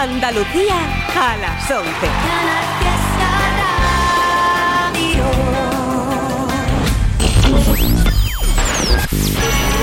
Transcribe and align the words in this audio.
Andalucía 0.00 0.76
a 1.14 1.36
las 1.36 1.70
11. 1.70 1.90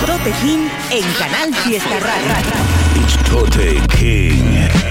Tote 0.08 0.32
King 0.42 0.68
en 0.90 1.14
Canal 1.20 1.54
Fiesta 1.54 2.00
Radio. 2.00 3.00
It's 3.00 3.30
Tote 3.30 3.80
King. 3.96 4.87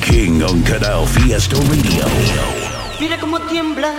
King 0.00 0.42
on 0.42 0.62
Canal 0.62 1.06
Fiesta 1.06 1.56
Radio. 1.56 2.04
Mira 3.00 3.18
cómo 3.18 3.40
tiembla. 3.40 3.92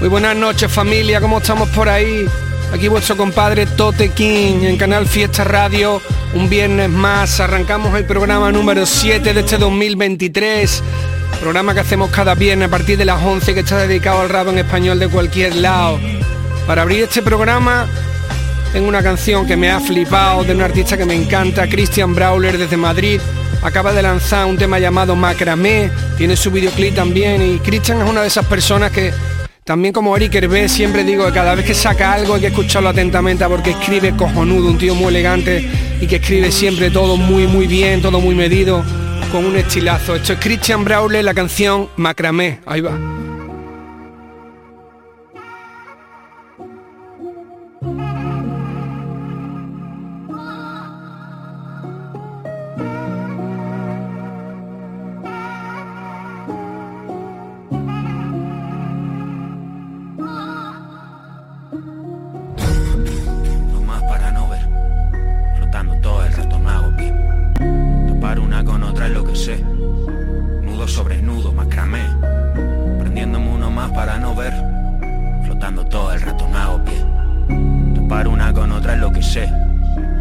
Muy 0.00 0.08
buenas 0.08 0.36
noches 0.36 0.70
familia, 0.70 1.20
¿cómo 1.20 1.38
estamos 1.38 1.68
por 1.70 1.88
ahí? 1.88 2.26
Aquí 2.74 2.88
vuestro 2.88 3.16
compadre 3.16 3.66
Tote 3.66 4.10
King 4.10 4.64
en 4.64 4.76
Canal 4.76 5.06
Fiesta 5.06 5.44
Radio. 5.44 6.02
Un 6.34 6.50
viernes 6.50 6.90
más, 6.90 7.38
arrancamos 7.38 7.94
el 7.96 8.04
programa 8.04 8.50
número 8.50 8.84
7 8.84 9.32
de 9.32 9.40
este 9.40 9.56
2023. 9.56 10.82
Programa 11.44 11.74
que 11.74 11.80
hacemos 11.80 12.08
cada 12.08 12.34
viernes 12.34 12.68
a 12.68 12.70
partir 12.70 12.96
de 12.96 13.04
las 13.04 13.22
11 13.22 13.52
que 13.52 13.60
está 13.60 13.76
dedicado 13.76 14.22
al 14.22 14.30
rap 14.30 14.48
en 14.48 14.56
español 14.56 14.98
de 14.98 15.08
cualquier 15.08 15.54
lado. 15.56 16.00
Para 16.66 16.80
abrir 16.80 17.02
este 17.02 17.20
programa 17.20 17.86
tengo 18.72 18.88
una 18.88 19.02
canción 19.02 19.46
que 19.46 19.54
me 19.54 19.70
ha 19.70 19.78
flipado 19.78 20.42
de 20.44 20.54
un 20.54 20.62
artista 20.62 20.96
que 20.96 21.04
me 21.04 21.14
encanta, 21.14 21.68
Christian 21.68 22.14
Brawler 22.14 22.56
desde 22.56 22.78
Madrid. 22.78 23.20
Acaba 23.62 23.92
de 23.92 24.00
lanzar 24.00 24.46
un 24.46 24.56
tema 24.56 24.78
llamado 24.78 25.16
Macramé, 25.16 25.90
tiene 26.16 26.34
su 26.34 26.50
videoclip 26.50 26.94
también 26.94 27.42
y 27.42 27.58
Christian 27.58 28.00
es 28.00 28.08
una 28.08 28.22
de 28.22 28.28
esas 28.28 28.46
personas 28.46 28.90
que 28.90 29.12
también 29.64 29.92
como 29.92 30.16
Eric 30.16 30.34
Hervé 30.34 30.66
siempre 30.70 31.04
digo 31.04 31.26
que 31.26 31.32
cada 31.32 31.54
vez 31.54 31.66
que 31.66 31.74
saca 31.74 32.14
algo 32.14 32.36
hay 32.36 32.40
que 32.40 32.46
escucharlo 32.46 32.88
atentamente 32.88 33.44
porque 33.46 33.72
escribe 33.72 34.16
cojonudo, 34.16 34.70
un 34.70 34.78
tío 34.78 34.94
muy 34.94 35.08
elegante 35.08 35.70
y 36.00 36.06
que 36.06 36.16
escribe 36.16 36.50
siempre 36.50 36.90
todo 36.90 37.18
muy 37.18 37.46
muy 37.46 37.66
bien, 37.66 38.00
todo 38.00 38.18
muy 38.18 38.34
medido, 38.34 38.82
con 39.34 39.46
un 39.46 39.56
estilazo. 39.56 40.14
Esto 40.14 40.34
es 40.34 40.38
Christian 40.38 40.84
Brawler, 40.84 41.24
la 41.24 41.34
canción 41.34 41.88
Macramé. 41.96 42.60
Ahí 42.66 42.80
va. 42.80 42.96
Con 78.54 78.72
otra 78.72 78.94
es 78.94 79.00
lo 79.00 79.12
que 79.12 79.22
sé. 79.22 79.50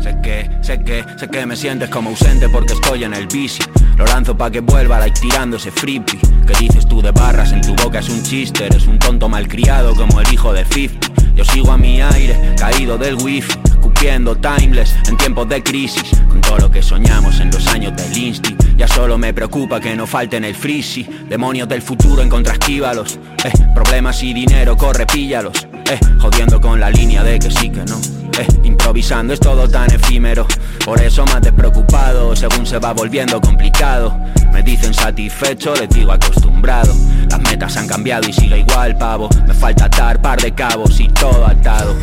Sé 0.02 0.18
que, 0.22 0.50
sé 0.62 0.84
que, 0.84 1.06
sé 1.18 1.30
que 1.30 1.46
me 1.46 1.56
sientes 1.56 1.90
como 1.90 2.10
ausente 2.10 2.50
porque 2.50 2.74
estoy 2.74 3.04
en 3.04 3.14
el 3.14 3.28
bici. 3.28 3.64
Lo 3.96 4.06
lanzo 4.06 4.36
pa' 4.36 4.52
que 4.52 4.60
vuelva, 4.60 5.00
like 5.00 5.18
tirando 5.20 5.58
ese 5.58 5.72
freebie. 5.72 6.20
¿Qué 6.46 6.54
dices 6.60 6.88
tú 6.88 7.02
de 7.02 7.12
barras? 7.12 7.52
En 7.54 7.62
tu 7.62 7.74
boca 7.76 8.00
es 8.00 8.10
un 8.10 8.22
chiste, 8.24 8.66
eres 8.66 8.88
un 8.88 9.00
tonto 9.00 9.30
malcriado 9.30 9.96
como 9.96 10.20
el 10.20 10.34
hijo 10.34 10.52
de 10.52 10.66
50. 10.66 11.14
Yo 11.36 11.46
sigo 11.46 11.72
a 11.72 11.78
mi 11.78 12.02
aire, 12.02 12.54
caído 12.58 12.98
del 12.98 13.16
wifi, 13.16 13.54
escupiendo 13.66 14.36
timeless 14.36 14.96
en 15.08 15.18
tiempos 15.18 15.48
de 15.48 15.64
crisis. 15.64 16.12
Con 16.28 16.42
todo 16.42 16.58
lo 16.58 16.72
que 16.72 16.82
soñamos 16.82 17.40
en 17.40 17.50
los 17.52 17.66
años 17.68 17.96
del 17.96 18.18
insti. 18.18 18.56
Ya 18.76 18.88
solo 18.88 19.18
me 19.18 19.34
preocupa 19.34 19.80
que 19.80 19.96
no 19.96 20.06
falten 20.06 20.44
el 20.44 20.56
freezy. 20.56 21.08
Demonios 21.30 21.68
del 21.70 21.82
futuro 21.82 22.22
en 22.22 22.30
contra 22.30 22.54
esquívalos. 22.54 23.20
Eh, 23.44 23.52
problemas 23.74 24.22
y 24.24 24.34
dinero, 24.34 24.76
corre, 24.76 25.06
píllalos. 25.06 25.68
Eh, 25.90 26.00
jodiendo 26.20 26.60
con 26.60 26.80
la 26.80 26.90
línea 26.90 27.24
de 27.24 27.40
que 27.40 27.52
sí 27.52 27.70
que 27.70 27.84
no. 27.86 28.23
Eh, 28.40 28.48
improvisando 28.64 29.34
es 29.34 29.40
todo 29.40 29.70
tan 29.70 29.92
efímero. 29.94 30.48
Por 30.86 31.02
eso 31.02 31.26
más 31.26 31.42
despreocupado, 31.42 32.36
según 32.36 32.66
se 32.66 32.80
va 32.80 32.94
volviendo 32.94 33.40
complicado. 33.40 34.18
Me 34.52 34.64
dicen 34.64 34.94
satisfecho, 34.94 35.76
les 35.76 35.90
digo 35.90 36.12
acostumbrado. 36.12 36.94
Las 37.30 37.40
metas 37.42 37.78
han 37.78 37.88
cambiado 37.88 38.28
y 38.28 38.34
sigue 38.34 38.60
igual, 38.60 38.98
pavo. 38.98 39.30
Me 39.48 39.54
falta 39.54 39.86
atar 39.86 40.22
par 40.22 40.42
de 40.42 40.52
cabos 40.54 41.00
y 41.00 41.08
todo 41.10 41.46
atado. 41.46 41.96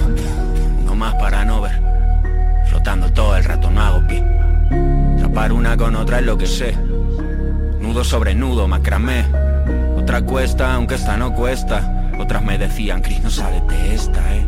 No 0.84 0.94
más 0.94 1.14
para 1.14 1.44
no 1.44 1.60
ver. 1.60 1.80
Flotando 2.68 3.12
todo 3.12 3.36
el 3.36 3.44
rato, 3.44 3.70
no 3.70 3.80
hago 3.80 4.06
pie. 4.06 4.24
Chapar 5.20 5.52
una 5.52 5.76
con 5.76 5.96
otra 5.96 6.20
es 6.20 6.24
lo 6.24 6.38
que 6.38 6.46
sé. 6.46 6.76
Nudo 7.80 8.04
sobre 8.04 8.34
nudo, 8.34 8.68
macramé. 8.68 9.24
Otra 9.96 10.22
cuesta, 10.22 10.74
aunque 10.74 10.94
esta 10.94 11.16
no 11.16 11.34
cuesta. 11.34 12.10
Otras 12.18 12.42
me 12.42 12.58
decían, 12.58 13.00
Chris, 13.00 13.22
no 13.22 13.30
sales 13.30 13.66
de 13.66 13.94
esta, 13.94 14.34
eh. 14.34 14.46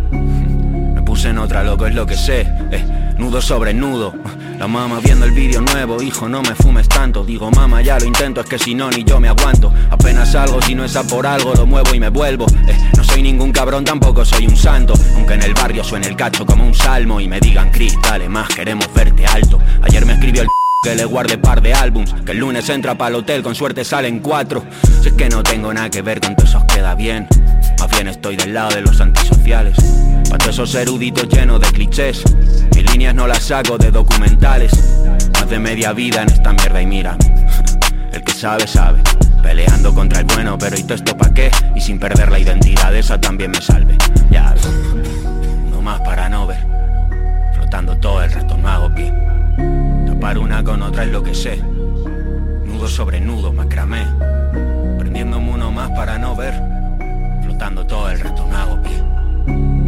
En 1.25 1.39
otra, 1.39 1.63
loco, 1.63 1.87
es 1.87 1.95
lo 1.95 2.05
que 2.05 2.17
sé. 2.17 2.41
Eh, 2.73 3.15
nudo 3.17 3.41
sobre 3.41 3.73
nudo. 3.73 4.13
La 4.59 4.67
mamá 4.67 4.99
viendo 5.03 5.25
el 5.25 5.31
vídeo 5.31 5.61
nuevo, 5.61 6.03
hijo, 6.03 6.29
no 6.29 6.43
me 6.43 6.55
fumes 6.57 6.89
tanto. 6.89 7.25
Digo, 7.25 7.49
mamá, 7.51 7.81
ya 7.81 7.99
lo 7.99 8.07
intento, 8.07 8.41
es 8.41 8.47
que 8.47 8.59
si 8.59 8.75
no, 8.75 8.91
ni 8.91 9.05
yo 9.05 9.21
me 9.21 9.29
aguanto. 9.29 9.73
Apenas 9.91 10.33
salgo, 10.33 10.61
si 10.63 10.75
no 10.75 10.85
es 10.85 10.97
por 11.09 11.27
algo, 11.27 11.55
lo 11.55 11.65
muevo 11.65 11.95
y 11.95 12.01
me 12.01 12.09
vuelvo. 12.09 12.47
Eh, 12.67 12.77
no 12.97 13.05
soy 13.05 13.23
ningún 13.23 13.53
cabrón, 13.53 13.85
tampoco 13.85 14.25
soy 14.25 14.47
un 14.47 14.57
santo. 14.57 14.95
Aunque 15.15 15.35
en 15.35 15.43
el 15.43 15.55
barrio 15.55 15.85
suene 15.85 16.09
el 16.09 16.17
cacho 16.17 16.45
como 16.45 16.67
un 16.67 16.75
salmo 16.75 17.21
y 17.21 17.29
me 17.29 17.39
digan, 17.39 17.71
Chris, 17.71 17.97
dale 18.03 18.29
más, 18.29 18.49
queremos 18.49 18.93
verte 18.93 19.25
alto. 19.25 19.61
Ayer 19.83 20.05
me 20.05 20.15
escribió 20.15 20.43
el 20.43 20.49
que 20.83 20.97
le 20.97 21.05
guarde 21.05 21.39
par 21.39 21.63
de 21.63 21.73
álbums 21.75 22.13
Que 22.27 22.33
el 22.33 22.39
lunes 22.39 22.69
entra 22.69 22.97
para 22.97 23.11
el 23.11 23.15
hotel, 23.15 23.43
con 23.45 23.55
suerte 23.55 23.85
salen 23.85 24.19
cuatro. 24.19 24.65
Si 25.01 25.09
es 25.09 25.15
que 25.15 25.29
no 25.29 25.43
tengo 25.45 25.73
nada 25.73 25.89
que 25.89 26.03
ver 26.03 26.21
con 26.21 26.35
todo 26.35 26.47
eso 26.47 26.59
os 26.59 26.65
queda 26.65 26.97
bien. 26.97 27.29
Más 27.79 27.89
bien 27.89 28.09
estoy 28.09 28.35
del 28.35 28.53
lado 28.53 28.75
de 28.75 28.81
los 28.81 29.01
antisociales. 29.01 29.77
Pa' 30.29 30.39
todos 30.39 30.55
esos 30.55 30.75
eruditos 30.75 31.29
llenos 31.29 31.61
de 31.61 31.69
clichés. 31.69 32.25
Mis 32.75 32.91
líneas 32.91 33.15
no 33.15 33.29
las 33.29 33.45
saco 33.45 33.79
de 33.79 33.93
documentales. 33.93 34.73
Más 35.35 35.49
de 35.49 35.61
media 35.61 35.93
vida 35.93 36.23
en 36.23 36.31
esta 36.31 36.53
mierda 36.53 36.83
y 36.83 36.87
mira 36.87 37.17
El 38.13 38.25
que 38.25 38.33
sabe, 38.33 38.67
sabe. 38.67 39.01
Peleando 39.41 39.95
contra 39.95 40.19
el 40.19 40.25
bueno, 40.25 40.59
pero 40.59 40.77
¿y 40.77 40.83
todo 40.83 40.95
esto 40.95 41.17
pa' 41.17 41.33
qué? 41.33 41.51
Y 41.77 41.81
sin 41.81 42.01
perder 42.01 42.33
la 42.33 42.41
identidad, 42.41 42.93
esa 42.95 43.21
también 43.21 43.53
me 43.53 43.61
salve. 43.61 43.97
Ya 44.31 44.53
no 45.71 45.81
más 45.81 46.01
para 46.01 46.29
no 46.29 46.49
ver. 46.49 46.67
Flotando 47.55 47.97
todo 47.99 48.21
el 48.23 48.33
resto, 48.33 48.57
no 48.57 48.69
hago 48.69 48.93
pie 48.93 49.13
Tapar 50.23 50.39
una 50.39 50.63
con 50.63 50.81
otra 50.83 51.03
es 51.03 51.11
lo 51.11 51.21
que 51.21 51.35
sé. 51.35 51.57
Nudo 51.57 52.87
sobre 52.87 53.21
nudo, 53.21 53.53
macramé. 53.53 54.07
Prendiéndome 54.97 55.51
uno 55.51 55.73
más 55.73 55.91
para 55.91 56.17
no 56.17 56.37
ver. 56.37 56.55
Flotando 57.43 57.85
todo 57.85 58.09
el 58.09 58.21
resto, 58.21 58.47
no 58.47 58.57
hago 58.57 58.81
pie. 58.83 59.03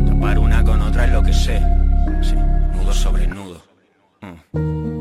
Tapar 0.09 0.41
una 0.41 0.65
con 0.65 0.83
otra 0.83 1.05
es 1.05 1.13
lo 1.13 1.23
que 1.23 1.33
sé. 1.33 1.63
Sí, 2.21 2.35
nudo 2.35 2.93
sobre 2.93 3.29
nudo. 3.29 3.63
Mm. 4.23 4.94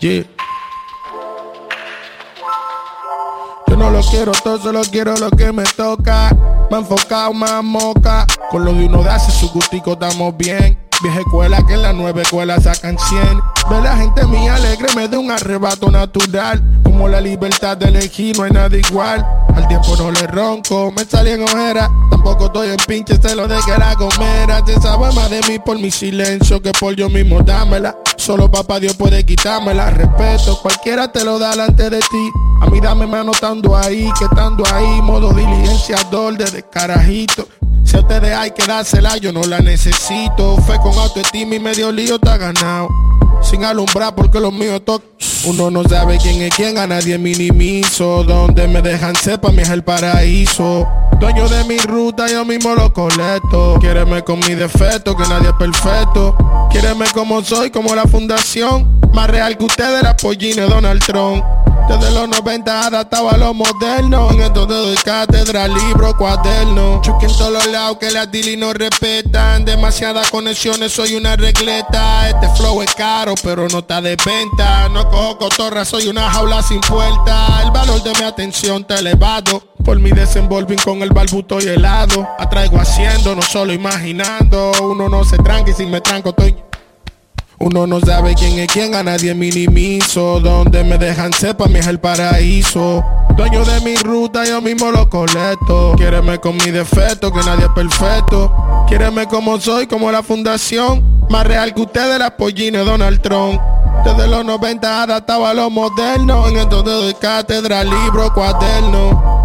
Yo 0.00 0.24
no 3.76 3.90
lo 3.90 4.00
quiero 4.00 4.32
todo, 4.32 4.58
solo 4.58 4.80
quiero 4.90 5.14
lo 5.16 5.30
que 5.30 5.52
me 5.52 5.64
toca. 5.64 6.34
Me 6.70 6.78
enfocado 6.78 7.34
más 7.34 7.62
moca. 7.62 8.26
Con 8.50 8.64
lo 8.64 8.72
de 8.72 8.86
uno 8.86 9.02
de 9.02 9.10
hace 9.10 9.30
su 9.30 9.50
gustico 9.50 9.92
estamos 9.92 10.34
bien. 10.38 10.78
Vieja 11.02 11.20
escuela 11.20 11.64
que 11.66 11.74
en 11.74 11.82
la 11.82 11.92
nueva 11.92 12.22
escuela 12.22 12.58
sacan 12.60 12.96
100. 12.98 13.42
Ve 13.70 13.80
la 13.82 13.96
gente 13.96 14.26
mía 14.26 14.54
alegre, 14.54 14.88
me 14.96 15.06
da 15.06 15.18
un 15.18 15.30
arrebato 15.30 15.90
natural. 15.90 16.62
Como 16.82 17.06
la 17.06 17.20
libertad 17.20 17.76
de 17.76 17.88
elegir, 17.88 18.38
no 18.38 18.44
hay 18.44 18.52
nada 18.52 18.74
igual. 18.74 19.26
Al 19.54 19.68
tiempo 19.68 19.96
no 19.98 20.10
le 20.10 20.26
ronco, 20.26 20.92
me 20.96 21.04
salí 21.04 21.32
en 21.32 21.42
ojera. 21.42 21.90
Tampoco 22.22 22.46
estoy 22.46 22.68
en 22.68 22.76
pinche, 22.86 23.14
se 23.14 23.34
de 23.34 23.58
que 23.66 23.78
la 23.78 23.94
comera. 23.96 24.62
Te 24.64 24.78
sabe 24.80 25.12
más 25.12 25.30
de 25.30 25.40
mí 25.48 25.58
por 25.58 25.78
mi 25.78 25.90
silencio 25.90 26.60
que 26.60 26.72
por 26.72 26.94
yo 26.94 27.08
mismo 27.08 27.42
dámela. 27.42 27.96
Solo 28.16 28.50
papá 28.50 28.78
Dios 28.78 28.94
puede 28.94 29.24
quitármela. 29.24 29.90
Respeto, 29.90 30.60
cualquiera 30.60 31.10
te 31.10 31.24
lo 31.24 31.38
da 31.38 31.50
delante 31.50 31.88
de 31.88 32.00
ti. 32.00 32.30
A 32.60 32.66
mí 32.66 32.80
dame 32.80 33.06
mano 33.06 33.32
estando 33.32 33.74
ahí, 33.74 34.10
que 34.18 34.24
estando 34.24 34.64
ahí, 34.72 35.02
modo 35.02 35.32
diligenciador 35.32 36.36
desde 36.36 36.62
carajito. 36.62 37.48
Si 37.84 37.96
a 37.96 38.00
ustedes 38.00 38.36
hay 38.36 38.50
que 38.50 38.66
dársela, 38.66 39.16
yo 39.16 39.32
no 39.32 39.42
la 39.42 39.60
necesito. 39.60 40.56
Fue 40.58 40.78
con 40.78 40.92
autoestima 40.98 41.54
y 41.54 41.60
medio 41.60 41.90
lío 41.90 42.16
está 42.16 42.36
ganado. 42.36 42.88
Sin 43.42 43.64
alumbrar 43.64 44.14
porque 44.14 44.40
los 44.40 44.52
míos 44.52 44.82
tocan. 44.84 45.08
Uno 45.44 45.70
no 45.70 45.84
sabe 45.84 46.18
quién 46.18 46.42
es 46.42 46.54
quién, 46.54 46.76
a 46.76 46.86
nadie 46.86 47.16
minimizo. 47.18 48.24
Donde 48.24 48.68
me 48.68 48.82
dejan 48.82 49.16
sepa 49.16 49.50
mi 49.50 49.62
es 49.62 49.70
el 49.70 49.82
paraíso. 49.82 50.86
Dueño 51.18 51.48
de 51.48 51.64
mi 51.64 51.78
ruta, 51.78 52.26
yo 52.28 52.44
mismo 52.44 52.74
lo 52.74 52.92
colecto. 52.92 53.76
Quiéreme 53.80 54.22
con 54.22 54.40
mi 54.40 54.54
defecto, 54.54 55.16
que 55.16 55.26
nadie 55.28 55.48
es 55.48 55.54
perfecto. 55.58 56.36
Quiéreme 56.70 57.06
como 57.12 57.42
soy, 57.42 57.70
como 57.70 57.94
la 57.94 58.04
fundación. 58.04 59.00
Más 59.12 59.28
real 59.28 59.56
que 59.58 59.64
ustedes, 59.64 60.02
la 60.02 60.16
pollina 60.16 60.66
Donald 60.66 61.04
Trump. 61.04 61.44
Desde 61.90 62.12
los 62.12 62.28
90 62.28 62.86
adaptado 62.86 63.30
a 63.30 63.36
los 63.36 63.52
modernos. 63.52 64.32
En 64.32 64.42
esto 64.42 64.64
doy 64.64 64.94
cátedra, 64.98 65.66
libro, 65.66 66.16
cuaderno. 66.16 67.00
Chucky 67.02 67.26
en 67.26 67.32
todos 67.32 67.66
lados 67.66 67.98
que 67.98 68.12
las 68.12 68.30
dili 68.30 68.56
no 68.56 68.72
respetan. 68.72 69.64
Demasiadas 69.64 70.30
conexiones, 70.30 70.92
soy 70.92 71.16
una 71.16 71.34
regleta. 71.34 72.28
Este 72.28 72.48
flow 72.50 72.80
es 72.82 72.94
caro, 72.94 73.34
pero 73.42 73.68
no 73.68 73.80
está 73.80 74.00
de 74.00 74.16
venta. 74.24 74.88
No 74.90 75.10
cojo 75.10 75.38
cotorra, 75.38 75.84
soy 75.84 76.06
una 76.06 76.30
jaula 76.30 76.62
sin 76.62 76.80
puerta. 76.80 77.60
El 77.64 77.72
valor 77.72 78.00
de 78.04 78.12
mi 78.12 78.24
atención 78.24 78.82
está 78.82 79.00
elevado. 79.00 79.60
Por 79.84 79.98
mi 79.98 80.12
desenvolving 80.12 80.78
con 80.78 81.02
el 81.02 81.10
balbuto 81.10 81.60
y 81.60 81.66
helado. 81.66 82.24
Atraigo 82.38 82.78
haciendo, 82.78 83.34
no 83.34 83.42
solo 83.42 83.72
imaginando. 83.72 84.70
Uno 84.80 85.08
no 85.08 85.24
se 85.24 85.38
tranque 85.38 85.72
y 85.72 85.74
si 85.74 85.86
me 85.86 86.00
tranco 86.00 86.28
estoy. 86.28 86.69
Uno 87.62 87.86
no 87.86 88.00
sabe 88.00 88.34
quién 88.34 88.58
es 88.58 88.68
quién, 88.68 88.94
a 88.94 89.02
nadie 89.02 89.34
minimizo. 89.34 90.40
Donde 90.40 90.82
me 90.82 90.96
dejan 90.96 91.30
sepa 91.30 91.66
mi 91.66 91.78
es 91.78 91.86
el 91.86 92.00
paraíso. 92.00 93.04
Dueño 93.36 93.66
de 93.66 93.80
mi 93.82 93.96
ruta, 93.96 94.46
yo 94.46 94.62
mismo 94.62 94.90
lo 94.90 95.10
colecto. 95.10 95.92
Quiéreme 95.98 96.38
con 96.38 96.56
mi 96.56 96.70
defecto, 96.70 97.30
que 97.30 97.40
nadie 97.40 97.66
es 97.66 97.72
perfecto. 97.72 98.50
Quiéreme 98.88 99.26
como 99.26 99.60
soy, 99.60 99.86
como 99.86 100.10
la 100.10 100.22
fundación. 100.22 101.04
Más 101.28 101.46
real 101.46 101.74
que 101.74 101.82
ustedes, 101.82 102.18
la 102.18 102.34
pollina 102.34 102.80
Donald 102.80 103.20
Trump. 103.20 103.60
Desde 104.06 104.26
los 104.26 104.42
90 104.42 105.02
adaptado 105.02 105.46
a 105.46 105.52
los 105.52 105.70
modernos. 105.70 106.50
En 106.50 106.56
entonces 106.56 106.94
doy 106.94 107.14
cátedra, 107.14 107.84
libro, 107.84 108.32
cuaderno. 108.32 109.42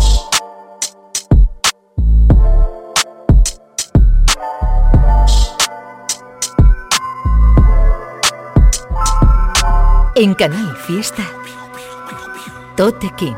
En 10.17 10.33
Canal 10.33 10.73
Fiesta, 10.77 11.23
Tote 12.77 13.11
King. 13.17 13.35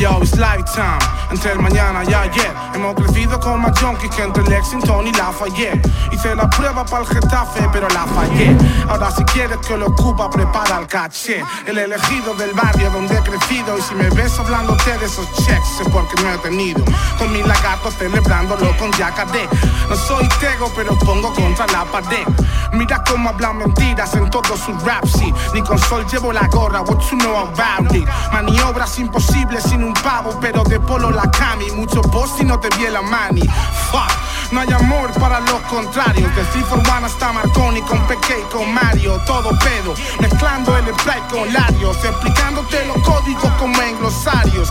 Yo, 0.00 0.20
it's 0.20 0.36
lifetime. 0.36 1.07
Entre 1.30 1.52
el 1.52 1.58
mañana 1.58 2.02
y 2.04 2.14
ayer. 2.14 2.54
Hemos 2.74 2.94
crecido 2.94 3.38
con 3.38 3.60
más 3.60 3.78
junkies 3.78 4.10
que 4.14 4.22
entre 4.22 4.42
Lexington 4.44 5.06
y 5.06 5.12
Lafayette. 5.12 5.86
Hice 6.10 6.34
la 6.34 6.48
prueba 6.48 6.84
para 6.84 7.02
el 7.02 7.08
Getafe 7.08 7.68
pero 7.72 7.88
la 7.90 8.06
fallé. 8.06 8.56
Ahora 8.88 9.10
si 9.10 9.24
quieres 9.24 9.58
que 9.58 9.76
lo 9.76 9.88
ocupa 9.88 10.30
prepara 10.30 10.78
el 10.78 10.86
caché 10.86 11.44
El 11.66 11.78
elegido 11.78 12.34
del 12.34 12.52
barrio 12.54 12.90
donde 12.90 13.16
he 13.16 13.22
crecido. 13.22 13.76
Y 13.76 13.82
si 13.82 13.94
me 13.94 14.08
ves 14.10 14.38
hablándote 14.38 14.98
de 14.98 15.06
esos 15.06 15.30
checks 15.44 15.80
Es 15.80 15.88
porque 15.88 16.22
no 16.22 16.32
he 16.32 16.38
tenido. 16.38 16.82
Con 17.18 17.32
mi 17.32 17.42
lagarto 17.42 17.90
celebrándolo 17.90 18.74
con 18.78 18.90
Yacadé 18.92 19.48
No 19.88 19.96
soy 19.96 20.26
tego 20.40 20.70
pero 20.74 20.98
pongo 20.98 21.32
contra 21.34 21.66
la 21.66 21.84
pared. 21.84 22.26
Mira 22.72 23.02
cómo 23.08 23.30
hablan 23.30 23.58
mentiras 23.58 24.14
en 24.14 24.30
todos 24.30 24.60
sus 24.60 24.82
raps 24.82 25.12
sí. 25.12 25.32
Ni 25.54 25.62
con 25.62 25.78
sol 25.78 26.06
llevo 26.10 26.32
la 26.32 26.46
gorra, 26.48 26.80
what 26.82 27.00
you 27.10 27.18
know 27.18 27.36
about 27.36 27.94
it 27.94 28.06
Maniobras 28.32 28.98
imposibles 28.98 29.62
sin 29.64 29.82
un 29.82 29.94
pavo 29.94 30.38
Pero 30.40 30.62
de 30.64 30.78
polo 30.80 31.10
la 31.18 31.30
cami. 31.30 31.70
Mucho 31.72 32.00
post 32.02 32.40
y 32.40 32.44
no 32.44 32.58
te 32.60 32.68
vi 32.76 32.86
la 32.88 33.02
mani. 33.02 33.42
Fuck 33.90 34.28
no 34.50 34.60
hay 34.60 34.72
amor 34.72 35.12
para 35.20 35.40
los 35.40 35.60
contrarios. 35.62 36.34
De 36.34 36.44
Steve 36.44 36.66
Urbana 36.72 37.06
hasta 37.06 37.32
Marconi 37.32 37.82
Con 37.82 38.00
Peque 38.06 38.40
y 38.40 38.52
con 38.52 38.72
Mario. 38.72 39.20
Todo 39.26 39.50
pedo 39.58 39.94
Mezclando 40.20 40.76
el 40.76 40.86
spray 40.94 41.20
con 41.30 41.52
Larios 41.52 41.96
Explicándote 42.04 42.84
los 42.86 42.98
códigos 43.02 43.50
como 43.58 43.80
en 43.82 43.98
glosarios 43.98 44.70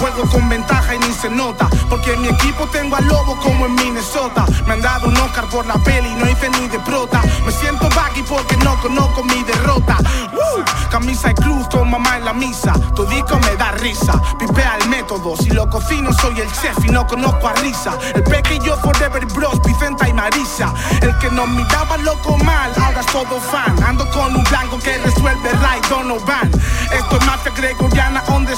Juego 0.00 0.22
con 0.30 0.48
ventaja 0.48 0.94
y 0.94 0.98
ni 0.98 1.12
se 1.12 1.28
nota. 1.28 1.68
Porque 1.90 2.14
en 2.14 2.22
mi 2.22 2.28
equipo 2.28 2.66
tengo 2.68 2.96
al 2.96 3.06
lobo 3.06 3.36
como 3.36 3.66
en 3.66 3.74
Minnesota. 3.74 4.46
Me 4.66 4.72
han 4.72 4.80
dado 4.80 5.08
un 5.08 5.16
Oscar 5.18 5.46
por 5.48 5.66
la 5.66 5.74
peli 5.74 6.08
No 6.14 6.28
hice 6.28 6.48
ni 6.48 6.68
de 6.68 6.78
prota. 6.80 7.20
Me 7.44 7.52
siento 7.52 7.86
baggy 7.94 8.22
porque 8.22 8.56
no 8.58 8.80
conozco 8.80 9.22
mi 9.24 9.42
derrota. 9.44 9.98
Camisa 10.90 11.30
y 11.30 11.34
cruz 11.34 11.68
con 11.68 11.90
mamá 11.90 12.16
en 12.16 12.24
la 12.24 12.32
misa. 12.32 12.72
Tu 12.94 13.04
disco 13.06 13.38
me 13.40 13.56
da 13.56 13.72
risa. 13.72 14.20
Pipea 14.38 14.78
el 14.80 14.88
método. 14.88 15.36
Si 15.36 15.50
lo 15.50 15.68
cocino 15.68 16.12
soy 16.14 16.40
el 16.40 16.50
chef 16.52 16.82
y 16.84 16.88
no 16.88 17.06
conozco 17.06 17.48
a 17.48 17.52
risa. 17.54 17.92
El 18.14 18.22
peque 18.24 18.54
y 18.54 18.60
yo 18.60 18.76
forever 18.78 19.26
bros 19.26 19.60
Vicenta 19.62 20.08
y 20.08 20.14
Marisa. 20.14 20.72
El 21.02 21.16
que 21.18 21.30
nos 21.30 21.48
miraba 21.48 21.98
loco 21.98 22.38
mal 22.38 22.72
Ahora 22.82 23.00
es 23.00 23.06
todo 23.06 23.38
fan. 23.38 23.76
Ando 23.84 24.08
con 24.10 24.34
un 24.34 24.44
blanco 24.44 24.78
que 24.78 24.96
resuelve 24.98 25.50
Ray 25.60 25.80
Donovan. 25.90 26.50
Esto 26.90 27.18
es 27.18 27.26
mafia 27.26 27.52
gregoriana 27.54 28.22
on 28.28 28.46
the 28.46 28.56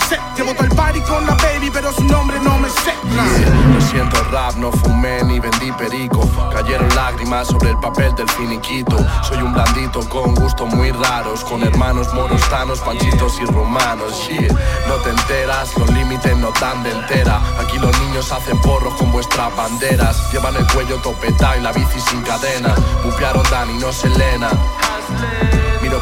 No 4.56 4.70
fumé 4.72 5.22
ni 5.24 5.40
vendí 5.40 5.70
perico. 5.72 6.20
Cayeron 6.52 6.88
lágrimas 6.94 7.48
sobre 7.48 7.70
el 7.70 7.78
papel 7.78 8.14
del 8.14 8.28
finiquito. 8.28 8.96
Soy 9.22 9.42
un 9.42 9.52
blandito 9.52 10.00
con 10.08 10.34
gustos 10.34 10.72
muy 10.74 10.90
raros 10.90 11.44
Con 11.44 11.62
hermanos 11.62 12.12
morostanos, 12.14 12.80
panchitos 12.80 13.40
y 13.40 13.44
romanos. 13.44 14.28
Yeah. 14.28 14.54
No 14.88 14.94
te 14.96 15.10
enteras, 15.10 15.76
los 15.76 15.90
límites 15.90 16.36
no 16.36 16.50
dan 16.60 16.82
de 16.82 16.90
entera. 16.92 17.40
Aquí 17.60 17.78
los 17.78 17.98
niños 18.00 18.30
hacen 18.32 18.60
porros 18.60 18.94
con 18.94 19.12
vuestras 19.12 19.54
banderas. 19.56 20.32
Llevan 20.32 20.56
el 20.56 20.66
cuello 20.68 20.96
topetado 20.98 21.58
y 21.58 21.60
la 21.60 21.72
bici 21.72 22.00
sin 22.00 22.22
cadena. 22.22 22.74
Bupearon 23.04 23.44
Dani, 23.50 23.78
no 23.78 23.92
Selena 23.92 24.50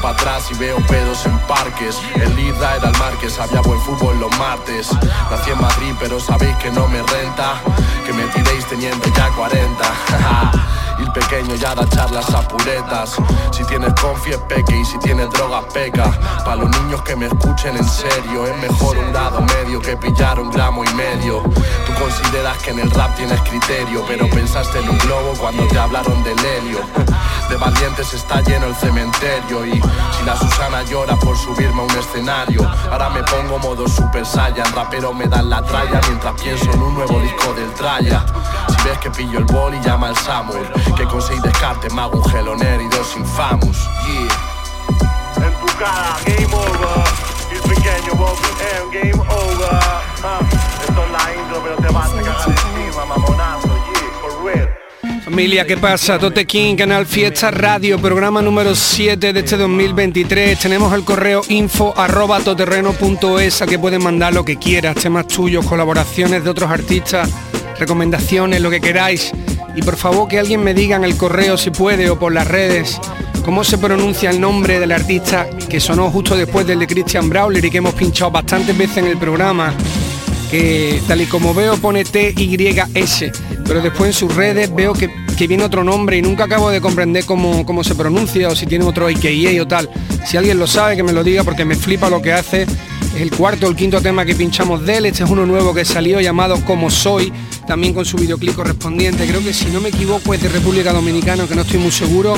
para 0.00 0.14
atrás 0.14 0.48
y 0.50 0.54
veo 0.54 0.76
pedos 0.86 1.26
en 1.26 1.38
parques. 1.40 2.00
El 2.14 2.34
Lidra 2.36 2.76
era 2.76 2.88
el 2.88 2.98
Marques, 2.98 3.38
había 3.38 3.60
buen 3.60 3.80
fútbol 3.80 4.18
los 4.18 4.36
martes. 4.38 4.90
Nací 5.30 5.50
en 5.50 5.60
Madrid 5.60 5.94
pero 5.98 6.18
sabéis 6.20 6.56
que 6.56 6.70
no 6.70 6.88
me 6.88 7.02
renta 7.02 7.60
Que 8.06 8.12
me 8.12 8.24
tiréis 8.24 8.66
teniendo 8.66 9.06
ya 9.14 9.28
40 9.30 9.84
Y 11.00 11.02
el 11.02 11.12
pequeño 11.12 11.54
ya 11.54 11.74
da 11.74 11.88
charlas 11.88 12.28
a 12.34 12.46
puretas. 12.46 13.16
Si 13.52 13.64
tienes 13.64 13.92
confi 13.94 14.32
es 14.32 14.38
peque 14.38 14.76
y 14.76 14.84
si 14.84 14.98
tienes 14.98 15.30
drogas 15.30 15.64
peca. 15.72 16.10
Pa' 16.44 16.56
los 16.56 16.68
niños 16.80 17.02
que 17.02 17.16
me 17.16 17.26
escuchen 17.26 17.76
en 17.76 17.88
serio 17.88 18.46
Es 18.46 18.56
mejor 18.58 18.98
un 18.98 19.12
grado 19.12 19.40
medio 19.40 19.80
que 19.80 19.96
pillar 19.96 20.38
un 20.38 20.50
gramo 20.50 20.84
y 20.84 20.94
medio. 20.94 21.42
Tú 21.86 21.94
consideras 21.98 22.58
que 22.58 22.70
en 22.70 22.80
el 22.80 22.90
rap 22.90 23.14
tienes 23.16 23.40
criterio 23.42 24.04
Pero 24.06 24.28
pensaste 24.28 24.78
en 24.78 24.88
un 24.90 24.98
globo 24.98 25.32
cuando 25.38 25.66
te 25.68 25.78
hablaron 25.78 26.22
del 26.22 26.38
helio. 26.38 26.80
De 27.48 27.56
valientes 27.56 28.12
está 28.12 28.40
lleno 28.42 28.66
el 28.66 28.74
cementerio 28.76 29.66
Y 29.66 29.72
si 29.72 30.24
la 30.24 30.36
Susana 30.36 30.82
llora 30.82 31.16
por 31.16 31.36
subirme 31.36 31.80
a 31.80 31.84
un 31.84 31.98
escenario. 31.98 32.68
Ahora 32.90 33.08
me 33.10 33.22
pongo 33.24 33.58
modo 33.58 33.88
super 33.88 34.24
saiyan 34.26 34.70
Rapero 34.74 35.12
me 35.12 35.26
dan 35.26 35.48
la 35.48 35.62
tralla 35.62 36.00
mientras 36.08 36.34
pienso 36.40 36.70
en 36.72 36.82
un 36.82 36.94
nuevo 36.94 37.18
disco 37.20 37.54
del 37.54 37.72
tralla 37.74 38.24
Si 38.68 38.88
ves 38.88 38.98
que 38.98 39.10
pillo 39.10 39.38
el 39.38 39.44
boli 39.44 39.80
llama 39.80 40.08
al 40.08 40.16
Samuel 40.16 40.66
Que 40.96 41.04
con 41.06 41.22
seis 41.22 41.40
descartes 41.42 41.92
me 41.92 42.02
hago 42.02 42.18
un 42.18 42.24
geloner 42.30 42.80
y 42.80 42.88
dos 42.88 43.16
infamous 43.16 43.88
Yeah 44.06 45.46
En 45.46 45.52
tu 45.54 45.66
cara, 45.78 46.16
game 46.26 46.54
over. 46.54 47.04
Y 47.50 47.54
el 47.54 47.62
pequeño 47.62 48.14
Bobby 48.16 48.48
M, 48.76 49.00
game 49.00 49.22
over. 49.30 49.80
Ah, 50.22 50.40
esto 50.86 51.04
es 51.04 51.10
la 51.10 51.34
intro, 51.34 51.62
pero 51.62 51.76
te 51.76 51.94
vas 51.94 52.10
a 52.10 52.16
cagar 52.16 52.48
encima, 52.48 53.04
mamonazo. 53.06 53.68
Yeah, 53.68 54.10
for 54.20 54.44
real. 54.44 54.68
Familia, 55.24 55.64
¿qué 55.64 55.76
pasa? 55.76 56.18
Tote 56.18 56.44
King, 56.44 56.76
Canal 56.76 57.06
Fiesta 57.06 57.50
Radio, 57.50 57.98
programa 57.98 58.42
número 58.42 58.74
7 58.74 59.32
de 59.32 59.40
este 59.40 59.56
2023. 59.56 60.58
Tenemos 60.58 60.92
el 60.92 61.04
correo 61.04 61.42
info 61.48 61.94
arroba 61.96 62.40
toterreno.es 62.40 63.62
a 63.62 63.66
que 63.66 63.78
pueden 63.78 64.02
mandar 64.02 64.34
lo 64.34 64.44
que 64.44 64.56
quieras, 64.56 64.96
temas 64.96 65.26
tuyos, 65.28 65.64
colaboraciones 65.64 66.44
de 66.44 66.50
otros 66.50 66.70
artistas, 66.70 67.30
recomendaciones, 67.78 68.60
lo 68.60 68.70
que 68.70 68.80
queráis. 68.80 69.32
Y 69.80 69.82
por 69.82 69.96
favor 69.96 70.28
que 70.28 70.38
alguien 70.38 70.62
me 70.62 70.74
diga 70.74 70.96
en 70.96 71.04
el 71.04 71.16
correo 71.16 71.56
si 71.56 71.70
puede 71.70 72.10
o 72.10 72.18
por 72.18 72.34
las 72.34 72.46
redes 72.46 73.00
cómo 73.46 73.64
se 73.64 73.78
pronuncia 73.78 74.28
el 74.28 74.38
nombre 74.38 74.78
del 74.78 74.92
artista 74.92 75.48
que 75.70 75.80
sonó 75.80 76.10
justo 76.10 76.36
después 76.36 76.66
del 76.66 76.80
de 76.80 76.86
Christian 76.86 77.30
Brawler 77.30 77.64
y 77.64 77.70
que 77.70 77.78
hemos 77.78 77.94
pinchado 77.94 78.30
bastantes 78.30 78.76
veces 78.76 78.98
en 78.98 79.06
el 79.06 79.16
programa 79.16 79.72
que 80.50 81.00
tal 81.08 81.22
y 81.22 81.24
como 81.24 81.54
veo 81.54 81.78
pone 81.78 82.04
T-Y-S, 82.04 83.32
pero 83.64 83.80
después 83.80 84.08
en 84.08 84.12
sus 84.12 84.34
redes 84.34 84.74
veo 84.74 84.92
que, 84.92 85.10
que 85.38 85.46
viene 85.46 85.64
otro 85.64 85.82
nombre 85.82 86.18
y 86.18 86.22
nunca 86.22 86.44
acabo 86.44 86.68
de 86.68 86.82
comprender 86.82 87.24
cómo, 87.24 87.64
cómo 87.64 87.82
se 87.82 87.94
pronuncia 87.94 88.48
o 88.48 88.54
si 88.54 88.66
tiene 88.66 88.84
otro 88.84 89.06
AKA 89.06 89.62
o 89.62 89.66
tal. 89.66 89.88
Si 90.26 90.36
alguien 90.36 90.58
lo 90.58 90.66
sabe, 90.66 90.94
que 90.94 91.02
me 91.02 91.14
lo 91.14 91.24
diga 91.24 91.42
porque 91.42 91.64
me 91.64 91.74
flipa 91.74 92.10
lo 92.10 92.20
que 92.20 92.34
hace. 92.34 92.66
Es 93.14 93.20
el 93.22 93.30
cuarto 93.30 93.66
el 93.66 93.76
quinto 93.76 94.00
tema 94.00 94.24
que 94.24 94.34
pinchamos 94.34 94.84
de 94.86 94.98
él. 94.98 95.06
Este 95.06 95.24
es 95.24 95.30
uno 95.30 95.44
nuevo 95.44 95.74
que 95.74 95.84
salió 95.84 96.20
llamado 96.20 96.64
Como 96.64 96.90
Soy, 96.90 97.32
también 97.66 97.92
con 97.92 98.04
su 98.04 98.16
videoclip 98.16 98.54
correspondiente. 98.54 99.26
Creo 99.26 99.42
que 99.42 99.52
si 99.52 99.66
no 99.66 99.80
me 99.80 99.88
equivoco 99.88 100.32
es 100.32 100.42
de 100.42 100.48
República 100.48 100.92
Dominicana, 100.92 101.46
que 101.46 101.54
no 101.54 101.62
estoy 101.62 101.78
muy 101.78 101.90
seguro. 101.90 102.34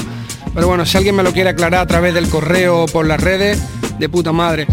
Pero 0.54 0.66
bueno, 0.68 0.84
si 0.86 0.96
alguien 0.96 1.14
me 1.14 1.22
lo 1.22 1.32
quiere 1.32 1.50
aclarar 1.50 1.80
a 1.80 1.86
través 1.86 2.14
del 2.14 2.28
correo 2.28 2.84
o 2.84 2.86
por 2.86 3.06
las 3.06 3.20
redes, 3.20 3.58
de 3.98 4.08
puta 4.08 4.32
madre. 4.32 4.66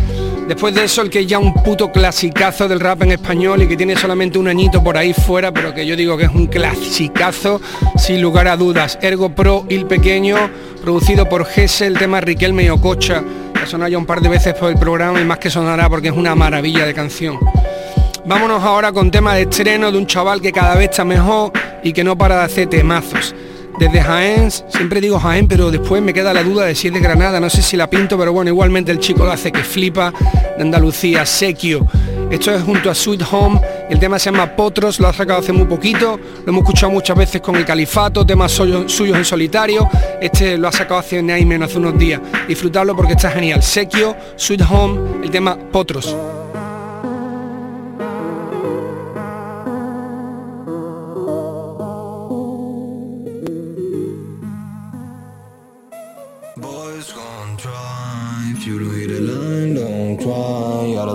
Después 0.47 0.73
de 0.73 0.83
eso, 0.83 1.03
el 1.03 1.11
que 1.11 1.19
es 1.19 1.27
ya 1.27 1.37
un 1.37 1.53
puto 1.53 1.91
clasicazo 1.91 2.67
del 2.67 2.79
rap 2.79 3.03
en 3.03 3.11
español 3.11 3.61
y 3.61 3.67
que 3.67 3.77
tiene 3.77 3.95
solamente 3.95 4.39
un 4.39 4.47
añito 4.47 4.83
por 4.83 4.97
ahí 4.97 5.13
fuera, 5.13 5.53
pero 5.53 5.75
que 5.75 5.85
yo 5.85 5.95
digo 5.95 6.17
que 6.17 6.23
es 6.23 6.31
un 6.33 6.47
clasicazo, 6.47 7.61
sin 7.97 8.19
lugar 8.19 8.47
a 8.47 8.57
dudas. 8.57 8.97
Ergo 9.03 9.35
Pro 9.35 9.67
Il 9.69 9.85
Pequeño, 9.85 10.37
producido 10.81 11.29
por 11.29 11.45
Gese, 11.45 11.85
el 11.85 11.99
tema 11.99 12.19
Riquelme 12.19 12.63
y 12.63 12.69
Ococha, 12.69 13.23
sonado 13.69 13.89
ya 13.89 13.97
un 13.97 14.05
par 14.05 14.19
de 14.19 14.29
veces 14.29 14.53
por 14.55 14.69
el 14.69 14.77
programa 14.77 15.21
y 15.21 15.25
más 15.25 15.37
que 15.37 15.49
sonará 15.49 15.87
porque 15.87 16.07
es 16.07 16.13
una 16.13 16.35
maravilla 16.35 16.85
de 16.85 16.93
canción. 16.93 17.39
Vámonos 18.25 18.63
ahora 18.63 18.91
con 18.91 19.11
tema 19.11 19.35
de 19.35 19.43
estreno 19.43 19.91
de 19.91 19.97
un 19.97 20.07
chaval 20.07 20.41
que 20.41 20.51
cada 20.51 20.75
vez 20.75 20.89
está 20.89 21.05
mejor 21.05 21.51
y 21.83 21.93
que 21.93 22.03
no 22.03 22.17
para 22.17 22.39
de 22.39 22.43
hacer 22.43 22.67
temazos 22.67 23.33
desde 23.79 24.01
Jaén, 24.01 24.51
siempre 24.51 24.99
digo 24.99 25.17
Jaén, 25.17 25.47
pero 25.47 25.71
después 25.71 26.01
me 26.01 26.13
queda 26.13 26.33
la 26.33 26.43
duda 26.43 26.65
de 26.65 26.75
si 26.75 26.89
es 26.89 26.93
de 26.93 26.99
Granada, 26.99 27.39
no 27.39 27.49
sé 27.49 27.61
si 27.61 27.77
la 27.77 27.89
pinto, 27.89 28.17
pero 28.17 28.33
bueno, 28.33 28.49
igualmente 28.49 28.91
el 28.91 28.99
chico 28.99 29.23
lo 29.23 29.31
hace 29.31 29.53
que 29.53 29.63
flipa, 29.63 30.11
de 30.57 30.61
Andalucía, 30.61 31.25
Sequio. 31.25 31.87
Esto 32.29 32.53
es 32.53 32.61
junto 32.61 32.91
a 32.91 32.93
Sweet 32.95 33.23
Home, 33.31 33.59
el 33.89 33.97
tema 33.97 34.19
se 34.19 34.31
llama 34.31 34.55
Potros, 34.55 34.99
lo 34.99 35.07
ha 35.07 35.13
sacado 35.13 35.39
hace 35.39 35.53
muy 35.53 35.65
poquito, 35.65 36.19
lo 36.45 36.51
hemos 36.51 36.61
escuchado 36.63 36.91
muchas 36.91 37.17
veces 37.17 37.41
con 37.41 37.55
el 37.55 37.65
Califato, 37.65 38.25
temas 38.25 38.51
suyos 38.51 39.17
en 39.17 39.25
solitario, 39.25 39.89
este 40.21 40.57
lo 40.57 40.67
ha 40.67 40.71
sacado 40.71 40.99
hace 40.99 41.23
menos, 41.23 41.69
hace 41.69 41.79
unos 41.79 41.97
días. 41.97 42.21
Disfrutarlo 42.47 42.95
porque 42.95 43.13
está 43.13 43.31
genial. 43.31 43.63
Sequio, 43.63 44.15
Sweet 44.35 44.61
Home, 44.69 45.23
el 45.23 45.31
tema 45.31 45.57
Potros. 45.57 46.15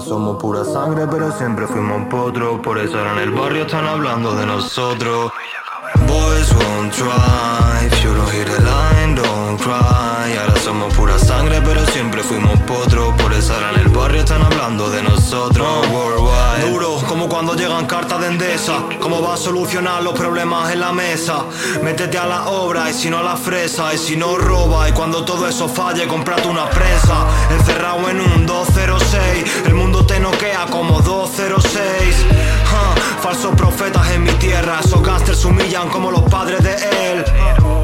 Somos 0.04 0.40
pura 0.40 0.64
sangre, 0.64 1.06
pero 1.10 1.32
siempre 1.32 1.66
fuimos 1.66 2.06
potros. 2.08 2.60
Por 2.60 2.78
eso 2.78 2.98
ahora 2.98 3.12
en 3.14 3.18
el 3.20 3.30
barrio 3.30 3.62
están 3.62 3.86
hablando 3.86 4.34
de 4.34 4.46
nosotros. 4.46 5.32
Won't 6.52 6.98
you 8.04 8.14
don't 8.14 8.30
hit 8.30 8.46
the 8.46 8.60
line, 8.62 9.14
don't 9.14 9.58
cry. 9.58 10.36
Ahora 10.38 10.56
somos 10.60 10.92
pura 10.94 11.18
sangre, 11.18 11.60
pero 11.62 11.84
siempre 11.86 12.22
fuimos 12.22 12.58
potros. 12.60 13.14
Por 13.20 13.32
eso 13.32 13.54
ahora 13.54 13.70
en 13.70 13.80
el 13.80 13.88
barrio 13.88 14.20
están 14.20 14.42
hablando 14.42 14.90
de 14.90 15.02
nosotros. 15.02 15.66
Worldwide. 15.88 16.70
Duro, 16.70 16.96
como 17.08 17.28
cuando 17.28 17.54
llegan 17.54 17.86
cartas 17.86 18.20
de 18.20 18.26
Endesa. 18.28 18.84
¿Cómo 19.00 19.22
va 19.22 19.34
a 19.34 19.36
solucionar 19.36 20.02
los 20.02 20.14
problemas 20.14 20.72
en 20.72 20.80
la 20.80 20.92
mesa? 20.92 21.44
Métete 21.82 22.18
a 22.18 22.26
la 22.26 22.48
obra 22.48 22.90
y 22.90 22.92
si 22.92 23.08
no 23.08 23.18
a 23.18 23.22
la 23.22 23.36
fresa. 23.36 23.94
Y 23.94 23.98
si 23.98 24.16
no 24.16 24.36
roba 24.36 24.88
y 24.88 24.92
cuando 24.92 25.24
todo 25.24 25.48
eso 25.48 25.68
falle, 25.68 26.06
comprate 26.06 26.48
una 26.48 26.68
prensa. 26.70 27.26
Encerrado 27.50 28.08
en 28.10 28.20
un 28.20 28.46
206. 28.46 29.66
El 29.66 29.74
mundo 29.74 30.04
te 30.04 30.20
noquea 30.20 30.66
como 30.70 31.00
206. 31.00 32.26
Falsos 33.24 33.54
profetas 33.56 34.10
en 34.10 34.22
mi 34.22 34.32
tierra. 34.32 34.80
Esos 34.84 35.02
gasters 35.02 35.46
humillan 35.46 35.88
como 35.88 36.10
los 36.10 36.24
padres 36.24 36.62
de 36.62 36.74
él. 36.74 37.24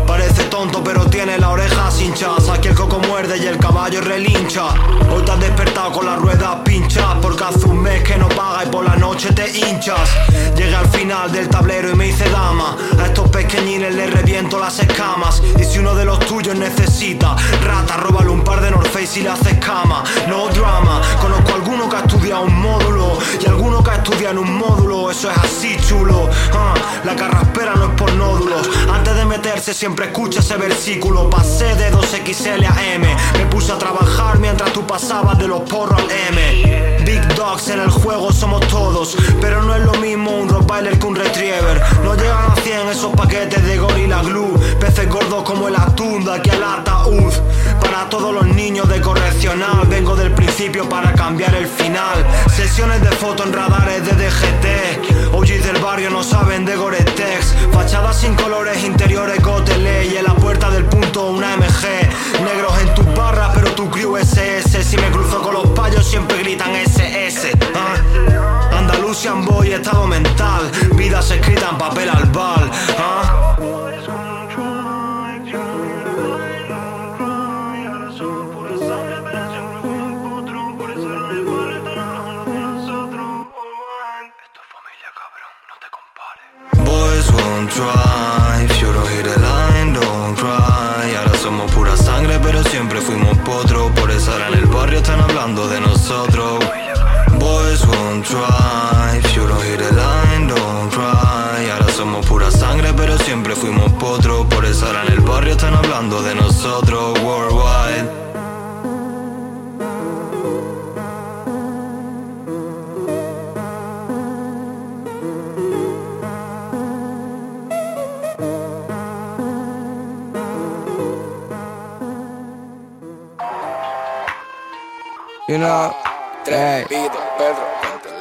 Parece 0.07 0.45
tonto, 0.45 0.85
pero 0.85 1.07
tiene 1.07 1.39
la 1.39 1.49
oreja 1.49 1.89
hinchas. 1.99 2.49
Aquí 2.51 2.69
el 2.69 2.75
coco 2.75 2.99
muerde 2.99 3.39
y 3.39 3.47
el 3.47 3.57
caballo 3.57 4.03
relincha. 4.03 4.69
Hoy 5.11 5.23
te 5.23 5.31
has 5.33 5.41
despertado 5.41 5.93
con 5.93 6.05
las 6.05 6.19
ruedas 6.19 6.57
pinchas. 6.63 7.17
Porque 7.23 7.45
hace 7.45 7.65
un 7.65 7.81
mes 7.81 8.03
que 8.03 8.19
no 8.19 8.29
paga 8.29 8.65
y 8.65 8.69
por 8.69 8.85
la 8.85 8.97
noche 8.97 9.33
te 9.33 9.49
hinchas. 9.49 10.11
Llegué 10.57 10.75
al 10.75 10.89
final 10.89 11.33
del 11.33 11.49
tablero 11.49 11.91
y 11.91 11.95
me 11.95 12.09
hice 12.09 12.29
dama. 12.29 12.77
A 13.01 13.07
estos 13.07 13.31
pequeñines 13.31 13.95
les 13.95 14.13
reviento 14.13 14.59
las 14.59 14.79
escamas. 14.79 15.43
Y 15.59 15.65
si 15.65 15.79
uno 15.79 15.95
de 15.95 16.05
los 16.05 16.19
tuyos 16.21 16.55
necesita 16.55 17.35
rata, 17.65 17.97
róbale 17.97 18.29
un 18.29 18.45
par 18.45 18.61
de 18.61 18.71
North 18.71 18.91
Face 18.93 19.21
y 19.21 19.23
le 19.23 19.31
haces 19.31 19.55
cama. 19.59 20.05
No 20.29 20.49
drama. 20.49 21.01
Conozco 21.19 21.53
a 21.53 21.55
alguno 21.55 21.89
que 21.89 21.97
ha 21.97 22.01
estudiado 22.01 22.43
un 22.43 22.61
módulo 22.61 23.00
y 23.43 23.47
alguno 23.47 23.83
que 23.83 23.91
ha 23.91 23.97
estudiado 23.97 24.31
en 24.31 24.39
un 24.39 24.59
módulo. 24.59 25.11
Eso 25.11 25.31
es 25.31 25.37
así 25.39 25.77
chulo. 25.89 26.29
Ah, 26.53 26.75
la 27.05 27.17
carraspera 27.17 27.75
no 27.75 27.87
es 27.87 27.91
por 27.93 28.13
nódulos. 28.15 28.69
Antes 28.93 29.15
de 29.15 29.25
meterse 29.25 29.75
siempre 29.75 30.07
escucha 30.07 30.41
ese 30.41 30.57
versículo. 30.57 31.29
Pasé 31.31 31.75
de 31.75 31.93
2XL 31.93 32.67
a 32.67 32.95
M. 32.95 33.17
Me 33.39 33.47
puse 33.47 33.73
a 33.73 33.79
trabajar 33.79 34.39
mientras 34.39 34.73
tú 34.73 34.87
pasabas 34.87 35.39
de 35.39 35.49
los 35.49 35.63
porros 35.63 36.01
al 36.01 36.11
M. 36.35 37.00
Big 37.11 37.35
dogs 37.35 37.69
en 37.71 37.81
el 37.81 37.91
juego 37.91 38.33
somos 38.33 38.61
todos. 38.69 39.17
Pero 39.41 39.65
no 39.65 39.75
es 39.75 39.83
lo 39.83 39.95
mismo 39.95 40.31
un 40.31 40.49
Rottweiler 40.49 40.97
que 40.97 41.07
un 41.07 41.17
Retriever. 41.17 41.83
No 42.05 42.15
llegan 42.15 42.53
a 42.53 42.55
100 42.55 42.89
esos 42.89 43.13
paquetes 43.17 43.65
de 43.65 43.79
Gorilla 43.79 44.23
Glue. 44.23 44.57
Peces 44.79 45.09
gordos 45.09 45.43
como 45.43 45.67
el 45.67 45.75
atún 45.75 46.25
de 46.25 46.35
aquí 46.35 46.51
al 46.51 46.63
ataúd. 46.63 47.33
Para 47.81 48.09
todos 48.09 48.33
los 48.33 48.47
niños 48.47 48.89
de 48.89 49.01
correccional. 49.01 49.89
Vengo 49.89 50.15
del 50.15 50.31
principio 50.31 50.89
para 50.89 51.13
cambiar 51.15 51.53
el 51.57 51.67
final. 51.67 52.25
Sesiones 52.55 53.01
de 53.01 53.11
foto 53.11 53.43
en 53.43 53.55
radares 53.55 54.05
de 54.07 54.13
DGT. 54.13 55.35
OGs 55.35 55.65
del 55.65 55.83
barrio 55.83 56.11
no 56.11 56.23
saben 56.23 56.65
de 56.65 56.77
Goretex. 56.77 57.30
Fachadas 57.73 58.17
sin 58.21 58.35
colores 58.35 58.83
interiores 58.85 59.43
Gotele. 59.43 60.07
Y 60.07 60.17
en 60.17 60.25
la 60.25 60.35
puerta 60.35 60.71
del 60.71 60.85
punto 60.85 61.31
una 61.31 61.57
MG. 61.57 62.43
Negros 62.45 62.81
en 62.81 62.95
tus 62.95 63.15
barras, 63.15 63.51
pero 63.55 63.73
tu 63.73 63.91
crew 63.91 64.17
SS. 64.17 64.83
Si 64.85 64.97
me 64.97 65.11
cruzo 65.11 65.43
con 65.43 65.55
los 65.55 65.69
payos, 65.71 66.07
siempre 66.07 66.39
gritan 66.39 66.75
SS. 66.75 67.53
¿ah? 67.75 68.79
Andalusian 68.79 69.45
Boy, 69.45 69.73
estado 69.73 70.07
mental. 70.07 70.71
Vidas 70.95 71.31
escritas 71.31 71.71
en 71.73 71.79
papel 71.79 72.09
albal. 72.09 72.20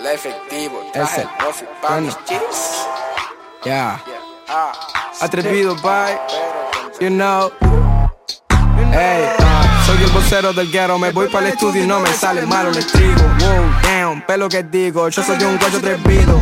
El 0.09 0.15
efectivo, 0.15 0.81
traje 0.91 1.27
pa' 1.81 1.99
mis 1.99 2.15
chips. 2.25 2.87
Yeah. 3.63 4.01
Atrevido, 5.21 5.75
bye. 5.75 6.17
You 6.99 7.09
know. 7.09 7.51
Hey, 8.91 9.29
soy 9.85 10.03
el 10.03 10.09
vocero 10.11 10.53
del 10.53 10.71
guero, 10.71 10.97
me 10.97 11.11
voy 11.11 11.27
para 11.27 11.47
el 11.47 11.53
estudio 11.53 11.83
y 11.83 11.87
no 11.87 11.99
me 11.99 12.11
sale 12.13 12.45
malo 12.45 12.69
el 12.69 12.77
estribo. 12.77 13.21
Wow, 13.21 13.81
damn, 13.83 14.21
pelo 14.25 14.49
que 14.49 14.63
digo, 14.63 15.09
yo 15.09 15.23
soy 15.23 15.43
un 15.43 15.57
guacho 15.57 15.77
atrevido. 15.77 16.41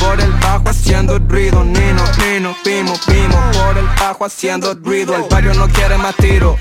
Por 0.00 0.20
el 0.20 0.32
bajo 0.32 0.68
haciendo 0.68 1.18
ruido, 1.18 1.62
Nino, 1.64 2.02
Nino, 2.18 2.56
Pimo, 2.64 2.94
Pimo. 3.06 3.36
Por 3.52 3.78
el 3.78 3.86
bajo 4.00 4.24
haciendo 4.24 4.74
ruido, 4.74 5.14
el 5.14 5.24
barrio 5.24 5.54
no 5.54 5.68
quiere 5.68 5.98
más 5.98 6.14
tiro. 6.16 6.58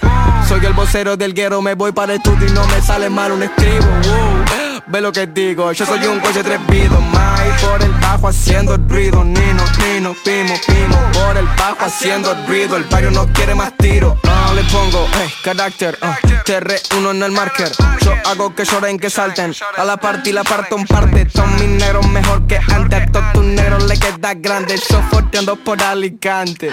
Soy 0.48 0.65
el 0.65 0.74
vocero 0.74 1.15
del 1.17 1.33
guero, 1.33 1.62
me 1.62 1.75
voy 1.75 1.91
para 1.91 2.13
el 2.13 2.17
estudio 2.17 2.48
y 2.48 2.51
no 2.51 2.65
me 2.67 2.81
sale 2.81 3.10
mal 3.10 3.31
un 3.31 3.43
estribo. 3.43 3.86
Wow, 3.86 4.81
ve 4.88 5.01
lo 5.01 5.12
que 5.12 5.27
digo, 5.27 5.71
yo 5.71 5.86
soy 5.86 6.05
un 6.05 6.19
coche 6.19 6.41
atrevido. 6.41 7.00
Mai 7.00 7.50
por 7.62 7.81
el 7.81 7.91
bajo 7.93 8.27
haciendo 8.27 8.77
ruido, 8.77 9.24
Nino, 9.24 9.63
Nino, 9.79 10.15
Pimo, 10.24 10.53
Pimo. 10.67 10.98
Por 11.13 11.38
el 11.38 11.45
bajo 11.57 11.86
haciendo 11.86 12.33
ruido, 12.48 12.77
el 12.77 12.83
barrio 12.83 13.12
no 13.12 13.27
quiere 13.33 13.55
más 13.55 13.74
tiro. 13.77 14.17
Ah, 14.27 14.51
le 14.53 14.63
pongo, 14.65 15.07
hey, 15.13 15.29
carácter, 15.43 15.98
uh, 16.01 16.27
TR1 16.45 17.12
en 17.12 17.24
el 17.24 17.31
marker. 17.31 17.71
Yo 18.01 18.13
hago 18.25 18.53
que 18.53 18.65
lloren, 18.65 19.00
que 19.00 19.10
salten. 19.10 19.53
A 19.77 19.83
la 19.83 19.98
parte 19.98 20.31
y 20.31 20.33
la 20.33 20.43
parto 20.43 20.77
en 20.77 20.86
parte. 20.86 21.29
Son 21.33 21.53
mis 21.55 21.69
negros 21.69 22.07
mejor 22.07 22.45
que 22.48 22.57
antes. 22.57 23.01
A 23.01 23.05
todos 23.12 23.33
tus 23.33 23.43
negros 23.43 23.83
le 23.83 23.98
queda 23.98 24.33
grande. 24.33 24.79
Yo 24.89 25.01
forteando 25.10 25.55
por 25.55 25.81
Alicante. 25.81 26.71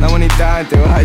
La 0.00 0.08
bonita 0.08 0.64
te 0.68 0.76
va 0.76 1.00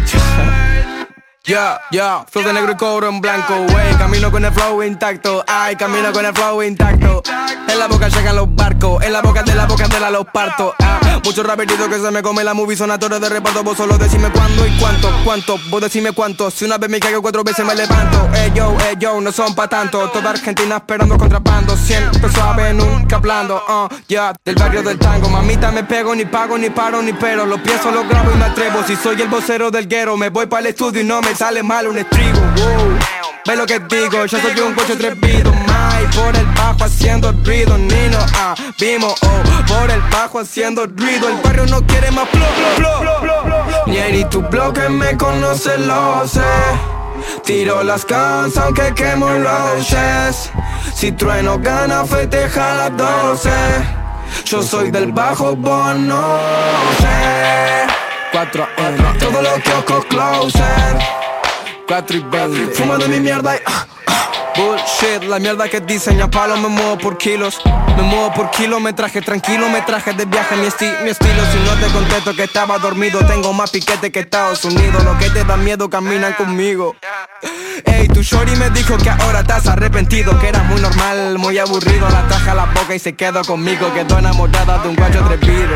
Ya, 1.49 1.81
ya, 1.89 2.23
flow 2.29 2.45
de 2.45 2.53
negro 2.53 2.73
y 2.73 2.75
cobro 2.75 3.09
en 3.09 3.21
blanco, 3.21 3.55
wey. 3.73 3.95
Camino 3.97 4.29
con 4.29 4.45
el 4.45 4.53
flow 4.53 4.83
intacto, 4.83 5.43
ay, 5.47 5.75
camino 5.75 6.13
con 6.13 6.23
el 6.23 6.31
flow 6.31 6.61
intacto. 6.61 7.23
En 7.67 7.79
la 7.79 7.87
boca 7.87 8.07
llegan 8.07 8.35
los 8.35 8.53
barcos, 8.53 9.03
en 9.03 9.11
la 9.11 9.23
boca 9.23 9.41
de 9.41 9.55
la 9.55 9.65
boca 9.65 9.87
de 9.87 9.99
la 9.99 10.11
los 10.11 10.27
parto 10.27 10.75
ah, 10.79 10.99
raperitos 11.43 11.87
que 11.87 11.99
se 11.99 12.11
me 12.11 12.21
come 12.21 12.43
la 12.43 12.53
movie 12.53 12.75
son 12.75 12.91
actores 12.91 13.21
de 13.21 13.29
reparto. 13.29 13.63
Vos 13.63 13.77
solo 13.77 13.97
decime 13.97 14.29
cuándo 14.31 14.65
y 14.65 14.71
cuánto, 14.77 15.09
cuánto, 15.23 15.57
vos 15.69 15.81
decime 15.81 16.11
cuánto. 16.11 16.51
Si 16.51 16.65
una 16.65 16.77
vez 16.77 16.89
me 16.89 16.99
caigo 16.99 17.21
cuatro 17.21 17.43
veces 17.43 17.65
me 17.65 17.75
levanto. 17.75 18.29
Ey 18.33 18.51
yo, 18.53 18.75
ey 18.87 18.95
yo, 18.99 19.19
no 19.21 19.31
son 19.31 19.55
pa' 19.55 19.67
tanto. 19.67 20.09
Toda 20.09 20.31
Argentina 20.31 20.77
esperando 20.77 21.17
contrabando 21.17 21.75
Siempre 21.77 22.31
suave, 22.31 22.73
nunca 22.73 23.17
hablando, 23.17 23.63
uh, 23.67 23.93
ya 24.07 24.33
Del 24.43 24.55
barrio 24.55 24.83
del 24.83 24.97
tango, 24.97 25.29
mamita 25.29 25.71
me 25.71 25.83
pego 25.83 26.15
Ni 26.15 26.25
pago, 26.25 26.57
ni 26.57 26.69
paro, 26.69 27.01
ni 27.01 27.13
pero. 27.13 27.45
Los 27.45 27.61
pienso, 27.61 27.91
los 27.91 28.07
grabo 28.07 28.31
y 28.31 28.37
me 28.37 28.45
atrevo. 28.45 28.83
Si 28.85 28.95
soy 28.95 29.21
el 29.21 29.27
vocero 29.27 29.71
del 29.71 29.87
guero 29.87 30.17
Me 30.17 30.29
voy 30.29 30.47
para 30.47 30.61
el 30.61 30.67
estudio 30.67 31.01
y 31.01 31.05
no 31.05 31.21
me 31.21 31.35
sale 31.39 31.63
mal 31.63 31.87
un 31.87 31.97
estribo, 31.97 32.37
wow. 32.37 32.99
Ve 33.47 33.55
lo 33.55 33.65
que 33.65 33.79
digo, 33.79 34.25
yo 34.25 34.37
soy 34.41 34.59
un 34.59 34.73
coche 34.73 34.91
atrevido, 34.91 35.53
mai 35.53 36.05
Por 36.07 36.35
el 36.35 36.45
bajo 36.47 36.83
haciendo 36.83 37.31
ruido, 37.31 37.77
Nino, 37.77 38.17
ah, 38.35 38.53
vimos, 38.77 39.13
oh 39.23 39.73
Por 39.73 39.89
el 39.89 40.01
bajo 40.11 40.39
haciendo 40.39 40.85
ruido, 40.85 41.29
el 41.29 41.37
barrio 41.37 41.65
no 41.67 41.81
quiere 41.87 42.11
más 42.11 42.27
flow, 42.27 42.91
flow, 43.21 43.85
Ni 43.87 44.25
tu 44.25 44.41
bloque 44.41 44.89
me 44.89 45.15
conoce, 45.15 45.77
lo 45.77 46.27
sé. 46.27 46.41
Tiro 47.45 47.83
las 47.83 48.03
cans 48.03 48.57
aunque 48.57 48.93
quemo 48.93 49.29
los 49.29 50.51
Si 50.93 51.13
trueno 51.13 51.57
gana 51.57 52.03
festeja 52.03 52.75
las 52.75 52.97
12 52.97 53.49
Yo 54.43 54.61
soy 54.61 54.91
del 54.91 55.13
bajo, 55.13 55.55
vos 55.55 55.95
no 55.95 56.37
sé. 56.99 57.87
4 58.33 58.67
M 58.77 58.97
Todo 59.19 59.41
lo 59.41 59.53
que 59.63 61.18
os 61.89 62.03
closer 62.05 62.09
4 62.09 62.17
y 62.17 62.19
20 62.19 62.75
Fumando 62.75 63.07
mi 63.07 63.19
mierda 63.19 63.55
y 63.55 63.59
ah, 63.65 63.87
ah, 64.07 64.31
Bullshit, 64.55 65.23
la 65.23 65.39
mierda 65.39 65.67
que 65.69 65.79
diseña 65.79 66.29
palo 66.29 66.57
me 66.57 66.67
muevo 66.67 66.97
por 66.97 67.17
kilos. 67.17 67.61
Me 67.95 68.03
muevo 68.03 68.33
por 68.33 68.51
kilometraje, 68.51 69.21
tranquilo 69.21 69.69
me 69.69 69.81
traje 69.83 70.11
de 70.13 70.25
viaje 70.25 70.55
mi, 70.57 70.67
esti 70.67 70.85
mi 71.03 71.11
estilo. 71.11 71.41
Si 71.51 71.59
no 71.59 71.73
te 71.75 71.91
contesto 71.93 72.35
que 72.35 72.43
estaba 72.43 72.77
dormido 72.77 73.25
Tengo 73.25 73.53
más 73.53 73.71
piquete 73.71 74.11
que 74.11 74.19
Estados 74.19 74.65
Unidos. 74.65 75.03
Lo 75.03 75.17
que 75.17 75.29
te 75.29 75.45
da 75.45 75.55
miedo 75.55 75.89
caminan 75.89 76.33
conmigo. 76.33 76.95
Ey, 77.85 78.07
tu 78.09 78.21
shorty 78.21 78.55
me 78.57 78.69
dijo 78.71 78.97
que 78.97 79.09
ahora 79.09 79.39
estás 79.39 79.65
arrepentido 79.67 80.37
Que 80.39 80.49
era 80.49 80.61
muy 80.63 80.81
normal, 80.81 81.37
muy 81.37 81.57
aburrido. 81.57 82.09
La 82.09 82.27
taja 82.27 82.51
a 82.51 82.55
la 82.55 82.65
boca 82.65 82.93
y 82.93 82.99
se 82.99 83.15
quedó 83.15 83.41
conmigo 83.45 83.93
Quedó 83.93 84.19
enamorada 84.19 84.79
de 84.79 84.89
un 84.89 84.95
guacho 84.95 85.23
atrevido. 85.23 85.75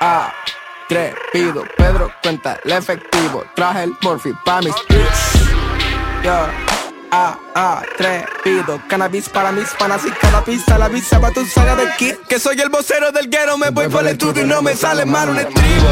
Ah 0.00 0.32
Trepido, 0.88 1.64
Pedro 1.76 2.12
cuenta 2.22 2.60
el 2.64 2.72
efectivo. 2.72 3.44
Traje 3.54 3.84
el 3.84 3.96
morphy 4.02 4.32
pa' 4.44 4.60
mis 4.60 4.74
Yo, 6.22 6.32
ah, 6.32 6.75
ah, 7.54 7.82
trepido. 7.96 8.80
Cannabis 8.88 9.28
para 9.28 9.52
mis 9.52 9.68
panas 9.70 10.02
y 10.04 10.10
cada 10.10 10.44
pista 10.44 10.78
la 10.78 10.88
visa 10.88 11.20
pa' 11.20 11.30
tu 11.30 11.44
saga 11.46 11.76
de 11.76 11.88
aquí. 11.88 12.12
Que 12.28 12.38
soy 12.38 12.60
el 12.60 12.68
vocero 12.68 13.12
del 13.12 13.28
guero, 13.28 13.56
me 13.58 13.70
voy 13.70 13.88
por 13.88 14.02
el 14.02 14.08
estudio 14.08 14.42
y 14.42 14.46
no 14.46 14.62
me 14.62 14.76
sale 14.76 15.04
mal 15.04 15.30
un 15.30 15.38
estribo. 15.38 15.88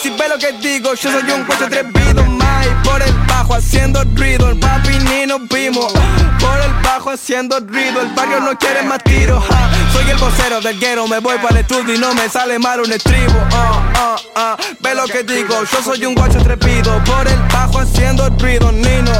Si 0.00 0.10
ve 0.10 0.28
lo 0.28 0.38
que 0.38 0.52
digo, 0.52 0.94
yo 0.94 1.10
soy 1.10 1.30
un 1.30 1.44
coche 1.44 1.64
atrevido. 1.64 2.24
Mai 2.24 2.68
por 2.82 3.00
el 3.02 3.12
bajo 3.26 3.54
haciendo 3.54 4.02
ruido. 4.14 4.50
El 4.50 4.58
papi 4.58 4.98
ni 4.98 5.26
nos 5.26 5.48
vimos. 5.48 5.92
Por 5.92 6.60
el 6.60 6.72
bajo 6.82 7.10
haciendo 7.10 7.58
ruido. 7.60 8.00
El 8.00 8.08
barrio 8.08 8.40
no 8.40 8.56
quiere 8.58 8.82
más 8.82 9.02
tiros. 9.04 9.44
Soy 9.92 10.10
el 10.10 10.18
vocero 10.18 10.60
del 10.60 10.78
guero, 10.78 11.06
me 11.06 11.20
voy 11.20 11.36
para 11.36 11.50
el 11.50 11.56
estudio 11.58 11.94
y 11.94 11.98
no 11.98 12.14
me 12.14 12.28
sale 12.28 12.58
mal 12.58 12.80
un 12.80 12.92
estribo. 12.92 13.32
Uh, 13.32 14.40
uh, 14.40 14.56
Ve 14.80 14.94
lo 14.94 15.04
que 15.04 15.22
digo, 15.22 15.64
yo 15.64 15.82
soy 15.82 16.04
un 16.04 16.14
guacho 16.14 16.38
trepido. 16.42 17.02
Por 17.04 17.26
el 17.26 17.38
bajo 17.52 17.78
haciendo 17.78 18.28
ruido, 18.30 18.72
Nino. 18.72 19.12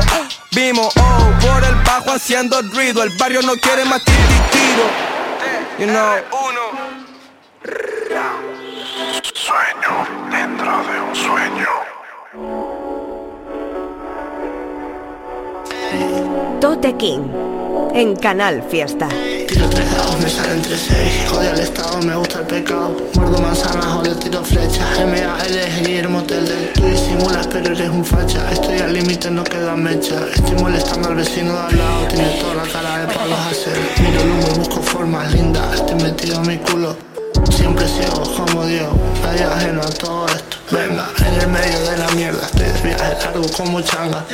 Vimos, 0.55 0.95
oh, 0.97 1.33
por 1.41 1.65
el 1.65 1.75
bajo 1.85 2.13
haciendo 2.13 2.63
ruido. 2.63 3.03
El 3.03 3.11
barrio 3.19 3.43
no 3.43 3.57
quiere 3.57 3.85
más 3.85 4.05
tiro. 4.05 4.85
You 5.79 5.87
know. 5.87 6.15
Sueño 9.35 10.07
dentro 10.31 10.85
de 10.85 11.01
un 11.01 11.17
sueño. 11.17 11.69
Tote 16.61 16.97
King 16.97 17.54
en 17.95 18.17
Canal 18.17 18.63
Fiesta. 18.71 19.09
Tiro 19.49 19.69
tres 19.69 19.91
dados, 19.95 20.21
me 20.21 20.29
salen 20.29 20.63
tres 20.63 20.81
seis. 20.89 21.31
Jode 21.31 21.49
al 21.49 21.61
estado, 21.61 22.03
me 22.03 22.17
gusta 22.17 22.41
el 22.41 22.47
pecado. 22.47 22.97
Muerdo 23.15 23.39
manzanas, 23.39 23.85
jode, 23.87 24.15
tiro 24.17 24.43
flechas. 24.43 24.99
M.A.L. 24.99 25.83
Guillermo 25.83 26.23
Tel 26.25 26.47
del 26.47 26.73
Tú 26.73 26.87
disimulas, 26.87 27.47
pero 27.47 27.73
eres 27.73 27.89
un 27.91 28.05
facha. 28.05 28.51
Estoy 28.51 28.79
al 28.79 28.93
límite, 28.93 29.31
no 29.31 29.45
queda 29.45 29.77
mecha. 29.77 30.17
Estoy 30.35 30.57
molestando 30.61 31.09
al 31.09 31.15
vecino 31.17 31.53
de 31.53 31.61
al 31.61 31.79
lado. 31.79 32.07
Tiene 32.09 32.29
toda 32.41 32.55
la 32.55 32.63
cara 32.65 32.99
de 32.99 33.15
palos 33.15 33.39
a 33.39 33.51
hacer. 33.51 33.79
Miro 34.01 34.23
el 34.23 34.31
humo 34.31 34.49
y 34.55 34.59
busco 34.59 34.83
formas 34.83 35.33
lindas. 35.33 35.75
Estoy 35.75 35.97
metido 35.97 36.37
en 36.37 36.49
mi 36.49 36.59
culo. 36.59 36.97
Siempre 37.51 37.87
ciego 37.87 38.23
como 38.37 38.65
Dios, 38.67 38.89
nadie 39.23 39.45
ajeno 39.45 39.83
a 39.83 39.91
todo 39.91 40.27
esto. 40.27 40.57
Venga, 40.71 41.09
en 41.19 41.41
el 41.41 41.49
medio 41.49 41.91
de 41.91 41.97
la 41.99 42.09
mierda, 42.11 42.47
estoy 42.47 42.65
de 42.67 42.81
viaje 42.83 43.15
largo 43.25 43.47
como 43.57 43.81
changa. 43.83 44.25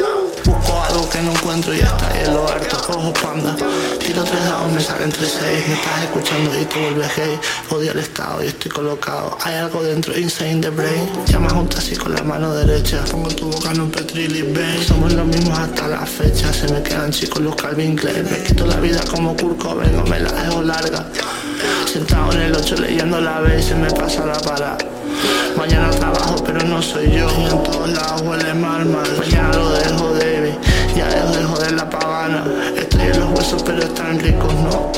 Busco 0.51 0.83
algo 0.83 1.09
que 1.09 1.23
no 1.23 1.31
encuentro 1.31 1.73
y 1.73 1.79
está 1.79 2.11
ahí 2.11 2.25
en 2.25 2.35
lo 2.35 2.49
harto, 2.49 2.77
cojo 2.85 3.13
panda. 3.13 3.55
Tiro 4.01 4.25
tres 4.25 4.45
dados, 4.45 4.73
me 4.73 4.81
salen 4.81 5.11
tres 5.13 5.39
seis. 5.39 5.69
Me 5.69 5.75
estás 5.75 6.03
escuchando 6.03 6.61
y 6.61 6.65
te 6.65 6.81
vuelves 6.81 7.17
gay. 7.17 7.39
Odio 7.71 7.93
el 7.93 7.99
estado 8.01 8.43
y 8.43 8.49
estoy 8.49 8.71
colocado. 8.73 9.39
Hay 9.45 9.55
algo 9.55 9.81
dentro, 9.85 10.19
insane 10.19 10.61
the 10.61 10.71
brain. 10.71 11.09
Llama 11.27 11.51
junto 11.51 11.79
así 11.79 11.95
con 11.95 12.15
la 12.15 12.23
mano 12.25 12.53
derecha. 12.53 13.05
Pongo 13.13 13.29
tu 13.29 13.49
boca 13.49 13.71
en 13.71 13.81
un 13.81 13.91
petril 13.93 14.37
y. 14.37 14.85
Somos 14.85 15.13
los 15.13 15.27
mismos 15.27 15.57
hasta 15.57 15.87
la 15.87 16.05
fecha. 16.05 16.53
Se 16.53 16.67
me 16.73 16.83
quedan 16.83 17.13
chicos 17.13 17.41
los 17.41 17.55
Calvin 17.55 17.95
Klein. 17.95 18.25
Me 18.29 18.43
quito 18.43 18.67
la 18.67 18.77
vida 18.81 19.01
como 19.09 19.37
Kurko, 19.37 19.77
vengo, 19.77 20.03
me 20.07 20.19
la 20.19 20.33
dejo 20.33 20.63
larga. 20.63 21.07
Sentado 21.93 22.31
en 22.35 22.43
el 22.43 22.55
8 22.55 22.77
leyendo 22.77 23.21
la 23.21 23.41
B 23.41 23.61
se 23.61 23.75
me 23.75 23.91
pasa 23.91 24.25
la 24.25 24.39
para. 24.39 24.79
Mañana 25.57 25.91
trabajo 25.91 26.37
pero 26.47 26.61
no 26.65 26.81
soy 26.81 27.11
yo. 27.11 27.29
Y 27.37 27.47
en 27.47 27.63
todos 27.65 27.89
lados 27.89 28.23
huele 28.23 28.55
mal 28.55 28.87
mal. 28.87 29.11
Mañana 29.19 29.57
lo 29.57 29.71
dejo 29.73 30.15
David 30.15 30.55
Ya 30.95 31.09
dejo 31.09 31.33
de 31.33 31.45
joder 31.45 31.73
la 31.73 31.91
pagana 31.91 32.45
Estoy 32.77 33.03
en 33.03 33.21
los 33.21 33.31
huesos 33.31 33.63
pero 33.65 33.83
están 33.83 34.21
ricos 34.21 34.55
no 34.55 34.93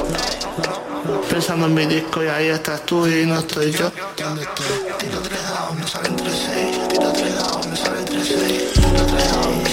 Pensando 1.31 1.67
en 1.67 1.75
mi 1.75 1.87
disco 1.87 2.23
y 2.23 2.27
ahí 2.27 2.49
estás 2.49 2.85
tú 2.85 3.07
y 3.07 3.25
no 3.25 3.39
estoy 3.39 3.73
yo. 3.73 3.91
¿Dónde 4.19 4.43
estoy? 4.43 4.67
Tiro 4.99 5.19
tres 5.23 5.43
dados, 5.43 5.75
me 5.75 5.89
salen 5.89 6.17
tres 6.17 6.49
seis. 6.53 6.89
Tiro 6.89 7.11
tres 7.11 7.35
dados, 7.35 7.67
me 7.67 7.77
salen 7.77 8.05
tres 8.05 8.29
seis. 8.29 8.73
Tiro 8.75 9.07
tres 9.07 9.33
dados, 9.33 9.72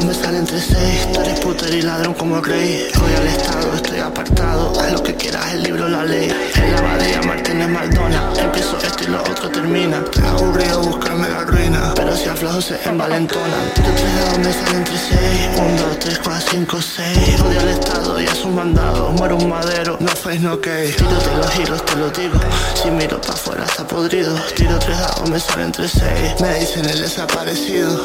Tiro 0.00 0.14
salen 0.14 0.44
tres 0.44 0.64
seis 0.70 1.08
Tú 1.12 1.20
eres 1.20 1.74
y 1.74 1.82
ladrón 1.82 2.14
como 2.14 2.40
creí 2.40 2.88
Voy 2.98 3.14
al 3.14 3.26
estado, 3.26 3.74
estoy 3.74 3.98
apartado. 3.98 4.72
Haz 4.80 4.92
lo 4.92 5.02
que 5.02 5.14
quieras, 5.14 5.52
el 5.52 5.62
libro, 5.62 5.88
la 5.88 6.04
ley. 6.04 6.32
En 6.54 6.72
la 6.72 6.78
abadía, 6.78 7.22
Martínez 7.22 7.68
Maldona 7.68 8.32
Empiezo 8.38 8.78
esto 8.78 9.04
y 9.04 9.06
lo 9.08 9.20
otro 9.22 9.48
termina. 9.50 9.98
Estoy 9.98 10.24
aburrido, 10.24 10.82
buscarme 10.82 11.28
la 11.28 11.44
ruina. 11.44 11.92
Pero 11.96 12.16
si 12.16 12.28
aflojo 12.28 12.60
se 12.60 12.78
envalentona. 12.88 13.56
Tiro 13.74 13.88
tres 13.96 14.14
dados, 14.16 14.38
me 14.38 14.52
salen 14.52 14.84
tres 14.84 15.00
seis. 15.08 15.58
Un, 15.58 15.76
dos, 15.76 15.98
tres, 15.98 16.20
cuatro, 16.22 16.48
cinco, 16.50 16.78
seis. 16.80 17.40
Odio 17.40 17.60
al 17.60 17.68
estado, 17.68 18.20
ya 18.20 18.32
es 18.32 18.44
un 18.44 18.54
mandado 18.54 19.10
Muero 19.12 19.36
un 19.36 19.48
madero, 19.48 19.96
no 20.00 20.08
face 20.08 20.38
no 20.40 20.60
case 20.60 20.94
Tírate 20.96 21.36
los 21.36 21.50
giros, 21.50 21.84
te 21.84 21.96
lo 21.96 22.10
digo. 22.10 22.40
Si 22.74 22.90
miro 22.90 23.20
pa' 23.20 23.32
afuera 23.32 23.64
está 23.64 23.86
podrido. 23.86 24.34
Tiro 24.54 24.78
tres 24.78 24.98
dados, 24.98 25.28
me 25.28 25.40
salen 25.40 25.72
tres 25.72 25.92
seis. 25.92 26.40
Me 26.40 26.54
dicen 26.60 26.88
el 26.88 27.00
desaparecido 27.00 28.00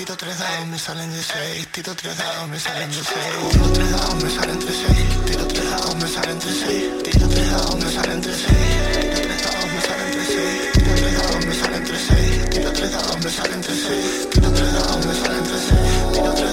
Tiro 0.00 0.16
tres 0.16 0.38
dados, 0.38 0.66
me 0.66 0.78
salen 0.78 1.12
de 1.12 1.22
seis 1.22 1.68
Tiro 1.72 1.94
tres 1.94 2.16
dados, 2.16 2.48
me 2.48 2.58
salen 2.58 2.88
de 2.88 2.96
seis 2.96 3.50
Tiro 3.52 3.70
tres 3.70 3.90
dados, 3.90 4.14
me 4.24 4.30
salen 4.30 4.58
de 4.58 4.72
seis 4.72 5.24
Tiro 5.26 5.46
tres 5.46 5.70
dados, 5.70 5.94
me 5.94 6.08
salen 6.08 6.38
de 6.40 6.46
seis 6.46 7.02
Tiro 7.04 7.28
tres 7.28 7.50
dados, 7.50 7.74
me 7.74 7.90
salen 7.90 8.20
de 8.22 8.34
seis 8.34 8.80
Tiro 8.94 9.20
tres 9.20 9.42
dados, 9.44 9.66
me 9.74 9.80
salen 9.82 10.10
de 10.10 10.24
seis 10.24 10.72
Tiro 10.72 10.94
tres 10.96 11.12
dados, 11.20 11.44
me 11.44 11.54
salen 11.54 11.84
de 11.84 11.98
seis 11.98 12.50
Tiro 12.50 12.72
tres 12.72 12.90
dados, 12.92 13.16
me 13.20 13.30
salen 13.30 13.60
de 13.60 13.74
seis 13.76 14.30
Tiro 14.30 14.50
tres 14.52 14.72
dados, 14.72 15.06
me 15.06 15.14
salen 15.20 15.44
de 15.44 15.58
seis 15.68 16.12
Tiro 16.14 16.32
tres 16.34 16.49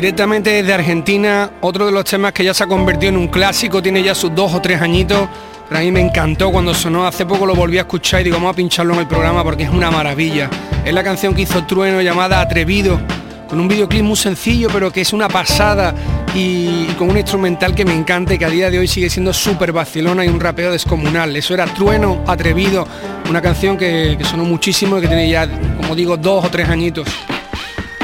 Directamente 0.00 0.48
desde 0.48 0.72
Argentina, 0.72 1.50
otro 1.60 1.84
de 1.84 1.92
los 1.92 2.06
temas 2.06 2.32
que 2.32 2.42
ya 2.42 2.54
se 2.54 2.64
ha 2.64 2.66
convertido 2.66 3.10
en 3.10 3.18
un 3.18 3.28
clásico, 3.28 3.82
tiene 3.82 4.02
ya 4.02 4.14
sus 4.14 4.34
dos 4.34 4.54
o 4.54 4.58
tres 4.62 4.80
añitos, 4.80 5.28
pero 5.68 5.78
a 5.78 5.82
mí 5.82 5.92
me 5.92 6.00
encantó 6.00 6.50
cuando 6.50 6.72
sonó, 6.72 7.06
hace 7.06 7.26
poco 7.26 7.44
lo 7.44 7.54
volví 7.54 7.76
a 7.76 7.82
escuchar 7.82 8.22
y 8.22 8.24
digo, 8.24 8.36
vamos 8.38 8.54
a 8.54 8.56
pincharlo 8.56 8.94
en 8.94 9.00
el 9.00 9.06
programa 9.06 9.44
porque 9.44 9.64
es 9.64 9.68
una 9.68 9.90
maravilla. 9.90 10.48
Es 10.86 10.94
la 10.94 11.04
canción 11.04 11.34
que 11.34 11.42
hizo 11.42 11.66
Trueno 11.66 12.00
llamada 12.00 12.40
Atrevido, 12.40 12.98
con 13.46 13.60
un 13.60 13.68
videoclip 13.68 14.02
muy 14.02 14.16
sencillo, 14.16 14.70
pero 14.72 14.90
que 14.90 15.02
es 15.02 15.12
una 15.12 15.28
pasada 15.28 15.94
y, 16.34 16.86
con 16.96 17.10
un 17.10 17.18
instrumental 17.18 17.74
que 17.74 17.84
me 17.84 17.92
encanta 17.92 18.32
y 18.32 18.38
que 18.38 18.46
a 18.46 18.48
día 18.48 18.70
de 18.70 18.78
hoy 18.78 18.88
sigue 18.88 19.10
siendo 19.10 19.34
súper 19.34 19.70
vacilona 19.70 20.24
y 20.24 20.28
un 20.28 20.40
rapeo 20.40 20.72
descomunal. 20.72 21.36
Eso 21.36 21.52
era 21.52 21.66
Trueno, 21.66 22.24
Atrevido, 22.26 22.88
una 23.28 23.42
canción 23.42 23.76
que, 23.76 24.14
que 24.16 24.24
sonó 24.24 24.46
muchísimo 24.46 24.96
y 24.96 25.02
que 25.02 25.08
tiene 25.08 25.28
ya, 25.28 25.46
como 25.76 25.94
digo, 25.94 26.16
dos 26.16 26.42
o 26.42 26.48
tres 26.48 26.70
añitos. 26.70 27.06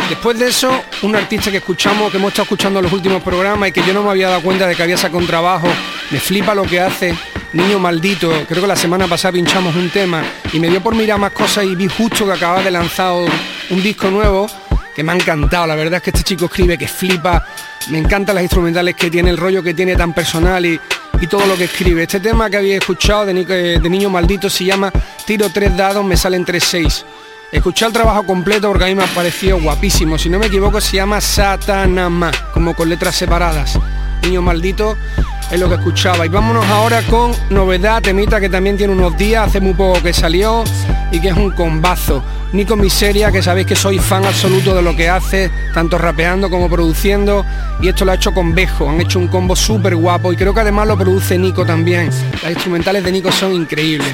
Después 0.09 0.38
de 0.38 0.49
eso, 0.49 0.71
un 1.03 1.16
artista 1.16 1.51
que 1.51 1.57
escuchamos, 1.57 2.12
que 2.12 2.19
hemos 2.19 2.29
estado 2.29 2.45
escuchando 2.45 2.79
en 2.79 2.85
los 2.85 2.92
últimos 2.92 3.23
programas 3.23 3.69
y 3.69 3.73
que 3.73 3.83
yo 3.83 3.92
no 3.92 4.05
me 4.05 4.11
había 4.11 4.29
dado 4.29 4.40
cuenta 4.40 4.66
de 4.66 4.77
que 4.77 4.83
había 4.83 4.97
sacado 4.97 5.19
un 5.19 5.27
trabajo, 5.27 5.66
me 6.11 6.21
flipa 6.21 6.55
lo 6.55 6.62
que 6.62 6.81
hace, 6.81 7.12
Niño 7.53 7.81
Maldito, 7.81 8.31
creo 8.49 8.62
que 8.62 8.69
la 8.69 8.77
semana 8.77 9.09
pasada 9.09 9.33
pinchamos 9.33 9.75
un 9.75 9.90
tema 9.90 10.23
y 10.53 10.61
me 10.61 10.69
dio 10.69 10.81
por 10.81 10.95
mirar 10.95 11.19
más 11.19 11.33
cosas 11.33 11.64
y 11.64 11.75
vi 11.75 11.88
justo 11.88 12.25
que 12.25 12.33
acaba 12.33 12.62
de 12.62 12.71
lanzar 12.71 13.14
un 13.71 13.83
disco 13.83 14.09
nuevo 14.09 14.47
que 14.95 15.03
me 15.03 15.12
ha 15.12 15.16
encantado, 15.16 15.66
la 15.66 15.75
verdad 15.75 15.95
es 15.97 16.03
que 16.03 16.11
este 16.11 16.23
chico 16.23 16.45
escribe 16.45 16.79
que 16.79 16.87
flipa, 16.87 17.45
me 17.88 17.99
encantan 17.99 18.37
las 18.37 18.45
instrumentales 18.45 18.95
que 18.95 19.11
tiene, 19.11 19.31
el 19.31 19.37
rollo 19.37 19.62
que 19.62 19.75
tiene 19.75 19.97
tan 19.97 20.12
personal 20.12 20.64
y, 20.64 20.81
todo 21.31 21.47
lo 21.47 21.57
que 21.57 21.64
escribe. 21.64 22.03
Este 22.03 22.21
tema 22.21 22.51
que 22.51 22.59
había 22.59 22.77
escuchado 22.77 23.25
de, 23.25 23.33
de 23.35 23.90
Niño 23.90 24.11
Maldito 24.11 24.51
se 24.51 24.64
llama 24.64 24.92
Tiro 25.25 25.49
tres 25.49 25.75
dados, 25.75 26.05
me 26.05 26.16
salen 26.16 26.45
tres 26.45 26.62
seis. 26.64 27.07
Escuché 27.52 27.87
el 27.87 27.92
trabajo 27.92 28.24
completo 28.24 28.68
porque 28.68 28.85
a 28.85 28.87
mí 28.88 28.94
me 28.94 29.04
ha 29.04 29.14
parecido 29.14 29.61
guapísimo. 29.61 30.18
Si 30.18 30.28
no 30.28 30.38
me 30.38 30.46
equivoco 30.46 30.80
se 30.80 30.96
llama 30.96 31.20
Satanama, 31.20 32.30
como 32.52 32.74
con 32.74 32.88
letras 32.88 33.14
separadas. 33.14 33.78
Niño 34.22 34.42
maldito 34.42 34.96
es 35.50 35.61
lo 35.61 35.68
que 35.68 35.76
escuchaba. 35.76 36.26
Y 36.26 36.28
vámonos 36.28 36.64
ahora 36.66 37.02
con 37.02 37.32
novedad, 37.50 38.02
temita 38.02 38.40
que 38.40 38.48
también 38.48 38.76
tiene 38.76 38.92
unos 38.92 39.16
días, 39.16 39.48
hace 39.48 39.61
muy 39.61 39.74
poco 39.74 40.02
que 40.02 40.12
salió 40.12 40.64
y 41.11 41.20
que 41.20 41.28
es 41.28 41.37
un 41.37 41.50
combazo. 41.50 42.22
Nico 42.52 42.76
Miseria, 42.76 43.30
que 43.30 43.42
sabéis 43.42 43.66
que 43.66 43.76
soy 43.76 43.98
fan 43.98 44.24
absoluto 44.24 44.74
de 44.74 44.82
lo 44.82 44.96
que 44.96 45.09
hace, 45.09 45.50
tanto 45.74 45.98
rapeando 45.98 46.48
como 46.48 46.70
produciendo, 46.70 47.44
y 47.80 47.88
esto 47.88 48.04
lo 48.04 48.12
ha 48.12 48.14
hecho 48.14 48.32
con 48.32 48.54
Bejo, 48.54 48.88
han 48.88 49.00
hecho 49.00 49.18
un 49.18 49.28
combo 49.28 49.54
súper 49.56 49.96
guapo 49.96 50.32
y 50.32 50.37
creo 50.37 50.54
que 50.54 50.61
además 50.61 50.87
lo 50.87 50.96
produce 50.96 51.38
Nico 51.38 51.66
también. 51.66 52.09
Las 52.42 52.52
instrumentales 52.52 53.04
de 53.04 53.12
Nico 53.12 53.32
son 53.32 53.52
increíbles. 53.52 54.09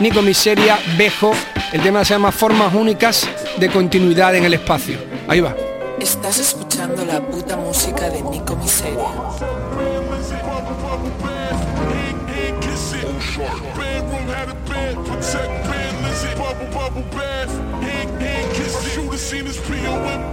Nico 0.00 0.22
Miseria, 0.22 0.78
Bejo, 0.96 1.32
el 1.72 1.80
tema 1.80 2.04
se 2.04 2.14
llama 2.14 2.30
Formas 2.30 2.72
únicas 2.74 3.28
de 3.58 3.68
continuidad 3.68 4.34
en 4.36 4.44
el 4.44 4.54
espacio. 4.54 4.98
Ahí 5.26 5.40
va. 5.40 5.56
Estás 5.98 6.38
escuchando 6.38 7.04
la 7.04 7.20
puta 7.20 7.56
música 7.56 8.08
de 8.08 8.22
Nico 8.22 8.54
Miseria. 8.56 9.67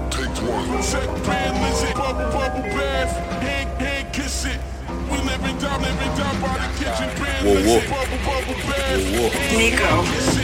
Take 0.10 0.36
one. 0.44 0.84
Set 0.84 1.08
pan, 1.24 1.54
bubble, 1.96 2.32
bubble 2.32 2.62
bath. 2.76 3.35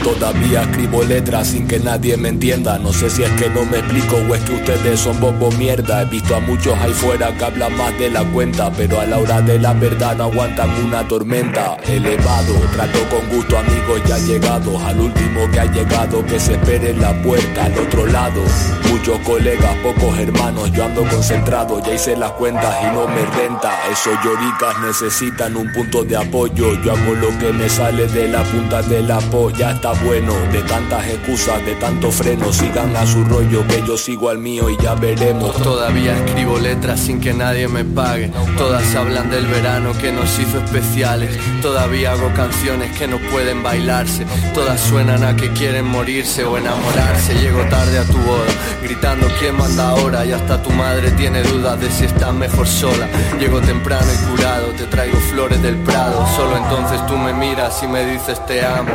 Todavía 0.04 0.62
escribo 0.62 1.04
letras 1.04 1.48
sin 1.48 1.68
que 1.68 1.80
nadie 1.80 2.18
me 2.18 2.30
entienda. 2.30 2.78
No 2.80 2.92
sé 2.92 3.10
si 3.10 3.24
es 3.24 3.32
que 3.32 3.50
no 3.50 3.66
me 3.66 3.78
explico 3.80 4.18
o 4.18 4.36
es 4.36 4.42
que 4.42 4.54
ustedes 4.54 5.00
son 5.00 5.20
bobo 5.20 5.52
mierda. 5.52 6.02
He 6.02 6.06
visto 6.06 6.36
a 6.36 6.40
muchos 6.40 6.78
ahí 6.80 6.92
fuera 6.92 7.36
que 7.38 7.46
hablan 7.46 7.76
más 7.78 7.98
de 7.98 8.10
la 8.10 8.24
cuenta, 8.26 8.72
pero 8.72 9.00
a 9.00 9.06
la 9.06 9.20
hora 9.20 9.42
de 9.42 9.60
la 9.60 9.74
verdad 9.74 10.20
aguantan 10.22 10.70
una 10.84 11.08
tormenta. 11.08 11.78
Elevado, 11.86 12.54
trato 12.74 13.00
con 13.10 13.30
gusto 13.30 13.58
amigos 13.58 14.02
ya 14.08 14.18
llegados. 14.18 14.82
Al 14.84 15.00
último 15.00 15.50
que 15.52 15.60
ha 15.60 15.66
llegado, 15.66 16.26
que 16.26 16.40
se 16.40 16.54
espere 16.54 16.92
en 16.92 17.02
la 17.02 17.14
puerta 17.22 17.66
al 17.66 17.78
otro 17.78 18.06
lado. 18.08 18.42
Muchos 18.90 19.20
colegas, 19.20 19.76
pocos 19.78 20.18
hermanos, 20.20 20.72
yo 20.72 20.84
ando 20.84 21.04
concentrado, 21.06 21.80
ya 21.80 21.94
hice 21.94 22.16
las 22.18 22.32
cuentas 22.32 22.76
y 22.84 22.86
no 22.94 23.08
me 23.08 23.26
renta. 23.38 23.72
Esos 23.92 24.14
lloricas 24.24 24.81
necesitan 24.82 25.56
un 25.56 25.72
punto 25.72 26.04
de 26.04 26.18
apoyo. 26.18 26.74
Yo 26.82 26.94
hago 26.94 27.16
lo 27.16 27.30
que 27.40 27.54
me 27.54 27.70
sale 27.70 28.08
de 28.08 28.28
la 28.28 28.44
punta 28.44 28.82
de 28.82 29.02
la 29.02 29.20
polla. 29.20 29.72
Está 29.72 29.94
bueno, 30.04 30.34
de 30.52 30.62
tantas 30.64 31.08
excusas, 31.08 31.64
de 31.66 31.76
tanto 31.76 32.12
freno. 32.12 32.52
Sigan 32.52 32.96
a 32.96 33.06
su 33.06 33.24
rollo, 33.24 33.66
que 33.68 33.84
yo 33.86 33.98
sigo 33.98 34.30
al 34.30 34.40
mío 34.40 34.70
y 34.70 34.78
ya 34.82 34.96
veremos. 34.96 35.56
Todavía 35.62 36.18
escribo 36.26 36.58
letras 36.60 37.00
sin 37.00 37.20
que 37.20 37.34
nadie 37.34 37.68
me 37.68 37.86
pague. 37.86 38.32
Todas 38.58 38.96
hablan 38.96 39.30
del 39.30 39.46
verano 39.48 39.94
que 40.00 40.12
nos 40.12 40.38
hizo 40.40 40.58
especiales. 40.58 41.38
Todavía 41.62 42.14
hago 42.14 42.34
canciones 42.34 42.98
que 42.98 43.08
no 43.08 43.18
pueden 43.32 43.64
bailarse. 43.64 44.26
Todas 44.54 44.80
suenan 44.82 45.24
a 45.24 45.36
que 45.36 45.52
quieren 45.52 45.86
morirse 45.86 46.44
o 46.44 46.58
enamorarse. 46.58 47.36
Llego 47.36 47.64
tarde 47.70 48.00
a 48.00 48.04
tu 48.04 48.18
boda, 48.18 48.52
gritando 48.84 49.28
quién 49.40 49.56
manda 49.56 49.90
ahora. 49.90 50.26
Y 50.26 50.32
hasta 50.32 50.62
tu 50.62 50.72
madre 50.72 51.12
tiene 51.12 51.44
dudas 51.44 51.80
de 51.80 51.90
si 51.90 52.06
estás 52.06 52.34
mejor 52.34 52.68
sola. 52.68 53.08
Llego 53.40 53.62
temprano 53.62 54.08
y 54.14 54.32
curado, 54.32 54.71
te 54.74 54.86
traigo 54.86 55.18
flores 55.32 55.62
del 55.62 55.76
Prado. 55.78 56.26
Solo 56.36 56.58
entonces 56.58 57.06
tú 57.08 57.18
me 57.18 57.34
miras 57.34 57.82
y 57.84 57.88
me 57.88 58.06
dices 58.06 58.46
te 58.46 58.66
amo. 58.66 58.92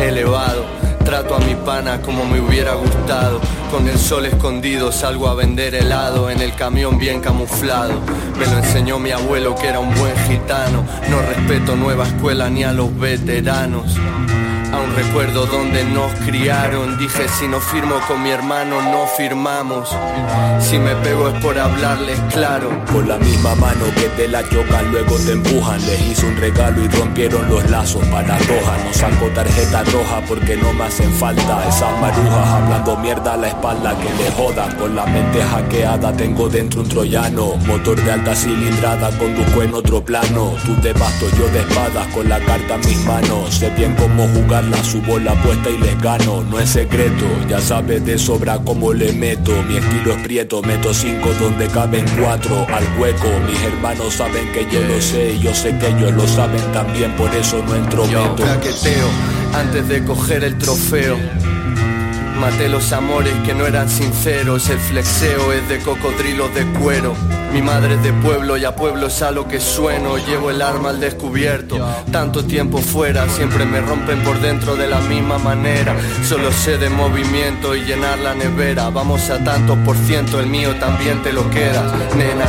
Elevado, 0.00 0.64
trato 1.04 1.34
a 1.34 1.38
mi 1.38 1.54
pana 1.54 2.00
como 2.02 2.24
me 2.24 2.40
hubiera 2.40 2.74
gustado. 2.74 3.40
Con 3.70 3.88
el 3.88 3.98
sol 3.98 4.26
escondido 4.26 4.92
salgo 4.92 5.28
a 5.28 5.34
vender 5.34 5.74
helado 5.74 6.30
en 6.30 6.40
el 6.40 6.54
camión 6.54 6.98
bien 6.98 7.20
camuflado. 7.20 7.94
Me 8.38 8.46
lo 8.46 8.58
enseñó 8.58 8.98
mi 8.98 9.10
abuelo 9.10 9.54
que 9.54 9.68
era 9.68 9.80
un 9.80 9.94
buen 9.94 10.16
gitano. 10.28 10.84
No 11.08 11.20
respeto 11.22 11.76
nueva 11.76 12.06
escuela 12.06 12.48
ni 12.50 12.64
a 12.64 12.72
los 12.72 12.96
veteranos. 12.98 13.96
Aún 14.76 14.94
recuerdo 14.94 15.46
donde 15.46 15.84
nos 15.84 16.12
criaron. 16.26 16.98
Dije 16.98 17.26
si 17.28 17.48
no 17.48 17.60
firmo 17.60 17.94
con 18.06 18.22
mi 18.22 18.30
hermano 18.30 18.82
no 18.82 19.06
firmamos. 19.06 19.88
Si 20.60 20.78
me 20.78 20.94
pego 20.96 21.28
es 21.30 21.42
por 21.42 21.58
hablarles 21.58 22.20
claro. 22.30 22.68
Con 22.92 23.08
la 23.08 23.16
misma 23.16 23.54
mano 23.54 23.86
que 23.94 24.08
te 24.16 24.28
la 24.28 24.42
chocan, 24.42 24.90
luego 24.90 25.16
te 25.16 25.32
empujan. 25.32 25.80
Les 25.86 26.00
hice 26.02 26.26
un 26.26 26.36
regalo 26.36 26.84
y 26.84 26.88
rompieron 26.88 27.48
los 27.48 27.70
lazos 27.70 28.04
para 28.08 28.36
roja. 28.38 28.76
No 28.84 28.92
saco 28.92 29.26
tarjeta 29.34 29.82
roja 29.84 30.20
porque 30.28 30.56
no 30.56 30.72
me 30.74 30.84
hacen 30.84 31.10
falta. 31.14 31.66
Esas 31.68 31.98
marujas 31.98 32.46
hablando 32.46 32.96
mierda 32.98 33.32
a 33.32 33.36
la 33.38 33.48
espalda 33.48 33.96
que 33.98 34.22
le 34.22 34.30
jodan. 34.32 34.76
Con 34.76 34.94
la 34.94 35.06
mente 35.06 35.42
hackeada 35.42 36.12
tengo 36.12 36.50
dentro 36.50 36.82
un 36.82 36.88
troyano. 36.88 37.56
Motor 37.66 38.02
de 38.02 38.12
alta 38.12 38.34
cilindrada 38.34 39.08
conduzco 39.18 39.62
en 39.62 39.72
otro 39.72 40.04
plano. 40.04 40.54
Tú 40.66 40.78
de 40.82 40.92
basto, 40.92 41.26
yo 41.38 41.48
de 41.48 41.60
espadas 41.60 42.06
con 42.08 42.28
la 42.28 42.38
carta 42.40 42.74
en 42.74 42.80
mis 42.80 43.04
manos. 43.06 43.54
Sé 43.54 43.70
bien 43.70 43.94
cómo 43.94 44.28
jugar 44.28 44.65
la 44.70 44.82
subo 44.82 45.18
la 45.18 45.32
apuesta 45.32 45.70
y 45.70 45.78
les 45.78 46.00
gano, 46.00 46.42
no 46.42 46.58
es 46.58 46.70
secreto, 46.70 47.26
ya 47.48 47.60
sabes 47.60 48.04
de 48.04 48.18
sobra 48.18 48.58
cómo 48.64 48.92
le 48.92 49.12
meto, 49.12 49.52
mi 49.68 49.76
estilo 49.76 50.12
es 50.12 50.22
prieto, 50.22 50.62
meto 50.62 50.92
cinco 50.92 51.30
donde 51.40 51.66
caben 51.68 52.04
cuatro. 52.20 52.66
Al 52.72 52.84
hueco, 52.98 53.28
mis 53.46 53.60
hermanos 53.62 54.14
saben 54.14 54.50
que 54.52 54.66
yo 54.70 54.80
lo 54.82 55.00
sé. 55.00 55.34
Y 55.34 55.40
yo 55.40 55.54
sé 55.54 55.76
que 55.78 55.88
ellos 55.88 56.12
lo 56.12 56.26
saben 56.26 56.62
también, 56.72 57.12
por 57.16 57.34
eso 57.34 57.62
no 57.66 57.74
entro 57.74 58.08
yo 58.08 58.34
Caqueteo 58.36 59.08
antes 59.54 59.88
de 59.88 60.04
coger 60.04 60.44
el 60.44 60.58
trofeo. 60.58 61.16
Maté 62.40 62.68
los 62.68 62.92
amores 62.92 63.32
que 63.44 63.54
no 63.54 63.66
eran 63.66 63.88
sinceros, 63.88 64.68
el 64.68 64.78
flexeo 64.78 65.52
es 65.52 65.68
de 65.68 65.78
cocodrilo 65.78 66.48
de 66.50 66.66
cuero. 66.78 67.14
Mi 67.52 67.62
madre 67.62 67.94
es 67.94 68.02
de 68.02 68.12
pueblo 68.12 68.58
y 68.58 68.64
a 68.66 68.76
pueblo 68.76 69.06
es 69.06 69.22
a 69.22 69.30
lo 69.30 69.48
que 69.48 69.58
sueno, 69.58 70.18
llevo 70.18 70.50
el 70.50 70.60
arma 70.60 70.90
al 70.90 71.00
descubierto. 71.00 71.78
Tanto 72.12 72.44
tiempo 72.44 72.78
fuera, 72.78 73.26
siempre 73.30 73.64
me 73.64 73.80
rompen 73.80 74.22
por 74.22 74.38
dentro 74.40 74.76
de 74.76 74.86
la 74.86 75.00
misma 75.00 75.38
manera. 75.38 75.96
Solo 76.22 76.52
sé 76.52 76.76
de 76.76 76.90
movimiento 76.90 77.74
y 77.74 77.84
llenar 77.84 78.18
la 78.18 78.34
nevera. 78.34 78.90
Vamos 78.90 79.30
a 79.30 79.42
tantos 79.42 79.78
por 79.78 79.96
ciento, 79.96 80.38
el 80.38 80.46
mío 80.46 80.74
también 80.76 81.22
te 81.22 81.32
lo 81.32 81.48
quedas, 81.50 81.90
nena. 82.14 82.44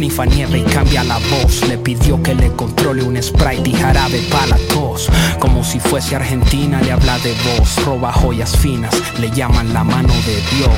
Sniffa 0.00 0.24
nieve 0.24 0.60
y 0.60 0.62
cambia 0.62 1.04
la 1.04 1.18
voz. 1.18 1.60
Le 1.68 1.76
pidió 1.76 2.22
que 2.22 2.34
le 2.34 2.50
controle 2.52 3.02
un 3.02 3.22
Sprite 3.22 3.68
y 3.68 3.74
jarabe 3.74 4.22
para 4.30 4.46
la 4.46 4.58
tos. 4.72 5.10
Como 5.38 5.62
si 5.62 5.78
fuese 5.78 6.16
Argentina 6.16 6.80
le 6.80 6.92
habla 6.92 7.18
de 7.18 7.34
voz. 7.44 7.76
Roba 7.84 8.10
joyas 8.10 8.56
finas 8.56 8.94
le 9.20 9.30
llaman 9.30 9.74
la 9.74 9.84
mano 9.84 10.14
de 10.26 10.36
Dios. 10.56 10.72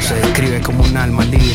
Se 0.00 0.14
describe 0.14 0.62
como 0.62 0.84
un 0.84 0.96
alma 0.96 1.24
libre. 1.26 1.47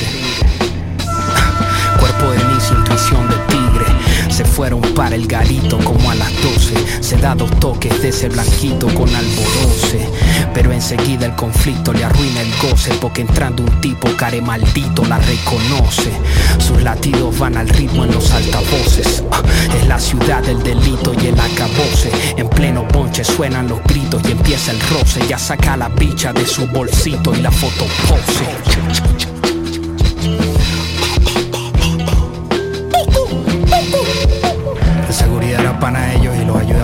Fueron 4.63 4.81
para 4.95 5.15
el 5.15 5.27
garito 5.27 5.77
como 5.79 6.09
a 6.09 6.15
las 6.15 6.31
12. 6.41 7.03
Se 7.03 7.17
da 7.17 7.35
dos 7.35 7.51
toques 7.59 8.01
de 8.01 8.07
ese 8.07 8.29
blanquito 8.29 8.87
con 8.93 9.13
alboroce. 9.13 10.07
Pero 10.53 10.71
enseguida 10.71 11.25
el 11.25 11.35
conflicto 11.35 11.91
le 11.91 12.05
arruina 12.05 12.39
el 12.39 12.49
goce. 12.61 12.93
Porque 13.01 13.23
entrando 13.23 13.61
un 13.61 13.81
tipo 13.81 14.07
care 14.15 14.41
maldito 14.41 15.03
la 15.03 15.19
reconoce. 15.19 16.13
Sus 16.59 16.81
latidos 16.81 17.37
van 17.37 17.57
al 17.57 17.67
ritmo 17.67 18.05
en 18.05 18.13
los 18.13 18.31
altavoces. 18.31 19.21
Ah, 19.33 19.41
Es 19.81 19.85
la 19.85 19.99
ciudad 19.99 20.41
del 20.41 20.63
delito 20.63 21.13
y 21.21 21.27
el 21.27 21.37
acabose. 21.37 22.09
En 22.37 22.47
pleno 22.47 22.87
ponche 22.87 23.25
suenan 23.25 23.67
los 23.67 23.83
gritos 23.83 24.21
y 24.29 24.31
empieza 24.31 24.71
el 24.71 24.79
roce. 24.79 25.27
Ya 25.27 25.37
saca 25.37 25.75
la 25.75 25.89
bicha 25.89 26.31
de 26.31 26.45
su 26.47 26.67
bolsito 26.67 27.35
y 27.35 27.41
la 27.41 27.51
foto 27.51 27.85
pose. 28.07 29.32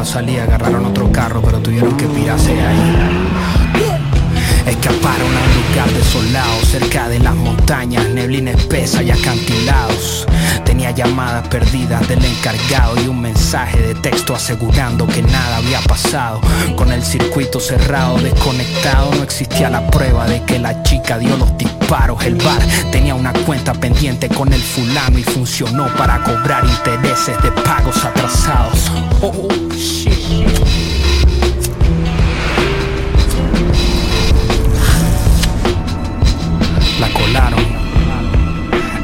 Salir. 0.09 0.41
Agarraron 0.41 0.85
otro 0.85 1.11
carro, 1.11 1.41
pero 1.41 1.59
tuvieron 1.59 1.95
que 1.95 2.05
pirarse 2.07 2.51
ahí. 2.51 3.38
Escaparon 4.69 5.35
a 5.35 5.41
un 5.41 5.71
lugar 5.71 5.91
desolado 5.93 6.61
cerca 6.63 7.09
de 7.09 7.17
las 7.17 7.33
montañas, 7.33 8.07
neblina 8.09 8.51
espesa 8.51 9.01
y 9.01 9.09
acantilados. 9.09 10.27
Tenía 10.63 10.91
llamadas 10.91 11.47
perdidas 11.47 12.07
del 12.07 12.23
encargado 12.23 13.01
y 13.01 13.07
un 13.07 13.19
mensaje 13.19 13.81
de 13.81 13.95
texto 13.95 14.35
asegurando 14.35 15.07
que 15.07 15.23
nada 15.23 15.57
había 15.57 15.81
pasado. 15.81 16.39
Con 16.75 16.91
el 16.91 17.03
circuito 17.03 17.59
cerrado, 17.59 18.19
desconectado, 18.19 19.11
no 19.15 19.23
existía 19.23 19.71
la 19.71 19.89
prueba 19.89 20.27
de 20.27 20.43
que 20.43 20.59
la 20.59 20.83
chica 20.83 21.17
dio 21.17 21.35
los 21.35 21.57
disparos. 21.57 22.23
El 22.23 22.35
bar 22.35 22.61
tenía 22.91 23.15
una 23.15 23.33
cuenta 23.33 23.73
pendiente 23.73 24.29
con 24.29 24.53
el 24.53 24.61
fulano 24.61 25.17
y 25.17 25.23
funcionó 25.23 25.87
para 25.97 26.23
cobrar 26.23 26.63
intereses 26.63 27.41
de 27.41 27.51
pagos 27.63 28.05
atrasados. 28.05 28.91
Oh, 29.21 29.47
shit. 29.73 30.68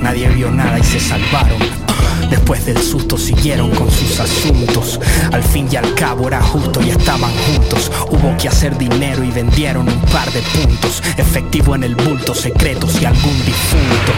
Nadie 0.02 0.30
vio 0.30 0.52
nada 0.52 0.80
y 0.80 0.84
se 0.84 1.00
salvaron. 1.00 1.60
Después 2.30 2.66
del 2.66 2.78
susto 2.78 3.18
siguieron 3.18 3.70
con 3.72 3.90
sus 3.92 4.20
asuntos. 4.20 5.00
Al 5.32 5.44
fin 5.44 5.68
y 5.72 5.76
al 5.76 5.94
cabo 5.94 6.28
era 6.28 6.42
justo 6.42 6.82
y 6.82 6.90
estaban 6.90 7.32
juntos. 7.32 7.92
Hubo 8.10 8.36
que 8.38 8.48
hacer 8.48 8.78
dinero 8.78 9.24
y 9.24 9.32
vendieron 9.32 9.88
un 9.88 10.02
par 10.02 10.32
de 10.32 10.42
puntos. 10.42 11.04
Efectivo 11.18 11.76
en 11.76 11.84
el 11.84 11.96
bulto, 11.96 12.34
secretos 12.34 13.02
y 13.02 13.06
algún 13.06 13.38
difunto. 13.46 14.12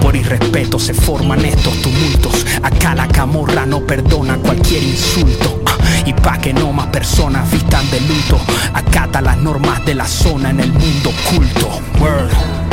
Por 0.00 0.16
irrespeto 0.16 0.78
se 0.78 0.94
forman 0.94 1.44
estos 1.44 1.74
tumultos. 1.82 2.46
Acá 2.62 2.94
la 2.94 3.08
camorra 3.08 3.66
no 3.66 3.80
perdona 3.80 4.36
cualquier 4.36 4.82
insulto. 4.82 5.62
Y 6.06 6.12
pa' 6.14 6.38
que 6.38 6.54
no 6.54 6.72
más 6.72 6.86
personas 6.86 7.50
vistan 7.50 7.88
de 7.90 8.00
luto, 8.00 8.40
acata 8.72 9.20
las 9.20 9.36
normas 9.38 9.84
de 9.84 9.94
la 9.94 10.06
zona 10.06 10.50
en 10.50 10.60
el 10.60 10.72
mundo 10.72 11.10
oculto. 11.10 12.69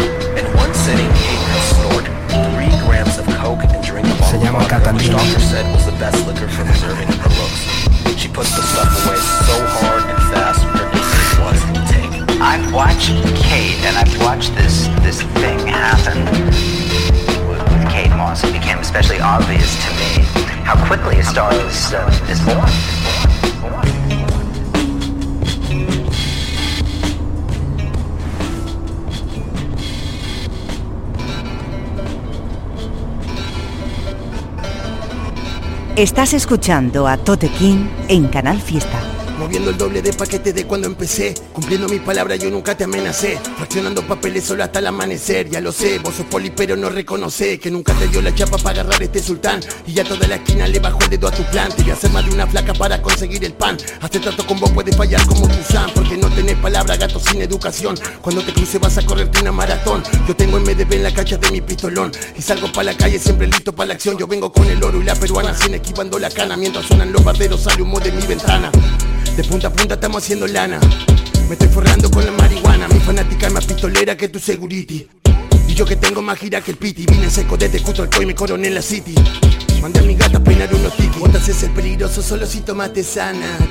Se 4.27 4.37
llama 4.39 4.59
which 4.59 4.69
Catalina. 4.69 5.11
doctor 5.11 5.39
said 5.39 5.65
was 5.73 5.85
the 5.85 5.91
best 5.93 6.25
liquor 6.27 6.47
for 6.47 6.65
preserving 6.65 7.07
her 7.07 7.29
looks. 7.39 8.19
She 8.19 8.27
puts 8.27 8.55
the 8.55 8.61
stuff 8.61 9.05
away 9.05 9.15
so 9.15 9.55
hard 9.79 10.03
and 10.03 10.19
fast, 10.31 10.61
her 10.63 10.87
nickname 10.91 11.39
was 11.43 11.59
Tank. 11.91 12.41
I've 12.41 12.73
watched 12.73 13.15
Kate, 13.35 13.79
and 13.87 13.95
I've 13.97 14.19
watched 14.19 14.53
this 14.55 14.87
this 15.01 15.21
thing 15.39 15.59
happen 15.67 16.23
with, 17.47 17.63
with 17.71 17.89
Kate 17.89 18.11
Moss. 18.11 18.43
It 18.43 18.53
became 18.53 18.79
especially 18.79 19.19
obvious 19.19 19.75
to 19.85 19.91
me 19.95 20.23
how 20.63 20.75
quickly 20.87 21.19
a 21.19 21.23
star 21.23 21.53
is, 21.53 21.93
uh, 21.93 22.27
is 22.29 22.41
born. 22.41 23.96
Estás 35.97 36.35
escuchando 36.35 37.07
a 37.07 37.17
Tote 37.17 37.49
King 37.49 37.87
en 38.07 38.27
Canal 38.27 38.61
Fiesta. 38.61 39.16
Moviendo 39.37 39.69
el 39.69 39.77
doble 39.77 40.01
de 40.01 40.13
paquete 40.13 40.51
de 40.51 40.65
cuando 40.65 40.87
empecé. 40.87 41.35
Cumpliendo 41.53 41.87
mi 41.87 41.99
palabra 41.99 42.35
yo 42.35 42.49
nunca 42.49 42.75
te 42.75 42.85
amenacé. 42.85 43.37
Fraccionando 43.55 44.01
papeles 44.01 44.45
solo 44.45 44.63
hasta 44.63 44.79
el 44.79 44.87
amanecer. 44.87 45.47
Ya 45.47 45.61
lo 45.61 45.71
sé, 45.71 45.99
vos 45.99 46.15
sos 46.15 46.25
poli 46.25 46.49
pero 46.49 46.75
no 46.75 46.89
reconoce 46.89 47.59
Que 47.59 47.69
nunca 47.69 47.93
te 47.93 48.07
dio 48.07 48.21
la 48.21 48.33
chapa 48.33 48.57
para 48.57 48.81
agarrar 48.81 49.03
este 49.03 49.21
sultán. 49.21 49.59
Y 49.85 49.93
ya 49.93 50.03
toda 50.03 50.27
la 50.27 50.35
esquina 50.35 50.67
le 50.67 50.79
bajó 50.79 50.99
el 51.01 51.09
dedo 51.11 51.27
a 51.27 51.31
tu 51.31 51.43
plan. 51.51 51.69
Te 51.71 51.83
voy 51.83 51.91
a 51.91 51.93
hacer 51.93 52.09
más 52.11 52.25
de 52.25 52.33
una 52.33 52.47
flaca 52.47 52.73
para 52.73 52.99
conseguir 52.99 53.45
el 53.45 53.53
pan. 53.53 53.77
Hacer 54.01 54.21
trato 54.21 54.45
con 54.47 54.59
vos 54.59 54.71
puede 54.71 54.91
fallar 54.91 55.23
como 55.27 55.47
Tuzán 55.47 55.91
Porque 55.93 56.17
no 56.17 56.29
tenés 56.29 56.55
palabra, 56.57 56.97
gato 56.97 57.19
sin 57.19 57.39
educación. 57.39 57.95
Cuando 58.21 58.41
te 58.41 58.53
cruce 58.53 58.79
vas 58.79 58.97
a 58.97 59.05
correrte 59.05 59.41
una 59.41 59.51
maratón. 59.51 60.01
Yo 60.27 60.35
tengo 60.35 60.59
MDB 60.59 60.93
en 60.93 61.03
la 61.03 61.13
cacha 61.13 61.37
de 61.37 61.51
mi 61.51 61.61
pistolón. 61.61 62.11
Y 62.35 62.41
salgo 62.41 62.71
para 62.71 62.85
la 62.85 62.97
calle 62.97 63.19
siempre 63.19 63.45
listo 63.45 63.71
para 63.71 63.89
la 63.89 63.93
acción. 63.93 64.17
Yo 64.17 64.25
vengo 64.25 64.51
con 64.51 64.65
el 64.65 64.83
oro 64.83 64.99
y 64.99 65.03
la 65.03 65.13
peruana 65.13 65.53
sin 65.53 65.75
esquivando 65.75 66.17
la 66.17 66.31
cana. 66.31 66.57
Mientras 66.57 66.87
suenan 66.87 67.11
los 67.11 67.23
barderos 67.23 67.61
sale 67.61 67.83
humo 67.83 67.99
de 67.99 68.11
mi 68.11 68.25
ventana 68.25 68.71
de 69.37 69.43
punta 69.43 69.67
a 69.67 69.71
punta 69.71 69.93
estamos 69.93 70.23
haciendo 70.23 70.47
lana. 70.47 70.79
Me 71.47 71.53
estoy 71.53 71.67
forrando 71.67 72.09
con 72.09 72.25
la 72.25 72.31
marihuana. 72.31 72.87
Mi 72.87 72.99
fanática 72.99 73.45
es 73.45 73.53
más 73.53 73.65
pistolera 73.65 74.17
que 74.17 74.29
tu 74.29 74.39
security. 74.39 75.07
Y 75.67 75.75
yo 75.75 75.85
que 75.85 75.95
tengo 75.95 76.23
más 76.23 76.39
gira 76.39 76.59
que 76.59 76.71
el 76.71 76.77
piti. 76.77 77.05
Vine 77.05 77.29
seco 77.29 77.55
desde 77.55 77.79
Cutralco 77.79 78.19
y 78.23 78.25
me 78.25 78.33
coroné 78.33 78.69
en 78.69 78.73
la 78.73 78.81
city. 78.81 79.13
Mandé 79.79 79.99
a 79.99 80.03
mi 80.03 80.15
gata 80.15 80.39
a 80.39 80.43
peinar 80.43 80.73
unos 80.73 80.97
tiki. 80.97 81.19
Haces 81.35 81.61
el 81.63 81.71
peligroso 81.71 82.23
solo 82.23 82.47
si 82.47 82.61
tomaste 82.61 83.03
sanas. 83.03 83.61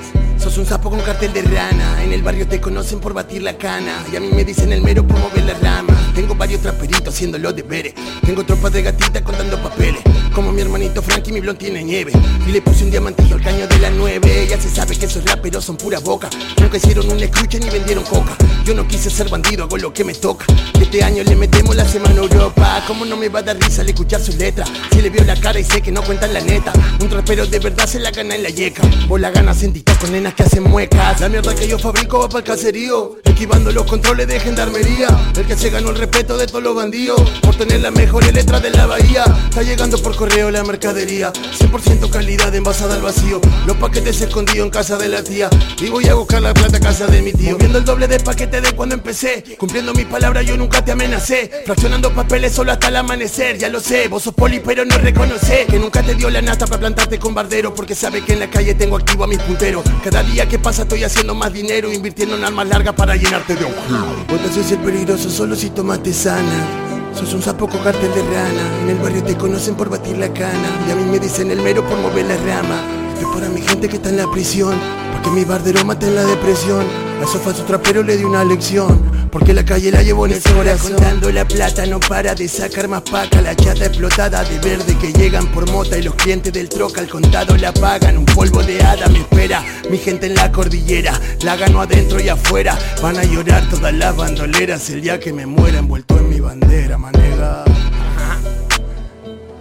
Sos 0.46 0.59
un 0.59 0.66
sapo 0.66 0.90
con 0.90 1.00
cartel 1.00 1.32
de 1.32 1.42
rana. 1.42 2.04
En 2.04 2.12
el 2.12 2.22
barrio 2.22 2.46
te 2.46 2.61
conocen 2.61 3.00
por 3.00 3.12
batir 3.12 3.42
la 3.42 3.59
cana. 3.59 4.04
Y 4.12 4.14
a 4.14 4.20
mí 4.20 4.28
me 4.32 4.44
dicen 4.44 4.72
el 4.72 4.80
mero 4.80 5.04
por 5.04 5.18
mover 5.18 5.44
la 5.44 5.54
rama. 5.54 5.92
Tengo 6.14 6.37
varios 6.37 6.61
traperitos 6.62 7.12
haciendo 7.12 7.37
los 7.37 7.56
deberes. 7.56 7.94
Tengo 8.24 8.44
tropas 8.44 8.72
de 8.72 8.82
gatitas 8.82 9.22
contando 9.22 9.61
papeles. 9.61 10.02
Como 10.32 10.52
mi 10.52 10.61
hermanito 10.61 11.02
Frankie, 11.02 11.32
mi 11.32 11.40
blon 11.40 11.56
tiene 11.56 11.82
nieve. 11.82 12.12
Y 12.46 12.52
le 12.52 12.62
puse 12.62 12.85
un 12.85 12.92
diamantillo 12.92 13.35
al 13.35 13.42
caño 13.42 13.66
de 13.66 13.78
la 13.80 13.90
nueve. 13.90 14.46
Ya 14.48 14.61
se 14.61 14.70
sabe 14.70 14.94
que 14.94 15.06
esos 15.06 15.24
raperos 15.24 15.64
son 15.64 15.76
pura 15.76 15.98
boca. 15.98 16.30
Nunca 16.61 16.76
hicieron 16.76 17.11
un 17.11 17.20
escuche 17.20 17.59
ni 17.59 17.68
vendieron 17.68 18.04
coca. 18.04 18.37
Yo 18.64 18.72
no 18.72 18.87
quise 18.87 19.11
ser 19.11 19.28
bandido, 19.28 19.64
hago 19.64 19.76
lo 19.78 19.92
que 19.92 20.04
me 20.04 20.14
toca. 20.14 20.46
Este 20.80 21.02
año 21.02 21.24
le 21.24 21.35
metemos 21.35 21.74
la 21.74 21.88
semana 21.88 22.14
Europa. 22.14 22.85
¿Cómo 22.87 23.04
no 23.04 23.16
me 23.16 23.28
va 23.28 23.40
a 23.40 23.42
dar 23.42 23.59
risa 23.59 23.82
al 23.82 23.88
escuchar 23.88 24.20
sus 24.20 24.37
letras? 24.37 24.70
Si 24.92 25.02
le 25.02 25.11
veo 25.11 25.24
la 25.24 25.35
cara 25.35 25.59
y 25.59 25.64
sé 25.64 25.82
que 25.82 25.90
no 25.90 26.02
cuentan 26.02 26.32
la 26.32 26.40
neta. 26.40 26.72
Un 27.00 27.09
trapero 27.09 27.46
de 27.46 27.59
verdad 27.59 27.88
se 27.88 27.98
la 27.98 28.12
gana 28.12 28.37
en 28.37 28.44
la 28.44 28.50
yeca. 28.50 28.82
Vos 29.09 29.20
la 29.20 29.32
ganas 29.32 29.61
en 29.64 29.72
con 29.96 30.12
nenas 30.12 30.35
que 30.37 30.42
hacen 30.42 30.62
muecas. 30.62 31.20
La 31.20 31.29
mierda 31.29 31.55
que 31.55 31.66
yo 31.66 31.79
fabrico 31.79 32.20
va 32.20 32.29
para 32.29 32.40
el 32.40 32.44
caserío. 32.44 33.16
Esquivando 33.25 33.72
los 33.72 33.85
controles 33.87 34.29
de 34.29 34.38
gendarmería. 34.38 35.09
El 35.37 35.46
que 35.46 35.57
se 35.57 35.70
ganó 35.70 35.90
el 35.90 35.96
respeto 35.96 36.37
de 36.37 36.46
todos 36.46 36.62
los 36.62 36.77
bandidos. 36.77 37.20
Por 37.40 37.57
tener 37.57 37.81
las 37.81 37.92
mejores 37.92 38.33
letras 38.33 38.62
de 38.62 38.70
la 38.70 38.87
bahía. 38.87 39.25
Está 39.49 39.62
llegando 39.62 39.99
por 39.99 40.14
correo 40.14 40.51
la 40.51 40.62
mercadería. 40.62 41.33
100% 41.33 42.11
calidad 42.11 42.55
envasada 42.55 42.94
al 42.94 43.03
vacío. 43.03 43.40
Los 43.66 43.77
paquetes 43.79 44.20
escondidos 44.20 44.66
en 44.66 44.70
casa 44.70 44.96
de 44.96 45.09
la 45.09 45.25
tía. 45.25 45.49
Y 45.81 45.88
voy 45.88 46.07
a 46.09 46.14
buscar 46.14 46.42
la 46.42 46.53
plata 46.53 46.77
a 46.77 46.81
casa 46.81 47.07
de 47.07 47.22
mi 47.22 47.33
tío. 47.33 47.53
Moviendo 47.53 47.79
el 47.79 47.85
doble 47.85 48.07
de 48.07 48.20
paquete 48.20 48.61
de 48.61 48.72
cuando 48.72 48.94
empecé. 48.94 49.42
Cumpliendo 49.59 49.94
mi 49.94 50.05
palabra, 50.05 50.42
yo 50.42 50.57
nunca 50.57 50.85
te 50.85 50.92
amenacé. 50.92 51.51
Fraccionando 51.64 52.12
papeles 52.12 52.53
solo 52.53 52.72
hasta 52.72 52.88
el 52.88 52.96
amanecer. 52.96 53.57
Ya 53.59 53.70
lo 53.70 53.81
sé, 53.81 54.09
vos 54.09 54.22
sos 54.22 54.35
poli, 54.35 54.61
pero 54.61 54.85
no 54.85 54.99
reconoce 54.99 55.66
que 55.66 55.79
nunca 55.79 56.03
te 56.03 56.14
dio 56.14 56.29
la 56.29 56.42
nata 56.42 56.66
para 56.66 56.81
plantarte 56.81 57.18
con 57.18 57.35
bardero. 57.35 57.75
Porque 57.75 57.94
sabe 57.94 58.22
que 58.22 58.35
en 58.35 58.40
la 58.40 58.51
calle 58.51 58.75
tengo 58.75 58.96
activo 58.96 59.25
a 59.25 59.27
mis 59.27 59.38
punteros. 59.38 59.85
Cada 60.05 60.25
día 60.32 60.48
que 60.48 60.58
pasa 60.58 60.82
estoy 60.82 61.04
haciendo 61.04 61.34
más 61.34 61.52
dinero. 61.52 61.92
Invirtiendo 61.92 62.36
en 62.36 62.44
armas 62.44 62.68
largas 62.68 62.94
para 62.94 63.16
llenarte 63.16 63.54
de 63.54 63.64
ojuelos. 63.64 64.26
Vos 64.28 64.40
te 64.42 64.48
haces 64.48 64.72
el 64.72 64.78
peligroso 64.78 65.30
solo 65.30 65.56
si 65.56 65.70
tomaste 65.70 66.12
sana. 66.12 67.12
Sos 67.14 67.32
un 67.32 67.42
sapo 67.42 67.68
con 67.68 67.82
de 67.82 67.90
rana. 67.90 68.82
En 68.82 68.90
el 68.90 68.98
barrio 68.98 69.22
te 69.22 69.36
conocen 69.36 69.74
por 69.74 69.88
batir 69.88 70.18
la 70.18 70.32
cana. 70.32 70.68
Y 70.86 70.90
a 70.90 70.96
mí 70.96 71.04
me 71.10 71.18
dicen 71.18 71.50
el 71.50 71.60
mero 71.62 71.86
por 71.86 71.98
mover 71.98 72.26
la 72.26 72.36
rama. 72.36 72.80
Estoy 73.14 73.32
para 73.34 73.48
mi 73.48 73.62
gente 73.62 73.88
que 73.88 73.96
está 73.96 74.10
en 74.10 74.18
la 74.18 74.30
prisión. 74.30 74.74
Porque 75.12 75.30
mi 75.30 75.44
bardero 75.44 75.84
mata 75.84 76.06
en 76.06 76.14
la 76.14 76.24
depresión. 76.24 76.84
A 77.20 77.24
esos 77.24 77.40
falsos 77.40 77.66
traperos 77.66 78.04
le 78.04 78.16
di 78.16 78.24
una 78.24 78.44
lección. 78.44 79.15
Porque 79.37 79.53
la 79.53 79.66
calle 79.66 79.90
la 79.90 80.03
llevo 80.03 80.25
en 80.25 80.33
el 80.33 80.42
corazón. 80.42 80.92
Contando 80.92 81.31
la 81.31 81.46
plata, 81.46 81.85
no 81.85 82.01
para 82.01 82.35
de 82.35 82.49
sacar 82.49 82.88
más 82.88 83.03
paca. 83.03 83.42
La 83.42 83.55
chata 83.55 83.85
explotada 83.85 84.42
de 84.42 84.59
verde 84.61 84.96
que 84.96 85.12
llegan 85.12 85.46
por 85.49 85.70
mota 85.70 85.99
Y 85.99 86.05
los 86.05 86.14
clientes 86.14 86.51
del 86.55 86.70
troca. 86.70 87.03
Al 87.03 87.09
contado 87.11 87.55
la 87.59 87.70
pagan 87.75 88.16
Un 88.16 88.25
polvo 88.25 88.62
de 88.62 88.83
hada 88.83 89.09
me 89.09 89.18
espera. 89.18 89.62
Mi 89.90 89.99
gente 89.99 90.25
en 90.25 90.37
la 90.37 90.51
cordillera 90.51 91.20
La 91.42 91.55
gano 91.55 91.83
adentro 91.83 92.18
y 92.18 92.31
afuera. 92.31 92.79
Van 93.03 93.18
a 93.18 93.25
llorar 93.25 93.68
todas 93.68 93.92
las 93.92 94.16
bandoleras 94.16 94.88
El 94.88 95.03
día 95.03 95.20
que 95.20 95.35
me 95.35 95.44
muera 95.44 95.81
envuelto 95.81 96.16
en 96.16 96.31
mi 96.31 96.40
bandera, 96.40 96.96
manega. 96.96 97.62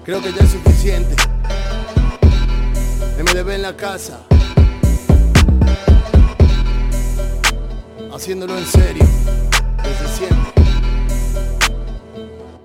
Creo 0.06 0.22
que 0.22 0.32
ya 0.32 0.40
es 0.40 0.52
suficiente. 0.52 1.16
MDB 3.22 3.50
en 3.50 3.62
la 3.62 3.76
casa. 3.76 4.22
Haciéndolo 8.14 8.58
en 8.58 8.66
serio 8.66 9.06
Desde 9.86 10.17
siempre 10.17 10.52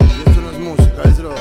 Y 0.01 0.29
esto 0.29 0.41
no 0.41 0.51
es 0.51 0.59
música, 0.59 1.03
es 1.05 1.17
droga 1.19 1.37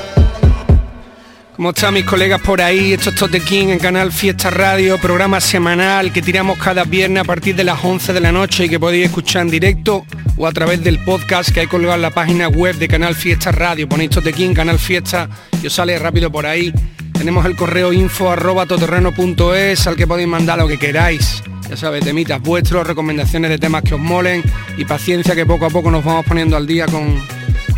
¿Cómo 1.56 1.70
están 1.70 1.94
mis 1.94 2.04
colegas 2.04 2.40
por 2.40 2.62
ahí? 2.62 2.94
Esto 2.94 3.10
es 3.10 3.16
Tote 3.16 3.40
King 3.40 3.68
en 3.68 3.78
Canal 3.78 4.12
Fiesta 4.12 4.48
Radio, 4.50 4.98
programa 4.98 5.40
semanal 5.40 6.12
que 6.12 6.22
tiramos 6.22 6.58
cada 6.58 6.84
viernes 6.84 7.22
a 7.22 7.24
partir 7.24 7.54
de 7.54 7.64
las 7.64 7.84
11 7.84 8.14
de 8.14 8.20
la 8.20 8.32
noche 8.32 8.64
y 8.64 8.68
que 8.70 8.80
podéis 8.80 9.06
escuchar 9.06 9.42
en 9.42 9.50
directo 9.50 10.06
o 10.38 10.46
a 10.46 10.52
través 10.52 10.82
del 10.82 10.98
podcast 11.04 11.50
que 11.50 11.60
hay 11.60 11.66
colgado 11.66 11.96
en 11.96 12.02
la 12.02 12.10
página 12.10 12.48
web 12.48 12.76
de 12.76 12.88
Canal 12.88 13.14
Fiesta 13.14 13.52
Radio. 13.52 13.86
Ponéis 13.86 14.08
Tote 14.08 14.32
King, 14.32 14.54
Canal 14.54 14.78
Fiesta 14.78 15.28
y 15.62 15.66
os 15.66 15.72
sale 15.74 15.98
rápido 15.98 16.32
por 16.32 16.46
ahí. 16.46 16.72
Tenemos 17.12 17.44
el 17.44 17.54
correo 17.54 17.92
info 17.92 18.30
arroba 18.30 18.62
al 18.62 19.96
que 19.96 20.06
podéis 20.06 20.28
mandar 20.28 20.58
lo 20.58 20.66
que 20.66 20.78
queráis. 20.78 21.42
Ya 21.70 21.76
sabes, 21.76 22.04
temitas 22.04 22.42
vuestros, 22.42 22.84
recomendaciones 22.84 23.48
de 23.48 23.56
temas 23.56 23.84
que 23.84 23.94
os 23.94 24.00
molen 24.00 24.42
y 24.76 24.84
paciencia 24.84 25.36
que 25.36 25.46
poco 25.46 25.66
a 25.66 25.70
poco 25.70 25.88
nos 25.88 26.04
vamos 26.04 26.26
poniendo 26.26 26.56
al 26.56 26.66
día 26.66 26.86
con, 26.86 27.14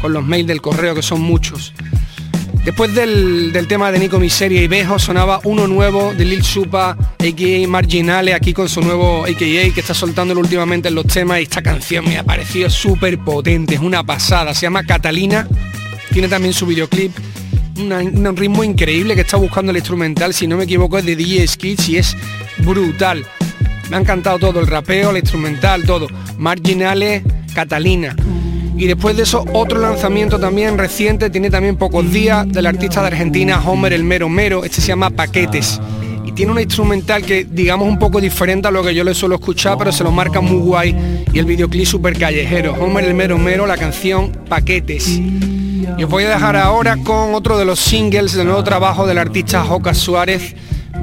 con 0.01 0.15
los 0.15 0.25
mails 0.25 0.49
del 0.49 0.63
correo 0.63 0.95
que 0.95 1.03
son 1.03 1.21
muchos. 1.21 1.75
Después 2.65 2.95
del, 2.95 3.53
del, 3.53 3.69
tema 3.69 3.93
de 3.93 3.99
Nico 3.99 4.19
Miseria 4.19 4.63
y 4.63 4.67
Bejo 4.67 4.99
sonaba 4.99 5.41
uno 5.45 5.67
nuevo 5.67 6.15
de 6.15 6.25
Lil 6.25 6.43
Supa, 6.43 6.93
a.k.a. 6.93 7.69
Marginale, 7.69 8.33
aquí 8.33 8.55
con 8.55 8.67
su 8.67 8.81
nuevo 8.81 9.25
a.k.a. 9.25 9.35
que 9.75 9.81
está 9.81 9.93
soltándolo 9.93 10.41
últimamente 10.41 10.89
en 10.89 10.95
los 10.95 11.07
temas 11.07 11.41
y 11.41 11.43
esta 11.43 11.61
canción 11.61 12.07
me 12.07 12.17
ha 12.17 12.25
parecido 12.25 12.71
súper 12.71 13.19
potente, 13.19 13.75
es 13.75 13.81
una 13.81 14.03
pasada, 14.05 14.55
se 14.55 14.63
llama 14.63 14.85
Catalina, 14.85 15.47
tiene 16.15 16.29
también 16.29 16.55
su 16.55 16.65
videoclip, 16.65 17.13
una, 17.79 17.99
un 17.99 18.37
ritmo 18.39 18.65
increíble 18.65 19.15
que 19.15 19.21
está 19.21 19.37
buscando 19.37 19.71
el 19.71 19.77
instrumental, 19.77 20.33
si 20.33 20.47
no 20.47 20.57
me 20.57 20.65
equivoco 20.65 20.97
es 20.97 21.05
de 21.05 21.15
DJ 21.15 21.47
Skits 21.47 21.89
y 21.91 21.99
es 21.99 22.17
brutal. 22.65 23.27
Me 23.91 23.97
ha 23.97 24.01
encantado 24.01 24.39
todo, 24.39 24.61
el 24.61 24.67
rapeo, 24.67 25.11
el 25.11 25.19
instrumental, 25.19 25.85
todo. 25.85 26.07
Marginale, 26.39 27.23
Catalina. 27.55 28.17
Y 28.77 28.87
después 28.87 29.17
de 29.17 29.25
eso, 29.25 29.45
otro 29.53 29.81
lanzamiento 29.81 30.39
también 30.39 30.79
reciente, 30.79 31.31
tiene 31.31 31.51
también 31.51 31.77
pocos 31.77 32.11
días, 32.11 32.49
del 32.49 32.67
artista 32.67 33.01
de 33.03 33.09
Argentina, 33.09 33.63
Homer 33.65 33.93
el 33.93 34.03
Mero 34.03 34.29
Mero, 34.29 34.65
este 34.65 34.81
se 34.81 34.89
llama 34.89 35.11
Paquetes. 35.11 35.81
Y 36.25 36.33
tiene 36.33 36.53
una 36.53 36.63
instrumental 36.63 37.23
que 37.23 37.45
digamos 37.45 37.87
un 37.87 37.99
poco 37.99 38.21
diferente 38.21 38.69
a 38.69 38.71
lo 38.71 38.83
que 38.83 38.95
yo 38.95 39.05
le 39.05 39.15
suelo 39.15 39.35
escuchar, 39.35 39.77
pero 39.77 39.93
se 39.93 40.03
lo 40.03 40.11
marca 40.11 40.41
muy 40.41 40.59
guay. 40.59 41.25
Y 41.33 41.39
el 41.39 41.45
videoclip 41.45 41.87
súper 41.87 42.19
callejero. 42.19 42.75
Homer 42.75 43.05
el 43.05 43.15
Mero 43.15 43.39
Mero, 43.39 43.67
la 43.67 43.77
canción 43.77 44.33
Paquetes. 44.49 45.21
Y 45.99 46.05
os 46.05 46.09
voy 46.09 46.25
a 46.25 46.31
dejar 46.31 46.57
ahora 46.57 46.97
con 46.97 47.35
otro 47.35 47.59
de 47.59 47.65
los 47.65 47.79
singles 47.79 48.33
del 48.33 48.47
nuevo 48.47 48.65
trabajo 48.65 49.07
del 49.07 49.19
artista 49.19 49.63
Joca 49.65 49.95
Suárez. 49.95 50.55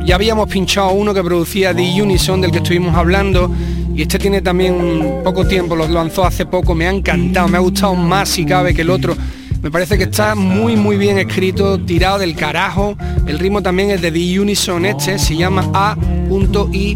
Ya 0.06 0.16
habíamos 0.16 0.50
pinchado 0.50 0.92
uno 0.92 1.14
que 1.14 1.24
producía 1.24 1.74
The 1.74 2.02
Unison, 2.02 2.42
del 2.42 2.52
que 2.52 2.58
estuvimos 2.58 2.96
hablando, 2.96 3.52
y 3.94 4.02
este 4.02 4.18
tiene 4.18 4.42
también 4.42 5.22
poco 5.24 5.46
tiempo, 5.46 5.76
lo 5.76 5.88
lanzó 5.88 6.26
hace 6.26 6.46
poco, 6.46 6.74
me 6.74 6.88
ha 6.88 6.92
encantado, 6.92 7.48
me 7.48 7.58
ha 7.58 7.62
gustado 7.62 7.96
más 7.96 8.30
si 8.30 8.46
cabe 8.46 8.74
que 8.74 8.82
el 8.82 8.90
otro. 8.90 9.16
Me 9.62 9.70
parece 9.70 9.98
que 9.98 10.06
está 10.06 10.36
muy 10.36 10.78
muy 10.78 10.96
bien 10.96 11.20
escrito, 11.20 11.78
tirado 11.80 12.18
del 12.18 12.34
carajo. 12.34 12.96
El 13.28 13.40
ritmo 13.40 13.62
también 13.62 13.92
es 13.92 14.02
de 14.02 14.10
The 14.10 14.40
Unison 14.40 14.86
este, 14.86 15.20
se 15.20 15.36
llama 15.36 15.70
A.I.G. 15.74 16.96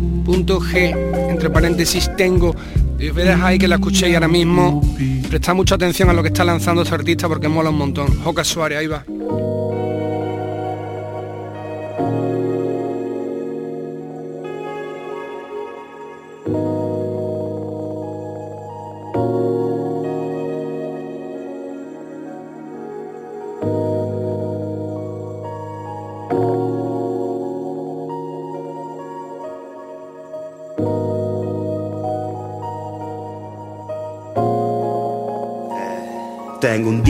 Entre 1.29 1.49
paréntesis 1.49 2.09
tengo. 2.15 2.55
Y 2.97 3.09
os 3.09 3.13
voy 3.13 3.23
a 3.23 3.31
dejar 3.31 3.47
ahí 3.47 3.59
que 3.59 3.67
la 3.67 3.75
escuchéis 3.75 4.13
ahora 4.13 4.29
mismo. 4.29 4.81
Prestad 5.29 5.55
mucha 5.55 5.75
atención 5.75 6.09
a 6.09 6.13
lo 6.13 6.21
que 6.21 6.29
está 6.29 6.45
lanzando 6.45 6.83
este 6.83 6.95
artista 6.95 7.27
porque 7.27 7.49
mola 7.49 7.69
un 7.69 7.77
montón. 7.77 8.07
Joca 8.23 8.45
Suárez, 8.45 8.77
ahí 8.77 8.87
va. 8.87 9.03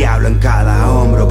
Diablo 0.04 0.28
en 0.28 0.38
cada 0.38 0.83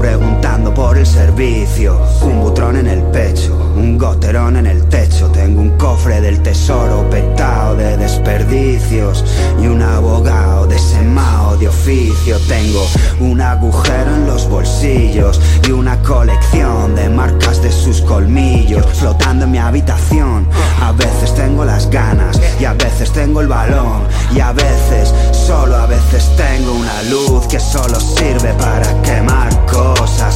preguntando 0.03 0.75
por 0.75 0.99
el 0.99 1.07
servicio. 1.07 1.97
Un 2.23 2.41
butrón 2.41 2.77
en 2.77 2.89
el 2.89 3.03
pecho, 3.05 3.73
un 3.77 3.97
goterón 3.97 4.57
en 4.57 4.67
el 4.67 4.89
techo. 4.89 5.29
Tengo 5.29 5.61
un 5.61 5.79
cofre 5.79 6.21
del 6.21 6.43
tesoro 6.43 7.09
petado 7.09 7.77
de 7.77 7.97
desperdicios 7.97 9.25
y 9.63 9.69
un 9.69 9.81
abogado 9.81 10.67
desemao 10.67 11.57
de 11.57 11.69
oficio. 11.69 12.37
Tengo 12.49 12.85
un 13.21 13.41
agujero 13.41 14.17
en 14.17 14.27
los 14.27 14.49
bolsillos 14.49 15.41
y 15.69 15.71
una 15.71 15.97
colección 16.03 16.97
de 16.97 17.09
marcas 17.09 17.63
de 17.63 17.71
sus 17.71 18.01
colmillos 18.03 18.85
flotando 18.99 19.45
en 19.45 19.53
mi 19.53 19.59
habitación. 19.59 20.49
A 20.81 20.91
veces 20.91 21.33
tengo 21.37 21.65
las 21.65 21.89
ganas 21.89 22.41
y 22.61 22.65
a 22.65 22.75
veces 22.75 23.13
tengo 23.13 23.41
el 23.41 23.47
balón 23.47 24.03
y 24.35 24.41
a 24.41 24.53
veces, 24.53 25.15
solo 25.31 25.77
a 25.77 25.87
veces 25.87 26.29
tengo 26.37 26.73
una 26.73 27.03
luz 27.05 27.47
que 27.47 27.61
solo 27.61 28.01
sirve 28.01 28.53
para 28.55 29.01
quemar 29.03 29.49
cosas. 29.67 29.92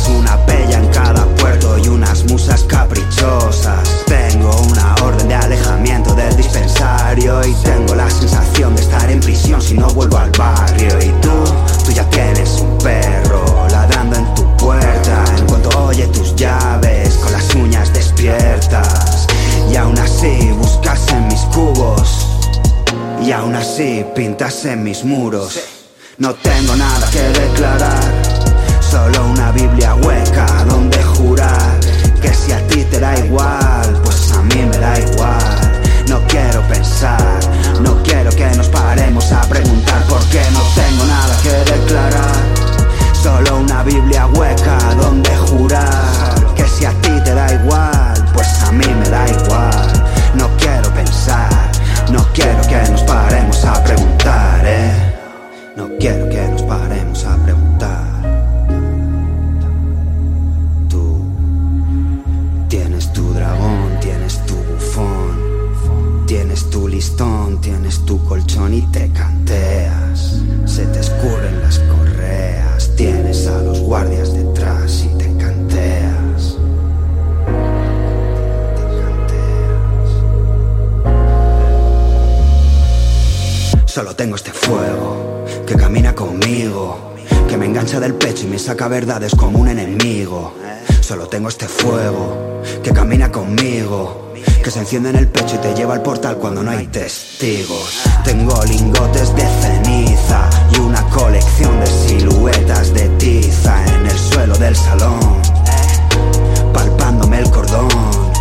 Una 0.09 0.37
pella 0.47 0.79
en 0.79 0.87
cada 0.89 1.25
puerto 1.37 1.79
y 1.79 1.89
unas 1.89 2.25
musas 2.25 2.63
caprichosas. 2.65 4.05
Tengo 4.07 4.55
una 4.71 4.95
orden 5.03 5.29
de 5.29 5.35
alejamiento 5.35 6.15
del 6.15 6.37
dispensario 6.37 7.45
y 7.45 7.53
tengo 7.65 7.95
la 7.95 8.09
sensación 8.09 8.77
de 8.77 8.83
estar 8.83 9.11
en 9.11 9.21
prisión 9.21 9.61
si 9.61 9.75
no 9.75 9.89
vuelvo 9.89 10.19
al 10.19 10.31
barrio. 10.33 10.99
Y 11.01 11.09
tú, 11.23 11.45
tú 11.85 11.91
ya 11.91 12.09
tienes 12.11 12.61
un 12.61 12.79
perro 12.79 13.67
ladrando 13.71 14.17
en 14.17 14.35
tu 14.35 14.57
puerta 14.57 15.25
en 15.39 15.47
cuanto 15.47 15.87
oye 15.87 16.07
tus 16.09 16.37
llaves 16.37 17.15
con 17.17 17.33
las 17.33 17.55
uñas 17.55 17.93
despiertas. 17.93 19.27
Y 19.73 19.77
aún 19.77 19.99
así 19.99 20.53
buscas 20.59 21.09
en 21.09 21.27
mis 21.29 21.41
cubos 21.53 22.27
y 23.23 23.33
aún 23.33 23.55
así 23.55 24.05
pintas 24.15 24.65
en 24.67 24.85
mis 24.85 25.05
muros. 25.05 25.59
No 26.19 26.35
tengo 26.35 26.75
nada 26.77 27.11
que 27.11 27.21
declarar, 27.21 28.16
solo 28.97 29.27
una 29.27 29.53
Biblia 29.53 29.95
hueca 29.97 30.47
donde 30.67 31.03
jurar 31.03 31.79
que 32.23 32.33
si 32.33 32.53
a 32.53 32.67
ti 32.67 32.83
te 32.85 32.99
da 32.99 33.15
igual, 33.19 34.01
pues 34.03 34.33
a 34.33 34.41
mí 34.43 34.63
me 34.71 34.79
da 34.79 34.99
igual. 34.99 35.83
No 36.09 36.19
quiero 36.27 36.63
pensar, 36.63 37.41
no 37.83 38.03
quiero 38.03 38.31
que 38.31 38.49
nos 38.57 38.69
paremos 38.69 39.31
a 39.33 39.43
preguntar 39.43 40.03
por 40.05 40.23
qué 40.31 40.41
no 40.55 40.63
tengo 40.81 41.05
nada 41.05 41.35
que 41.43 41.55
declarar. 41.73 42.37
Solo 43.23 43.59
una 43.59 43.83
Biblia 43.83 44.29
hueca 44.29 44.79
donde 45.03 45.31
jurar 45.49 46.55
que 46.55 46.65
si 46.67 46.87
a 46.87 46.93
ti 47.03 47.13
te 47.23 47.35
da 47.35 47.53
igual, 47.53 48.15
pues 48.33 48.49
a 48.63 48.73
mí 48.73 48.89
me 49.01 49.09
da 49.11 49.29
igual. 49.29 49.89
No 50.35 50.49
quiero 50.57 50.89
pensar, 50.95 51.71
no 52.11 52.27
quiero 52.33 52.63
que 52.63 52.91
nos 52.91 53.03
paremos 53.03 53.63
a 53.63 53.75
preguntar, 53.85 54.63
eh. 54.65 55.13
No 55.77 55.91
quiero 56.01 56.27
Solo 83.97 84.15
tengo 84.15 84.37
este 84.37 84.53
fuego 84.53 85.47
que 85.67 85.75
camina 85.75 86.15
conmigo, 86.15 87.15
que 87.49 87.57
me 87.57 87.65
engancha 87.65 87.99
del 87.99 88.13
pecho 88.13 88.45
y 88.45 88.47
me 88.47 88.59
saca 88.59 88.89
verdades 88.89 89.35
como 89.35 89.59
un 89.59 89.69
enemigo. 89.69 90.53
Solo 91.01 91.29
tengo 91.29 91.49
este 91.49 91.67
fuego 91.67 92.61
que 92.83 92.93
camina 92.93 93.33
conmigo, 93.33 94.35
que 94.63 94.71
se 94.71 94.81
enciende 94.81 95.09
en 95.09 95.17
el 95.17 95.29
pecho 95.29 95.55
y 95.55 95.59
te 95.61 95.75
lleva 95.75 95.95
al 95.95 96.03
portal 96.03 96.37
cuando 96.37 96.63
no 96.63 96.73
hay 96.73 96.89
testigos. 96.89 98.03
Tengo 98.23 98.63
lingotes 98.67 99.35
de 99.35 99.47
ceniza 99.63 100.51
y 100.75 100.79
una 100.79 101.01
colección 101.09 101.81
de 101.81 101.87
siluetas 101.87 102.93
de 102.93 103.09
tiza 103.17 103.83
en 103.95 104.05
el 104.05 104.19
suelo 104.19 104.59
del 104.59 104.77
salón, 104.77 105.41
palpándome 106.75 107.39
el 107.39 107.51
cordón. 107.51 108.36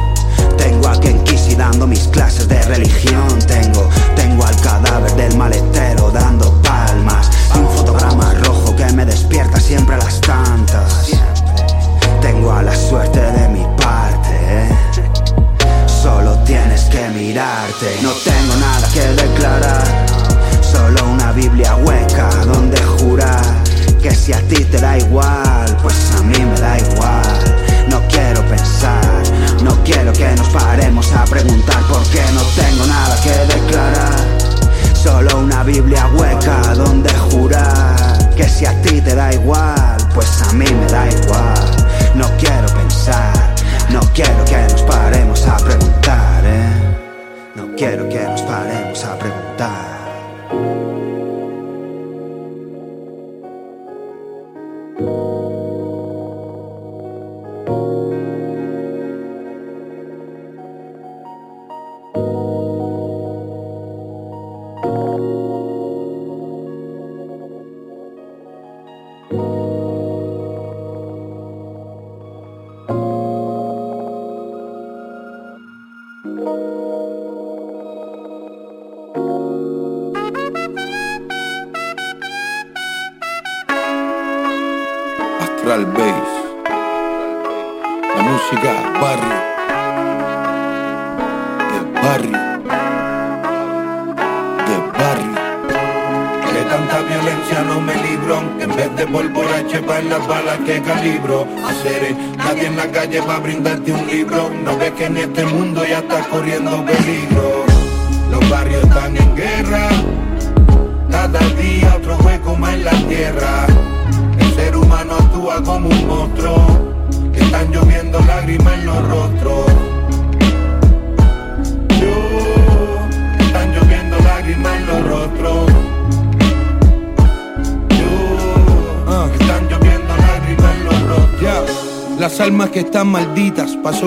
Tengo 0.66 0.88
a 0.88 1.00
Kenkisi 1.00 1.54
dando 1.54 1.86
mis 1.86 2.08
clases 2.08 2.48
de 2.48 2.60
religión. 2.64 3.28
Tengo, 3.46 3.88
tengo 4.16 4.44
al 4.44 4.60
cadáver 4.62 5.14
del 5.16 5.38
maletero 5.38 6.10
dando 6.10 6.60
palmas. 6.64 7.30
Y 7.54 7.60
un 7.60 7.70
fotograma 7.70 8.34
rojo 8.44 8.76
que 8.76 8.92
me 8.94 9.06
despierta 9.06 9.60
siempre 9.60 9.94
a 9.94 10.00
las 10.00 10.20
tantas. 10.22 11.12
Tengo 12.20 12.52
a 12.52 12.64
la 12.64 12.76
suerte 12.76 13.20
de 13.20 13.48
mi 13.50 13.64
parte. 13.78 14.68
Solo 15.86 16.36
tienes 16.46 16.86
que 16.86 17.10
mirarte. 17.10 18.00
No 18.02 18.10
tengo 18.24 18.56
nada 18.56 18.90
que 18.92 19.02
declarar. 19.22 19.84
Solo 20.64 21.12
una 21.12 21.32
Biblia 21.32 21.76
hueca 21.76 22.28
donde 22.44 22.82
jurar 22.82 23.46
que 24.02 24.16
si 24.16 24.34
a 24.34 24.40
ti 24.48 24.66
te 24.66 24.80
da 24.80 24.98
igual, 24.98 25.78
pues 25.84 26.12
a 26.18 26.24
mí 26.24 26.40
me 26.40 26.60
da 26.60 26.80
igual. 26.80 27.66
No 27.88 28.02
quiero 28.08 28.42
pensar, 28.48 29.24
no 29.64 29.72
quiero 29.84 29.95
a 31.16 31.26
preguntar 31.26 31.82
por 31.88 32.04
qué 32.10 32.24
no 32.34 32.42
tengo 32.56 32.86
nada 32.86 33.20
que 33.22 33.32
declarar. 33.54 34.38
Solo 34.94 35.40
una 35.40 35.64
Biblia 35.64 36.08
hueca 36.14 36.74
donde 36.76 37.14
jurar 37.14 38.30
que 38.36 38.48
si 38.48 38.66
a 38.66 38.82
ti 38.82 39.02
te 39.02 39.16
da 39.16 39.34
igual, 39.34 39.98
pues 40.14 40.42
a 40.42 40.54
mí 40.54 40.66
me 40.66 40.86
da 40.88 41.08
igual. 41.08 41.86
No 42.16 42.28
quiero 42.38 42.68
pensar, 42.68 43.56
no 43.90 44.02
quiero 44.14 44.44
que 44.46 44.58
nos 44.58 44.82
paremos 44.84 45.46
a 45.48 45.58
preguntar, 45.58 46.44
¿eh? 46.46 46.98
No 47.56 47.76
quiero 47.76 48.08
que 48.10 48.22
nos 48.24 48.42
paremos 48.42 49.04
a 49.04 49.18
preguntar. 49.18 49.95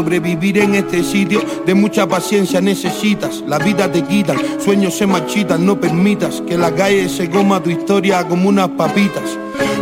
Sobrevivir 0.09 0.57
en 0.57 0.75
este 0.75 1.05
sitio 1.05 1.43
de 1.67 1.75
mucha 1.75 2.07
paciencia 2.07 2.63
necesitas. 2.63 3.45
La 3.47 3.59
vida 3.59 3.93
te 3.93 4.03
quitan, 4.05 4.39
sueños 4.59 4.97
se 4.97 5.07
marchitan, 5.07 5.67
no 5.67 5.79
permitas 5.79 6.41
que 6.49 6.57
la 6.57 6.75
calle 6.75 7.11
se 7.11 7.29
coma 7.29 7.63
tu 7.63 7.69
historia 7.69 8.27
como 8.27 8.49
unas 8.49 8.71
papitas. 8.71 9.37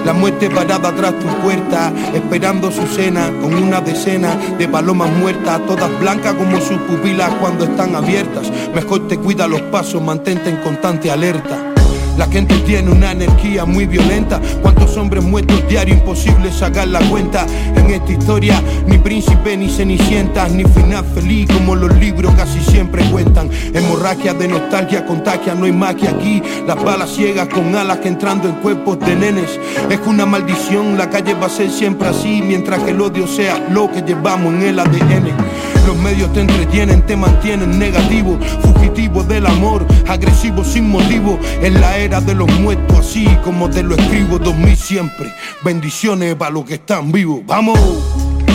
La 0.05 0.13
muerte 0.13 0.51
parada 0.51 0.93
tras 0.97 1.17
tu 1.21 1.29
puerta, 1.45 1.93
esperando 2.13 2.73
su 2.73 2.85
cena 2.89 3.31
con 3.41 3.55
una 3.55 3.81
decena 3.81 4.35
de 4.59 4.67
palomas 4.67 5.13
muertas, 5.13 5.65
todas 5.65 5.97
blancas 6.01 6.35
como 6.35 6.61
sus 6.61 6.79
pupilas 6.79 7.33
cuando 7.35 7.65
están 7.65 7.95
abiertas. 7.95 8.51
Mejor 8.75 9.07
te 9.07 9.19
cuida 9.19 9.47
los 9.47 9.61
pasos, 9.63 10.03
mantente 10.03 10.51
en 10.51 10.57
constante 10.57 11.09
alerta. 11.09 11.76
La 12.17 12.27
gente 12.27 12.55
tiene 12.61 12.91
una 12.91 13.13
energía 13.13 13.67
muy 13.67 13.85
violenta. 13.85 14.41
¿Cuántos 14.63 14.97
hombres 14.97 15.23
muertos 15.23 15.63
diario? 15.69 15.95
Imposible 15.95 16.51
sacar 16.51 16.89
la 16.89 17.01
cuenta. 17.11 17.47
En 17.77 17.91
esta 17.91 18.11
historia, 18.11 18.63
ni 18.87 18.97
príncipe 18.99 19.57
ni 19.57 19.69
cenicientas, 19.69 20.51
ni 20.51 20.65
final 20.65 21.05
feliz 21.15 21.47
como 21.53 21.75
los 21.75 21.95
libros 21.99 22.35
casi 22.35 22.59
siempre 22.61 23.05
cuentan. 23.11 23.51
Hemorragia 23.75 24.33
de 24.33 24.49
nostalgia, 24.49 25.05
contagia, 25.05 25.55
no 25.55 25.67
hay 25.67 25.73
magia 25.73 26.11
aquí. 26.11 26.43
Las 26.67 26.83
balas 26.83 27.11
ciegas 27.11 27.49
con 27.49 27.75
alas 27.75 27.99
que 27.99 28.09
entrando 28.09 28.49
en 28.49 28.55
cuerpos 28.57 28.99
de 29.01 29.15
nenes. 29.15 29.61
Es 29.91 30.01
una 30.07 30.25
maldición, 30.25 30.97
la 30.97 31.11
calle 31.11 31.35
va 31.35 31.47
a 31.47 31.51
ser 31.51 31.71
siempre 31.71 32.09
así, 32.09 32.43
mientras 32.43 32.83
que 32.83 32.93
el 32.93 33.01
odio 33.01 33.27
sea 33.27 33.63
lo 33.71 33.91
que 33.93 34.01
llevamos 34.01 34.55
en 34.55 34.63
el 34.63 34.79
ADN. 34.79 35.76
Medios 36.07 36.33
te 36.33 36.41
entretienen, 36.41 37.03
te 37.05 37.17
mantienen 37.17 37.81
negativo, 37.81 38.39
fugitivo 38.63 39.25
del 39.25 39.45
amor, 39.45 39.85
agresivo 40.07 40.63
sin 40.63 40.89
motivo. 40.89 41.37
En 41.61 41.81
la 41.81 41.97
era 41.97 42.21
de 42.21 42.33
los 42.33 42.49
muertos, 42.61 43.01
así 43.01 43.27
como 43.43 43.69
te 43.69 43.83
lo 43.83 43.97
escribo, 43.97 44.39
2000 44.39 44.77
siempre. 44.77 45.35
Bendiciones 45.65 46.37
para 46.37 46.53
los 46.53 46.65
que 46.65 46.75
están 46.75 47.11
vivos. 47.11 47.41
¡Vamos! 47.45 47.81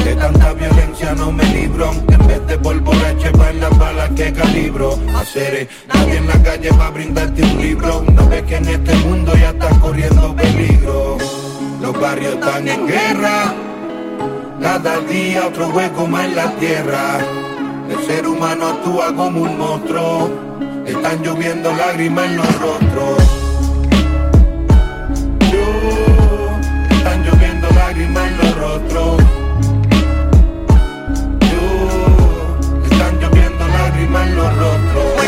De 0.05 0.15
tanta 0.15 0.53
violencia 0.53 1.13
no 1.13 1.33
me 1.33 1.43
libro 1.43 1.91
En 2.07 2.25
vez 2.25 2.47
de 2.47 2.57
por 2.57 2.79
borrache 2.79 3.29
para 3.31 3.51
las 3.51 3.77
balas 3.77 4.09
que 4.15 4.31
calibro 4.31 4.97
Hacer 5.15 5.67
nadie 5.93 6.17
en 6.17 6.27
la 6.27 6.41
calle 6.41 6.71
va 6.71 6.87
a 6.87 6.89
brindarte 6.89 7.43
un 7.43 7.61
libro 7.61 8.03
No 8.11 8.27
ves 8.27 8.41
que 8.43 8.55
en 8.55 8.67
este 8.67 8.95
mundo 8.95 9.33
ya 9.35 9.49
está 9.49 9.69
corriendo 9.79 10.35
peligro 10.35 11.17
Los 11.81 11.99
barrios 11.99 12.33
están 12.33 12.67
en 12.67 12.87
guerra 12.87 13.70
Cada 14.61 14.99
día 15.01 15.47
otro 15.47 15.69
hueco 15.69 16.05
más 16.05 16.25
en 16.25 16.35
la 16.35 16.51
tierra. 16.51 17.17
El 17.89 18.05
ser 18.05 18.27
humano 18.27 18.67
actúa 18.67 19.13
como 19.15 19.41
un 19.41 19.57
monstruo. 19.57 20.29
Están 20.85 21.23
lloviendo 21.23 21.73
lágrimas 21.73 22.25
en 22.25 22.37
los 22.37 22.59
rostros. 22.59 23.17
Yo, 25.51 26.95
Están 26.95 27.23
lloviendo 27.25 27.67
lágrimas 27.71 28.27
en 28.27 28.37
los 28.37 28.57
rostros. 28.57 29.21
Están 32.91 33.19
lloviendo 33.19 33.67
lágrimas 33.67 34.27
en 34.27 34.35
los 34.35 34.57
rostros. 34.57 35.20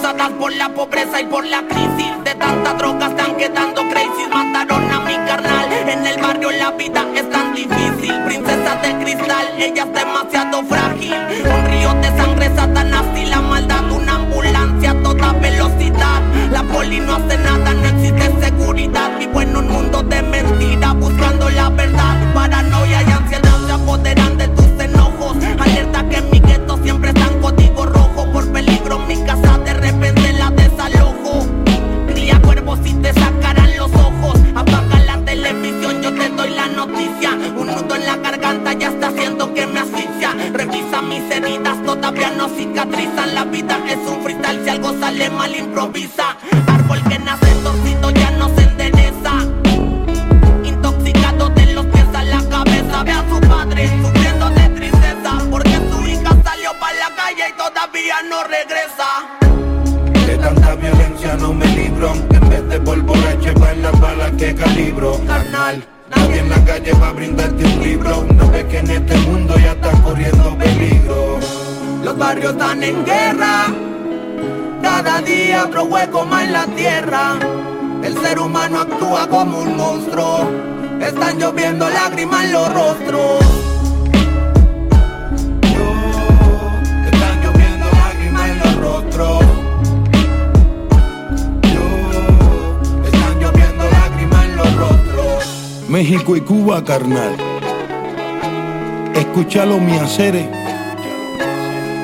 Causadas 0.00 0.30
por 0.38 0.54
la 0.54 0.68
pobreza 0.68 1.20
y 1.20 1.24
por 1.24 1.44
la 1.44 1.60
crisis. 1.66 2.12
De 2.22 2.32
tanta 2.36 2.72
droga 2.74 3.08
están 3.08 3.36
quedando 3.36 3.82
crazy. 3.88 4.28
Mataron 4.32 4.92
a 4.92 5.00
mi 5.00 5.14
carnal. 5.26 5.72
En 5.72 6.06
el 6.06 6.22
barrio 6.22 6.52
la 6.52 6.70
vida 6.70 7.04
es 7.16 7.28
tan 7.30 7.52
difícil. 7.52 8.14
Princesa 8.24 8.76
de 8.76 8.96
cristal, 9.02 9.46
ella 9.58 9.82
es 9.82 9.92
demasiado 9.92 10.62
frágil. 10.66 11.14
Un 11.44 11.66
río 11.66 11.94
de 11.94 12.16
sangre, 12.16 12.54
satanás 12.54 13.06
y 13.16 13.24
la 13.26 13.40
maldad. 13.40 13.90
Una 13.90 14.14
ambulancia 14.14 14.92
a 14.92 15.02
toda 15.02 15.32
velocidad. 15.32 16.22
La 16.52 16.62
poli 16.62 17.00
no 17.00 17.16
hace 17.16 17.36
nada, 17.38 17.74
no 17.74 17.84
existe 17.84 18.40
seguridad. 18.40 19.18
Vivo 19.18 19.40
en 19.40 19.56
un 19.56 19.68
mundo 19.68 20.04
de 20.04 20.22
mentira, 20.22 20.92
buscando 20.92 21.50
la 21.50 21.70
verdad. 21.70 22.34
Paranoia 22.34 23.02
y 23.02 23.10
ansiedad 23.10 23.66
se 23.66 23.72
apoderan 23.72 24.27
Escúchalo 99.38 99.78
mi 99.78 99.92
haceres 99.92 100.48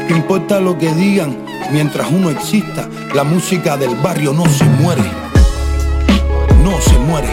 No 0.08 0.16
importa 0.16 0.60
lo 0.60 0.78
que 0.78 0.94
digan 0.94 1.36
Mientras 1.72 2.08
uno 2.08 2.30
exista 2.30 2.88
La 3.12 3.24
música 3.24 3.76
del 3.76 3.92
barrio 3.96 4.32
no 4.32 4.46
se 4.46 4.64
muere. 4.64 5.02
No 6.62 6.80
se 6.80 6.96
muere. 7.00 7.28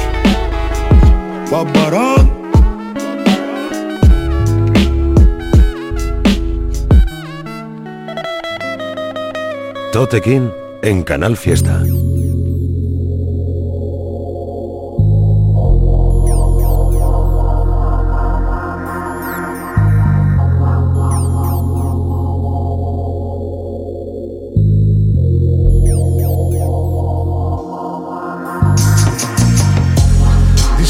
Barbarán 1.51 2.31
Tote 9.91 10.19
King 10.19 10.49
en 10.81 11.03
Canal 11.03 11.37
Fiesta. 11.37 11.83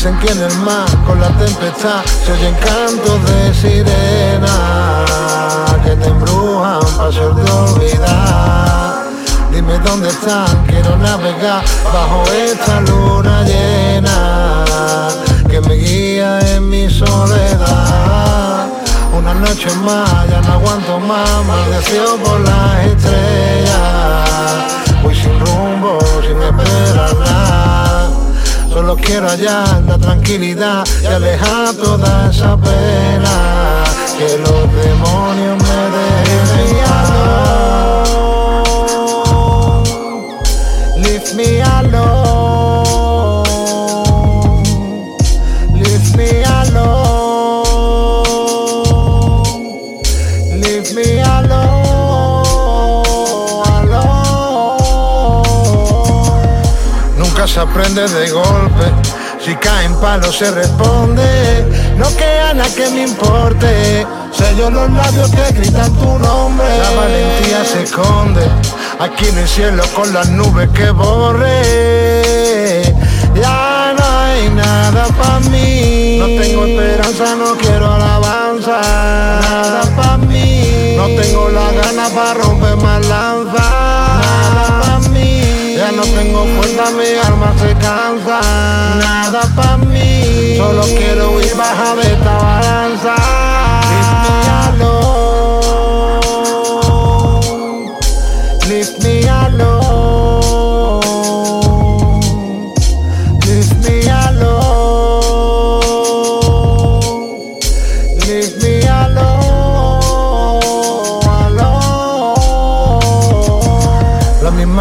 Dicen 0.02 0.18
que 0.18 0.32
en 0.32 0.42
el 0.42 0.58
mar 0.62 0.90
con 1.06 1.22
la 1.22 1.28
tempestad 1.38 2.04
se 2.26 2.32
oyen 2.32 2.56
cantos 2.56 3.24
de 3.24 3.54
sirena 3.54 5.06
que 5.84 5.92
te 5.92 6.08
embrujan 6.08 6.80
para 6.98 7.10
hacerte 7.10 7.52
olvidar. 7.52 9.04
Dime 9.52 9.78
dónde 9.78 10.10
están, 10.10 10.66
quiero 10.66 10.98
navegar 10.98 11.64
bajo 11.94 12.24
esta 12.32 12.82
luna 12.82 13.44
llena 13.44 14.66
que 15.48 15.62
me 15.62 15.76
guía 15.76 16.40
en 16.56 16.68
mi 16.68 16.90
soledad. 16.90 18.70
Una 19.16 19.36
noche 19.36 19.70
más, 19.86 20.28
ya 20.32 20.42
no 20.42 20.54
aguanto 20.54 21.00
más, 21.00 21.46
maldecido 21.46 22.18
por 22.24 22.40
las 22.40 22.86
estrellas. 22.88 24.24
Voy 25.04 25.14
sin 25.14 25.40
rumbo, 25.40 26.00
sin 26.24 26.42
esperar 26.42 27.16
nada. 27.18 27.61
Solo 28.72 28.96
quiero 28.96 29.28
hallar 29.28 29.84
la 29.86 29.98
tranquilidad 29.98 30.88
y 31.04 31.06
alejar 31.06 31.74
toda 31.74 32.30
esa 32.30 32.56
pena. 32.56 33.84
Que 34.18 34.38
los 34.38 34.74
demonios 34.74 35.62
me 35.62 35.90
dejen 35.98 36.80
alone. 36.86 37.42
Leave 41.02 41.34
me. 41.36 41.81
Se 57.52 57.60
aprende 57.60 58.08
de 58.08 58.30
golpe. 58.30 58.86
Si 59.44 59.54
cae 59.56 59.86
en 59.86 60.00
palo 60.00 60.32
se 60.32 60.50
responde. 60.52 61.66
No 61.98 62.08
queda 62.16 62.54
nada 62.54 62.74
que 62.74 62.90
me 62.92 63.04
importe. 63.04 64.08
Sello 64.32 64.70
los 64.70 64.90
labios 64.92 65.30
que 65.32 65.52
gritan 65.60 65.94
tu 65.96 66.18
nombre. 66.20 66.66
La 66.78 66.92
valentía 66.92 67.66
se 67.66 67.84
esconde. 67.84 68.48
Aquí 69.00 69.26
en 69.26 69.38
el 69.38 69.48
cielo 69.50 69.84
con 69.94 70.14
las 70.14 70.30
nubes 70.30 70.70
que 70.70 70.92
borre. 70.92 72.84
Ya 73.36 73.94
no 73.98 74.06
hay 74.20 74.50
nada 74.52 75.08
para 75.08 75.40
mí. 75.42 76.20
No 76.20 76.28
tengo 76.28 76.66
esperanza, 76.66 77.36
no 77.36 77.58
quiero 77.58 77.92
alabanza. 77.92 78.80
Nada 79.42 79.82
para 79.98 80.18
mí. 80.20 80.96
No 80.96 81.06
tengo 81.22 81.50
la 81.50 81.70
gana 81.74 82.08
para 82.16 82.34
romper 82.36 82.78
más 82.78 83.06
lanza. 83.08 83.60
Nada 83.60 84.82
para 84.82 85.00
mí. 85.10 85.76
Ya 85.76 85.92
no 85.92 86.04
tengo 86.04 86.46
fuerza, 86.46 86.71
alma 87.42 87.60
se 87.60 87.74
cansa. 87.76 88.42
Nada 89.00 89.42
para 89.56 89.78
mí. 89.78 90.56
Solo 90.58 90.84
quiero 90.84 91.42
ir 91.42 91.56
baja 91.56 91.96
de 91.96 92.14
esta 92.14 92.51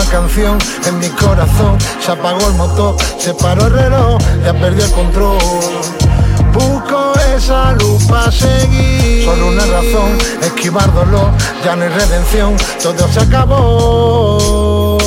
canción 0.04 0.58
en 0.86 0.98
mi 0.98 1.08
corazón. 1.08 1.78
Se 2.04 2.12
apagó 2.12 2.46
el 2.48 2.54
motor, 2.54 2.96
se 3.18 3.34
paró 3.34 3.66
el 3.66 3.72
reloj, 3.72 4.18
ya 4.44 4.52
perdió 4.52 4.84
el 4.84 4.90
control. 4.92 5.38
Busco 6.52 7.12
esa 7.36 7.72
luz 7.72 8.04
para 8.04 8.30
seguir. 8.30 9.24
Solo 9.24 9.48
una 9.48 9.64
razón, 9.66 10.18
esquivar 10.42 10.92
dolor, 10.94 11.30
ya 11.64 11.76
no 11.76 11.84
hay 11.84 11.90
redención, 11.90 12.56
todo 12.82 13.08
se 13.12 13.20
acabó. 13.20 14.98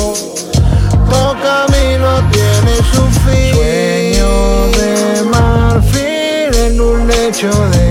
Todo 1.10 1.36
camino 1.42 2.08
tiene 2.32 2.76
su 2.92 3.02
fin. 3.24 3.54
Sueño 3.54 4.66
de 4.78 5.22
marfil 5.30 6.54
en 6.54 6.80
un 6.80 7.06
lecho 7.06 7.50
de 7.70 7.83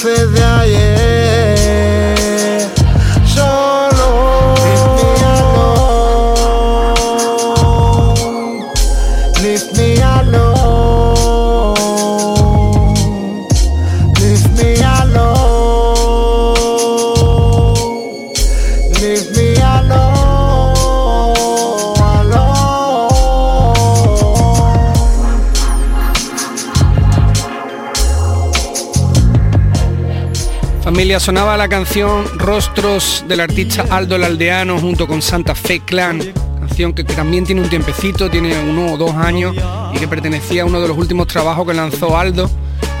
11 0.00 0.32
de 0.32 0.44
ayer. 0.44 1.27
Sonaba 31.18 31.56
la 31.56 31.68
canción 31.68 32.24
Rostros 32.38 33.24
del 33.26 33.40
artista 33.40 33.84
Aldo 33.90 34.14
el 34.16 34.24
Aldeano 34.24 34.78
junto 34.78 35.08
con 35.08 35.20
Santa 35.20 35.54
Fe 35.54 35.80
Clan, 35.80 36.20
canción 36.60 36.92
que, 36.92 37.04
que 37.04 37.12
también 37.12 37.44
tiene 37.44 37.60
un 37.60 37.68
tiempecito, 37.68 38.30
tiene 38.30 38.56
uno 38.60 38.92
o 38.92 38.96
dos 38.96 39.14
años 39.14 39.54
y 39.92 39.98
que 39.98 40.06
pertenecía 40.06 40.62
a 40.62 40.66
uno 40.66 40.80
de 40.80 40.86
los 40.86 40.96
últimos 40.96 41.26
trabajos 41.26 41.66
que 41.66 41.74
lanzó 41.74 42.16
Aldo, 42.16 42.48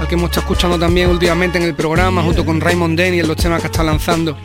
al 0.00 0.08
que 0.08 0.16
hemos 0.16 0.30
estado 0.30 0.42
escuchando 0.42 0.78
también 0.78 1.10
últimamente 1.10 1.58
en 1.58 1.64
el 1.64 1.74
programa 1.74 2.22
junto 2.22 2.44
con 2.44 2.60
Raymond 2.60 2.98
Denny 2.98 3.20
en 3.20 3.28
los 3.28 3.36
temas 3.36 3.60
que 3.60 3.68
está 3.68 3.84
lanzando. 3.84 4.36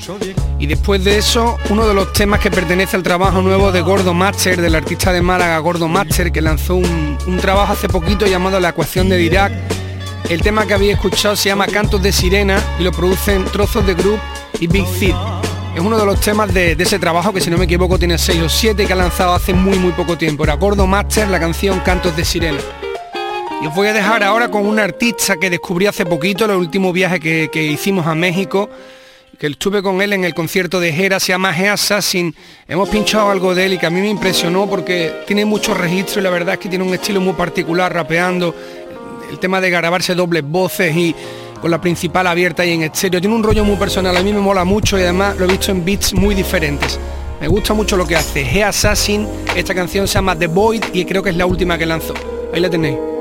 Y 0.59 0.67
después 0.67 1.03
de 1.03 1.17
eso, 1.17 1.57
uno 1.69 1.87
de 1.87 1.95
los 1.95 2.13
temas 2.13 2.39
que 2.39 2.51
pertenece 2.51 2.95
al 2.95 3.03
trabajo 3.03 3.41
nuevo 3.41 3.71
de 3.71 3.81
Gordo 3.81 4.13
Master, 4.13 4.61
del 4.61 4.75
artista 4.75 5.11
de 5.11 5.21
Málaga 5.23 5.57
Gordo 5.57 5.87
Master, 5.87 6.31
que 6.31 6.41
lanzó 6.41 6.75
un, 6.75 7.17
un 7.25 7.37
trabajo 7.37 7.73
hace 7.73 7.89
poquito 7.89 8.27
llamado 8.27 8.59
La 8.59 8.69
ecuación 8.69 9.09
de 9.09 9.17
Dirac, 9.17 9.51
el 10.29 10.41
tema 10.41 10.65
que 10.65 10.73
habéis 10.73 10.93
escuchado 10.93 11.35
se 11.35 11.49
llama 11.49 11.67
Cantos 11.67 12.01
de 12.01 12.11
Sirena 12.11 12.61
y 12.79 12.83
lo 12.83 12.91
producen 12.91 13.45
Trozos 13.45 13.85
de 13.85 13.93
Group 13.93 14.19
y 14.59 14.67
Big 14.67 14.87
Cid. 14.87 15.13
Es 15.75 15.81
uno 15.81 15.97
de 15.97 16.05
los 16.05 16.19
temas 16.21 16.53
de, 16.53 16.73
ese 16.73 16.99
trabajo 16.99 17.33
que 17.33 17.41
si 17.41 17.49
no 17.49 17.57
me 17.57 17.65
equivoco 17.65 17.97
tiene 17.97 18.17
6 18.17 18.41
o 18.43 18.49
7 18.49 18.85
que 18.85 18.93
ha 18.93 18.95
lanzado 18.95 19.33
hace 19.33 19.53
muy 19.53 19.77
muy 19.79 19.91
poco 19.91 20.17
tiempo. 20.17 20.43
Era 20.43 20.53
Gordo 20.53 20.87
Master, 20.87 21.27
la 21.27 21.39
canción 21.39 21.79
Cantos 21.79 22.15
de 22.15 22.23
Sirena. 22.23 22.59
Y 23.61 23.67
os 23.67 23.75
voy 23.75 23.87
a 23.87 23.93
dejar 23.93 24.23
ahora 24.23 24.49
con 24.49 24.65
un 24.65 24.79
artista 24.79 25.37
que 25.37 25.49
descubrí 25.49 25.85
hace 25.85 26.05
poquito, 26.05 26.45
en 26.45 26.51
el 26.51 26.57
último 26.57 26.93
viaje 26.93 27.19
que, 27.19 27.49
que 27.51 27.63
hicimos 27.63 28.05
a 28.07 28.13
México, 28.13 28.69
que 29.39 29.47
estuve 29.47 29.81
con 29.81 30.01
él 30.01 30.13
en 30.13 30.25
el 30.25 30.33
concierto 30.33 30.79
de 30.79 30.89
Hera, 30.89 31.19
se 31.19 31.31
llama 31.31 31.57
He 31.57 31.69
Assassin. 31.69 32.35
Hemos 32.67 32.89
pinchado 32.89 33.29
algo 33.29 33.55
de 33.55 33.65
él 33.65 33.73
y 33.73 33.77
que 33.77 33.85
a 33.85 33.89
mí 33.89 34.01
me 34.01 34.09
impresionó 34.09 34.69
porque 34.69 35.23
tiene 35.25 35.45
muchos 35.45 35.77
registros 35.77 36.17
y 36.17 36.21
la 36.21 36.29
verdad 36.29 36.55
es 36.55 36.59
que 36.59 36.69
tiene 36.69 36.83
un 36.83 36.93
estilo 36.93 37.19
muy 37.19 37.33
particular 37.33 37.93
rapeando. 37.93 38.53
El 39.33 39.39
tema 39.39 39.59
de 39.59 39.71
grabarse 39.71 40.13
dobles 40.13 40.43
voces 40.47 40.95
y 40.95 41.15
con 41.59 41.71
la 41.71 41.81
principal 41.81 42.27
abierta 42.27 42.63
y 42.63 42.71
en 42.71 42.83
estéreo. 42.83 43.19
Tiene 43.19 43.35
un 43.35 43.41
rollo 43.41 43.65
muy 43.65 43.77
personal, 43.77 44.15
a 44.15 44.21
mí 44.21 44.31
me 44.31 44.39
mola 44.39 44.63
mucho 44.63 44.95
y 44.99 45.01
además 45.01 45.35
lo 45.39 45.45
he 45.45 45.47
visto 45.47 45.71
en 45.71 45.83
beats 45.83 46.13
muy 46.13 46.35
diferentes. 46.35 46.99
Me 47.41 47.47
gusta 47.47 47.73
mucho 47.73 47.97
lo 47.97 48.05
que 48.05 48.15
hace. 48.15 48.41
He 48.41 48.63
Assassin, 48.63 49.27
esta 49.55 49.73
canción 49.73 50.07
se 50.07 50.13
llama 50.13 50.37
The 50.37 50.45
Void 50.45 50.83
y 50.93 51.03
creo 51.03 51.23
que 51.23 51.31
es 51.31 51.35
la 51.35 51.47
última 51.47 51.79
que 51.79 51.87
lanzó. 51.87 52.13
Ahí 52.53 52.59
la 52.59 52.69
tenéis. 52.69 53.12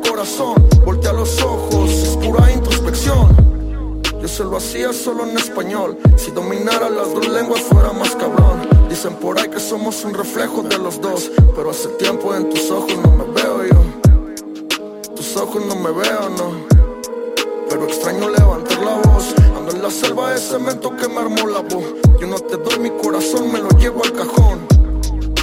corazón, 0.00 0.54
voltea 0.84 1.12
los 1.12 1.40
ojos, 1.42 1.90
es 1.90 2.16
pura 2.16 2.50
introspección. 2.52 4.02
Yo 4.20 4.28
se 4.28 4.44
lo 4.44 4.56
hacía 4.56 4.92
solo 4.92 5.24
en 5.28 5.36
español, 5.36 5.98
si 6.16 6.30
dominara 6.30 6.88
las 6.88 7.12
dos 7.12 7.28
lenguas 7.28 7.60
fuera 7.60 7.92
más 7.92 8.14
cabrón. 8.16 8.68
Dicen 8.88 9.14
por 9.14 9.38
ahí 9.38 9.48
que 9.48 9.60
somos 9.60 10.04
un 10.04 10.14
reflejo 10.14 10.62
de 10.62 10.78
los 10.78 11.00
dos, 11.00 11.30
pero 11.54 11.70
hace 11.70 11.88
tiempo 11.90 12.34
en 12.34 12.48
tus 12.50 12.70
ojos 12.70 12.94
no 13.04 13.10
me 13.10 13.24
veo 13.32 13.64
yo. 13.66 15.14
Tus 15.14 15.36
ojos 15.36 15.62
no 15.66 15.76
me 15.76 15.90
veo, 15.90 16.28
no. 16.30 16.66
Pero 17.68 17.84
extraño 17.84 18.28
levantar 18.28 18.78
la 18.82 18.94
voz, 19.10 19.34
ando 19.56 19.72
en 19.72 19.82
la 19.82 19.90
selva 19.90 20.32
de 20.32 20.38
cemento 20.38 20.96
que 20.96 21.08
me 21.08 21.18
armó 21.18 21.46
la 21.46 21.60
voz. 21.60 21.84
Yo 22.20 22.26
no 22.26 22.38
te 22.38 22.56
doy 22.56 22.78
mi 22.78 22.90
corazón, 22.90 23.52
me 23.52 23.58
lo 23.58 23.68
llevo 23.78 24.02
al 24.02 24.12
cajón. 24.12 24.66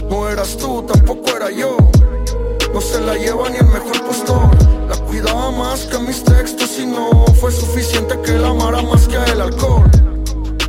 No 0.09 0.27
eras 0.29 0.57
tú, 0.57 0.83
tampoco 0.83 1.29
era 1.35 1.51
yo. 1.51 1.77
No 2.73 2.81
se 2.81 2.99
la 3.01 3.15
lleva 3.15 3.49
ni 3.51 3.57
el 3.57 3.67
mejor 3.67 4.03
postor. 4.03 4.49
La 4.89 4.97
cuidaba 5.05 5.51
más 5.51 5.85
que 5.85 5.99
mis 5.99 6.23
textos 6.23 6.79
y 6.79 6.87
no 6.87 7.23
fue 7.39 7.51
suficiente 7.51 8.19
que 8.21 8.31
la 8.31 8.49
amara 8.49 8.81
más 8.81 9.07
que 9.07 9.15
el 9.31 9.41
alcohol. 9.41 9.83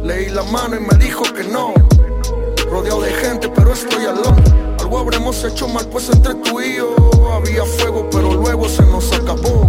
Leí 0.02 0.28
la 0.28 0.42
mano 0.42 0.76
y 0.76 0.80
me 0.80 1.02
dijo 1.02 1.22
que 1.22 1.44
no. 1.44 1.72
Rodeado 2.70 3.00
de 3.00 3.10
gente, 3.10 3.48
pero 3.48 3.72
estoy 3.72 4.04
al 4.04 4.16
lado. 4.16 4.36
Algo 4.80 4.98
habremos 4.98 5.42
hecho 5.44 5.66
mal, 5.66 5.86
pues 5.88 6.10
entre 6.10 6.34
tú 6.34 6.60
y 6.60 6.76
yo 6.76 6.94
había 7.32 7.64
fuego, 7.64 8.06
pero 8.10 8.34
luego 8.34 8.68
se 8.68 8.82
nos 8.82 9.10
acabó. 9.10 9.66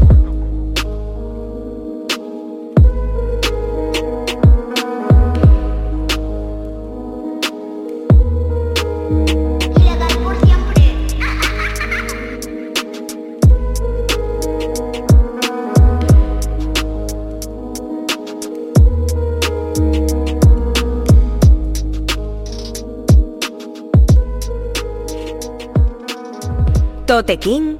Totequín 27.16 27.78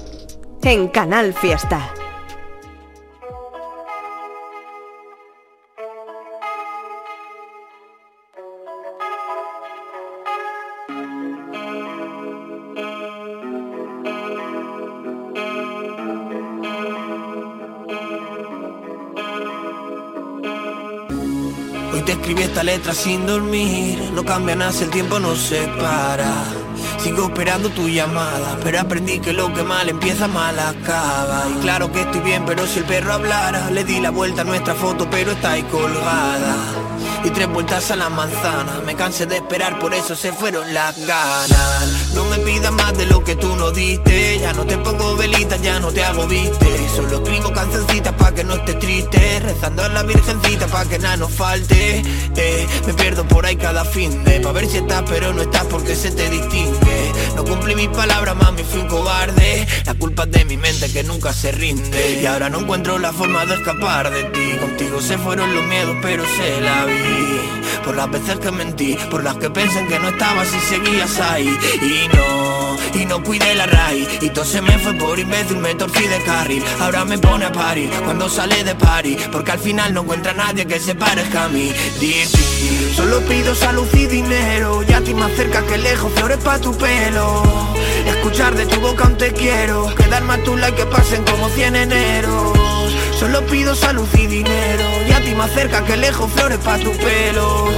en 0.62 0.88
Canal 0.88 1.34
Fiesta. 1.34 1.92
Hoy 21.92 22.00
te 22.06 22.12
escribí 22.12 22.40
esta 22.40 22.64
letra 22.64 22.94
sin 22.94 23.26
dormir, 23.26 23.98
no 24.14 24.24
cambia 24.24 24.56
nada, 24.56 24.72
el 24.80 24.88
tiempo 24.88 25.18
no 25.18 25.36
se 25.36 25.68
para. 25.78 26.65
Sigo 26.98 27.26
esperando 27.26 27.68
tu 27.70 27.88
llamada, 27.88 28.58
pero 28.62 28.80
aprendí 28.80 29.20
que 29.20 29.32
lo 29.32 29.52
que 29.52 29.62
mal 29.62 29.88
empieza 29.88 30.28
mal 30.28 30.58
acaba. 30.58 31.44
Y 31.54 31.60
claro 31.60 31.92
que 31.92 32.00
estoy 32.00 32.20
bien, 32.20 32.44
pero 32.46 32.66
si 32.66 32.80
el 32.80 32.84
perro 32.84 33.14
hablara, 33.14 33.70
le 33.70 33.84
di 33.84 34.00
la 34.00 34.10
vuelta 34.10 34.42
a 34.42 34.44
nuestra 34.44 34.74
foto, 34.74 35.08
pero 35.10 35.32
está 35.32 35.52
ahí 35.52 35.62
colgada 35.64 36.85
y 37.24 37.30
tres 37.30 37.48
vueltas 37.48 37.90
a 37.90 37.96
la 37.96 38.08
manzana. 38.08 38.80
Me 38.84 38.94
cansé 38.94 39.26
de 39.26 39.36
esperar, 39.36 39.78
por 39.78 39.94
eso 39.94 40.14
se 40.14 40.32
fueron 40.32 40.72
las 40.72 40.96
ganas. 41.06 42.12
No 42.14 42.24
me 42.26 42.38
pidas 42.38 42.72
más 42.72 42.96
de 42.96 43.06
lo 43.06 43.22
que 43.24 43.36
tú 43.36 43.54
no 43.56 43.70
diste. 43.70 44.38
Ya 44.40 44.52
no 44.52 44.64
te 44.64 44.76
pongo 44.78 45.16
velitas, 45.16 45.60
ya 45.60 45.78
no 45.80 45.92
te 45.92 46.04
hago 46.04 46.26
viste. 46.26 46.88
Solo 46.94 47.22
escribo 47.22 47.52
cancioncitas 47.52 48.14
pa' 48.14 48.32
que 48.32 48.44
no 48.44 48.54
estés 48.54 48.78
triste. 48.78 49.40
Rezando 49.40 49.84
a 49.84 49.88
la 49.88 50.02
virgencita 50.02 50.66
pa' 50.66 50.86
que 50.86 50.98
nada 50.98 51.16
nos 51.16 51.32
falte. 51.32 52.02
Eh, 52.36 52.66
me 52.86 52.94
pierdo 52.94 53.26
por 53.26 53.44
ahí 53.46 53.56
cada 53.56 53.84
fin 53.84 54.24
de 54.24 54.40
pa' 54.40 54.52
ver 54.52 54.66
si 54.68 54.78
estás, 54.78 55.02
pero 55.08 55.32
no 55.32 55.42
estás 55.42 55.64
porque 55.66 55.94
se 55.94 56.10
te 56.10 56.30
distingue. 56.30 57.12
No 57.34 57.44
cumplí 57.44 57.74
mis 57.74 57.88
palabras, 57.88 58.34
mami, 58.36 58.62
fui 58.64 58.80
un 58.80 58.88
cobarde. 58.88 59.66
La 59.84 59.94
culpa 59.94 60.24
es 60.24 60.30
de 60.30 60.44
mi 60.46 60.56
mente 60.56 60.90
que 60.90 61.02
nunca 61.02 61.32
se 61.32 61.52
rinde. 61.52 62.20
Y 62.22 62.26
ahora 62.26 62.48
no 62.48 62.60
encuentro 62.60 62.98
la 62.98 63.12
forma 63.12 63.44
de 63.44 63.54
escapar 63.54 64.10
de 64.10 64.24
ti. 64.24 64.56
Contigo 64.58 65.00
se 65.02 65.18
fueron 65.18 65.54
los 65.54 65.64
miedos, 65.66 65.96
pero 66.00 66.24
se 66.24 66.60
la 66.60 66.85
Por 67.84 67.94
las 67.94 68.10
veces 68.10 68.38
que 68.40 68.50
mentí, 68.50 68.98
por 69.10 69.22
las 69.22 69.36
que 69.36 69.48
pensé 69.48 69.86
que 69.86 69.98
no 69.98 70.08
estabas 70.08 70.48
y 70.52 70.60
seguías 70.60 71.20
ahí. 71.20 71.56
Y 71.82 72.08
no, 72.16 72.76
y 73.00 73.06
no 73.06 73.22
cuidé 73.22 73.54
la 73.54 73.66
raíz. 73.66 74.08
Y 74.20 74.30
todo 74.30 74.44
se 74.44 74.60
me 74.60 74.76
fue 74.78 74.94
por 74.94 75.18
imbécil, 75.18 75.58
me 75.58 75.74
torcí 75.74 76.06
de 76.06 76.18
carril. 76.22 76.64
Ahora 76.80 77.04
me 77.04 77.18
pone 77.18 77.44
a 77.44 77.52
parir 77.52 77.90
cuando 78.04 78.28
sale 78.28 78.64
de 78.64 78.74
party 78.74 79.16
Porque 79.30 79.52
al 79.52 79.58
final 79.58 79.94
no 79.94 80.02
encuentra 80.02 80.32
nadie 80.32 80.66
que 80.66 80.80
se 80.80 80.94
parezca 80.94 81.44
a 81.44 81.48
mí. 81.48 81.72
Solo 82.94 83.20
pido 83.20 83.54
salud 83.54 83.86
y 83.92 84.06
dinero 84.06 84.82
Y 84.88 84.92
a 84.92 85.02
ti 85.02 85.12
más 85.12 85.30
cerca 85.32 85.62
que 85.66 85.76
lejos, 85.78 86.12
flores 86.14 86.38
pa' 86.38 86.58
tu 86.58 86.76
pelo. 86.76 87.42
Escuchar 88.06 88.54
de 88.54 88.66
tu 88.66 88.80
boca 88.80 89.04
un 89.04 89.16
te 89.16 89.32
quiero 89.32 89.92
Quedarme 89.94 90.34
a 90.34 90.42
tu 90.44 90.56
like 90.56 90.76
que 90.76 90.86
pasen 90.86 91.24
como 91.24 91.48
cien 91.50 91.74
eneros 91.76 92.65
Solo 93.18 93.46
pido 93.46 93.74
salud 93.74 94.06
y 94.14 94.26
dinero. 94.26 94.84
Y 95.08 95.12
a 95.12 95.20
ti 95.22 95.34
más 95.34 95.50
cerca 95.52 95.82
que 95.84 95.96
lejos 95.96 96.30
flores 96.32 96.58
pa' 96.58 96.76
tu 96.78 96.92
pelo. 96.92 97.68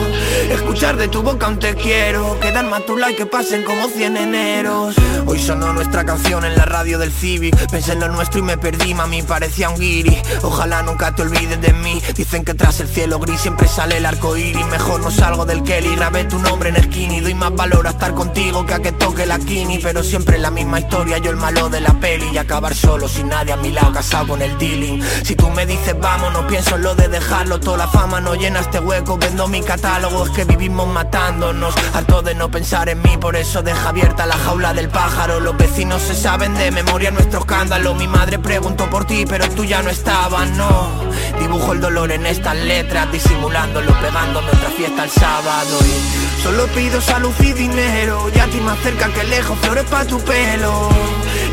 Escuchar 0.51 0.97
de 0.97 1.07
tu 1.07 1.23
boca 1.23 1.47
un 1.47 1.61
te 1.61 1.77
quiero. 1.77 2.41
Quedar 2.41 2.67
más 2.67 2.85
tu 2.85 2.97
like 2.97 3.17
que 3.17 3.27
pasen 3.27 3.63
como 3.63 3.87
cien 3.89 4.17
eneros. 4.17 4.97
Hoy 5.27 5.39
sonó 5.39 5.73
nuestra 5.73 6.05
canción 6.05 6.45
en 6.45 6.57
la 6.57 6.65
radio 6.65 6.99
del 6.99 7.13
Civic. 7.13 7.55
Pensé 7.71 7.93
en 7.93 8.01
lo 8.01 8.09
nuestro 8.09 8.41
y 8.41 8.43
me 8.43 8.59
perdí, 8.59 8.95
mami, 8.95 9.23
parecía 9.23 9.69
un 9.69 9.79
guiri. 9.79 10.19
Ojalá 10.43 10.83
nunca 10.83 11.15
te 11.15 11.23
olvides 11.23 11.61
de 11.61 11.73
mí. 11.73 12.03
Dicen 12.17 12.45
que 12.45 12.55
tras 12.55 12.81
el 12.81 12.89
cielo 12.89 13.21
gris 13.21 13.41
siempre 13.41 13.69
sale 13.69 13.99
el 13.99 14.07
arco 14.07 14.37
iris. 14.37 14.67
Mejor 14.67 15.01
no 15.01 15.11
salgo 15.13 15.47
del 15.47 15.63
Kelly, 15.63 15.95
grabé 15.95 16.25
tu 16.25 16.41
nombre 16.41 16.71
en 16.71 16.83
skinny. 16.83 17.21
Doy 17.21 17.35
más 17.35 17.55
valor 17.55 17.87
a 17.87 17.91
estar 17.91 18.13
contigo 18.15 18.67
que 18.67 18.75
a 18.75 18.81
que 18.81 18.91
toque 18.91 19.25
la 19.25 19.39
kini. 19.39 19.79
Pero 19.79 20.03
siempre 20.03 20.39
la 20.39 20.51
misma 20.51 20.81
historia, 20.81 21.19
yo 21.19 21.31
el 21.31 21.37
malo 21.37 21.69
de 21.69 21.81
la 21.81 21.95
peli. 22.01 22.27
Y 22.33 22.39
acabar 22.39 22.75
solo 22.75 23.07
sin 23.07 23.29
nadie 23.29 23.53
a 23.53 23.57
mi 23.57 23.71
lado, 23.71 23.93
casado 23.93 24.27
con 24.29 24.43
el 24.43 24.59
dealing 24.59 25.01
Si 25.29 25.37
tú 25.37 25.51
me 25.51 25.67
dices 25.67 25.95
vamos, 26.01 26.33
no 26.33 26.47
pienso 26.47 26.77
en 26.77 26.85
lo 26.85 26.95
de 26.95 27.07
dejarlo. 27.07 27.61
Toda 27.61 27.77
la 27.77 27.89
fama 27.89 28.19
no 28.19 28.35
llena 28.35 28.61
este 28.61 28.81
hueco, 28.81 29.19
vendo 29.19 29.47
mi 29.47 29.61
catálogo. 29.61 30.25
Es 30.25 30.31
que 30.31 30.47
vivimos 30.47 30.89
matándonos, 30.89 31.75
harto 31.93 32.23
de 32.23 32.35
no 32.35 32.51
pensar 32.51 32.89
en 32.89 33.03
mí 33.03 33.19
Por 33.19 33.37
eso 33.37 33.63
deja 33.63 33.91
abierta 33.91 34.25
la 34.25 34.39
jaula 34.39 34.73
del 34.73 34.89
pájaro. 34.89 35.39
Los 35.39 35.55
vecinos 35.59 36.01
se 36.01 36.15
saben 36.15 36.55
de 36.55 36.71
memoria 36.71 37.11
nuestro 37.11 37.41
escándalo. 37.41 37.95
Mi 37.95 38.09
madre 38.09 38.39
preguntó 38.39 38.89
por 38.89 39.05
ti, 39.05 39.27
pero 39.29 39.47
tú 39.51 39.67
ya 39.67 39.83
no 39.83 39.91
estabas, 39.91 40.49
no. 40.53 40.89
Dibujo 41.39 41.75
el 41.75 41.83
dolor 41.83 42.11
en 42.11 42.25
estas 42.25 42.57
letras, 42.57 43.13
disimulándolo, 43.13 43.93
pegándome 44.01 44.49
otra 44.49 44.71
fiesta 44.71 45.05
el 45.05 45.11
sábado. 45.11 45.79
Solo 46.43 46.67
pido 46.69 47.03
salud 47.03 47.35
y 47.41 47.53
dinero, 47.53 48.31
ya 48.31 48.47
ti 48.47 48.61
más 48.61 48.79
cerca 48.79 49.13
que 49.13 49.25
lejos, 49.25 49.59
flores 49.59 49.85
pa' 49.91 50.07
tu 50.07 50.19
pelo. 50.21 50.89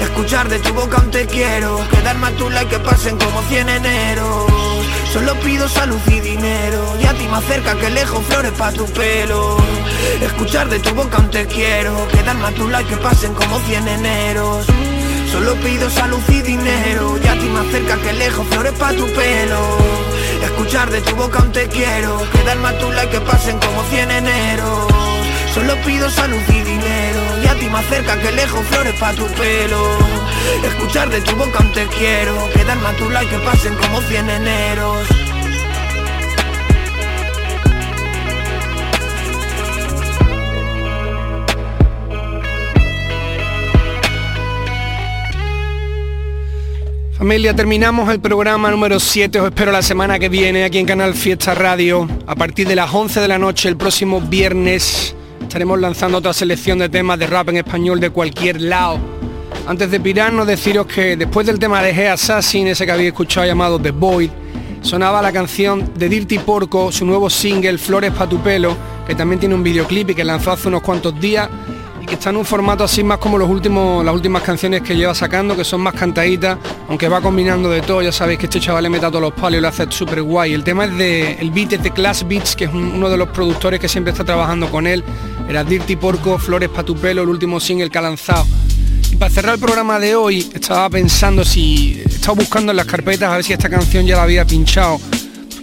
Escuchar 0.01 0.47
de 0.49 0.59
tu 0.59 0.73
boca 0.73 0.97
un 0.97 1.11
te 1.11 1.25
quiero, 1.25 1.79
quedar 1.89 2.17
más 2.17 2.33
tu 2.33 2.49
like 2.49 2.69
que 2.69 2.79
pasen 2.79 3.17
como 3.17 3.41
cien 3.43 3.64
eneros 3.69 4.55
Solo 5.15 5.33
pido 5.39 5.69
salud 5.69 6.01
y 6.07 6.19
dinero, 6.19 6.99
ya 6.99 7.13
ti 7.13 7.25
más 7.29 7.41
cerca 7.45 7.73
que 7.75 7.89
lejos, 7.89 8.21
flores 8.25 8.51
pa' 8.51 8.73
tu 8.73 8.85
pelo. 8.87 9.55
Escuchar 10.19 10.67
de 10.67 10.77
tu 10.79 10.93
boca 10.93 11.19
un 11.19 11.29
te 11.29 11.45
quiero, 11.45 12.05
quedar 12.09 12.35
más 12.35 12.53
tu 12.55 12.67
like 12.67 12.89
que 12.89 12.97
pasen 12.97 13.33
como 13.33 13.57
cien 13.59 13.87
eneros. 13.87 14.65
Solo 15.31 15.55
pido 15.61 15.89
salud 15.89 16.21
y 16.27 16.41
dinero. 16.41 17.17
Ya 17.23 17.33
ti 17.39 17.45
más 17.45 17.65
cerca 17.67 17.95
que 17.95 18.11
lejos, 18.11 18.45
flores 18.47 18.73
pa' 18.73 18.91
tu 18.91 19.05
pelo. 19.13 19.77
Escuchar 20.43 20.89
de 20.89 20.99
tu 20.99 21.15
boca 21.15 21.39
un 21.39 21.51
te 21.53 21.65
quiero. 21.69 22.21
Quedar 22.33 22.57
más 22.57 22.77
tu 22.77 22.91
like 22.91 23.09
que 23.09 23.21
pasen 23.21 23.57
como 23.59 23.83
cien 23.85 24.11
eneros. 24.11 24.87
Solo 25.53 25.75
pido 25.85 26.09
salud 26.09 26.41
y 26.49 26.59
dinero 26.59 27.24
Ya 27.45 27.53
ti 27.55 27.69
más 27.69 27.85
cerca 27.85 28.19
que 28.19 28.31
lejos, 28.31 28.65
flores 28.65 28.95
pa' 28.99 29.13
tu 29.13 29.25
pelo 29.27 29.97
Escuchar 30.63 31.09
de 31.11 31.21
tu 31.21 31.35
boca 31.35 31.59
un 31.59 31.71
te 31.73 31.85
quiero 31.85 32.49
Quedar 32.53 32.77
más 32.79 32.95
tu 32.97 33.07
like 33.09 33.29
que 33.29 33.37
pasen 33.37 33.75
como 33.75 34.01
cien 34.01 34.27
eneros 34.27 35.07
Familia, 47.17 47.55
terminamos 47.55 48.11
el 48.11 48.19
programa 48.19 48.69
número 48.69 48.99
7. 48.99 49.39
Os 49.39 49.47
espero 49.47 49.71
la 49.71 49.81
semana 49.81 50.19
que 50.19 50.29
viene 50.29 50.63
aquí 50.65 50.79
en 50.79 50.85
Canal 50.85 51.13
Fiesta 51.15 51.55
Radio. 51.55 52.07
A 52.27 52.35
partir 52.35 52.67
de 52.67 52.75
las 52.75 52.93
11 52.93 53.21
de 53.21 53.27
la 53.27 53.39
noche, 53.39 53.69
el 53.69 53.77
próximo 53.77 54.19
viernes, 54.19 55.14
estaremos 55.45 55.79
lanzando 55.79 56.17
otra 56.17 56.33
selección 56.33 56.79
de 56.79 56.89
temas 56.89 57.19
de 57.19 57.27
rap 57.27 57.49
en 57.49 57.57
español 57.57 57.99
de 57.99 58.09
cualquier 58.09 58.61
lado. 58.61 58.99
Antes 59.67 59.89
de 59.91 59.99
pirarnos, 59.99 60.47
deciros 60.47 60.87
que 60.87 61.15
después 61.15 61.47
del 61.47 61.59
tema 61.59 61.81
de 61.81 61.93
G 61.95 62.11
Assassin, 62.11 62.67
ese 62.67 62.85
que 62.85 62.91
habéis 62.91 63.07
escuchado 63.09 63.45
llamado 63.45 63.79
The 63.79 63.91
Void, 63.91 64.29
sonaba 64.81 65.21
la 65.21 65.31
canción 65.31 65.91
de 65.95 66.09
Dirty 66.09 66.39
Porco, 66.39 66.91
su 66.91 67.05
nuevo 67.05 67.29
single 67.29 67.77
Flores 67.77 68.11
pa' 68.11 68.27
tu 68.27 68.39
pelo, 68.39 68.75
que 69.07 69.15
también 69.15 69.39
tiene 69.39 69.55
un 69.55 69.63
videoclip 69.63 70.09
y 70.09 70.15
que 70.15 70.23
lanzó 70.23 70.51
hace 70.51 70.67
unos 70.67 70.81
cuantos 70.81 71.19
días 71.19 71.47
que 72.05 72.15
está 72.15 72.29
en 72.29 72.37
un 72.37 72.45
formato 72.45 72.83
así 72.83 73.03
más 73.03 73.17
como 73.17 73.37
los 73.37 73.49
últimos, 73.49 74.03
las 74.03 74.13
últimas 74.13 74.41
canciones 74.43 74.81
que 74.81 74.95
lleva 74.95 75.13
sacando, 75.13 75.55
que 75.55 75.63
son 75.63 75.81
más 75.81 75.93
cantaditas, 75.93 76.57
aunque 76.87 77.07
va 77.07 77.21
combinando 77.21 77.69
de 77.69 77.81
todo, 77.81 78.01
ya 78.01 78.11
sabéis 78.11 78.39
que 78.39 78.45
este 78.45 78.59
chaval 78.59 78.83
le 78.83 78.89
mete 78.89 79.05
a 79.05 79.09
todos 79.09 79.21
los 79.21 79.33
palos 79.33 79.57
y 79.57 79.61
lo 79.61 79.67
hace 79.67 79.85
súper 79.89 80.21
guay. 80.21 80.53
El 80.53 80.63
tema 80.63 80.85
es 80.85 80.97
de, 80.97 81.33
el 81.33 81.51
beat 81.51 81.73
es 81.73 81.83
de 81.83 81.91
Class 81.91 82.27
Beats, 82.27 82.55
que 82.55 82.65
es 82.65 82.73
uno 82.73 83.09
de 83.09 83.17
los 83.17 83.29
productores 83.29 83.79
que 83.79 83.87
siempre 83.87 84.11
está 84.11 84.23
trabajando 84.23 84.69
con 84.69 84.87
él. 84.87 85.03
Era 85.47 85.63
Dirty 85.63 85.95
Porco, 85.95 86.37
Flores 86.37 86.69
pa' 86.69 86.83
tu 86.83 86.95
pelo, 86.95 87.23
el 87.23 87.29
último 87.29 87.59
single 87.59 87.89
que 87.89 87.97
ha 87.97 88.01
lanzado. 88.01 88.45
Y 89.11 89.15
para 89.15 89.31
cerrar 89.31 89.55
el 89.55 89.59
programa 89.59 89.99
de 89.99 90.15
hoy, 90.15 90.49
estaba 90.53 90.89
pensando 90.89 91.45
si, 91.45 92.01
estaba 92.05 92.35
buscando 92.35 92.71
en 92.71 92.77
las 92.77 92.85
carpetas 92.85 93.31
a 93.31 93.35
ver 93.35 93.43
si 93.43 93.53
esta 93.53 93.69
canción 93.69 94.05
ya 94.05 94.17
la 94.17 94.23
había 94.23 94.45
pinchado. 94.45 94.99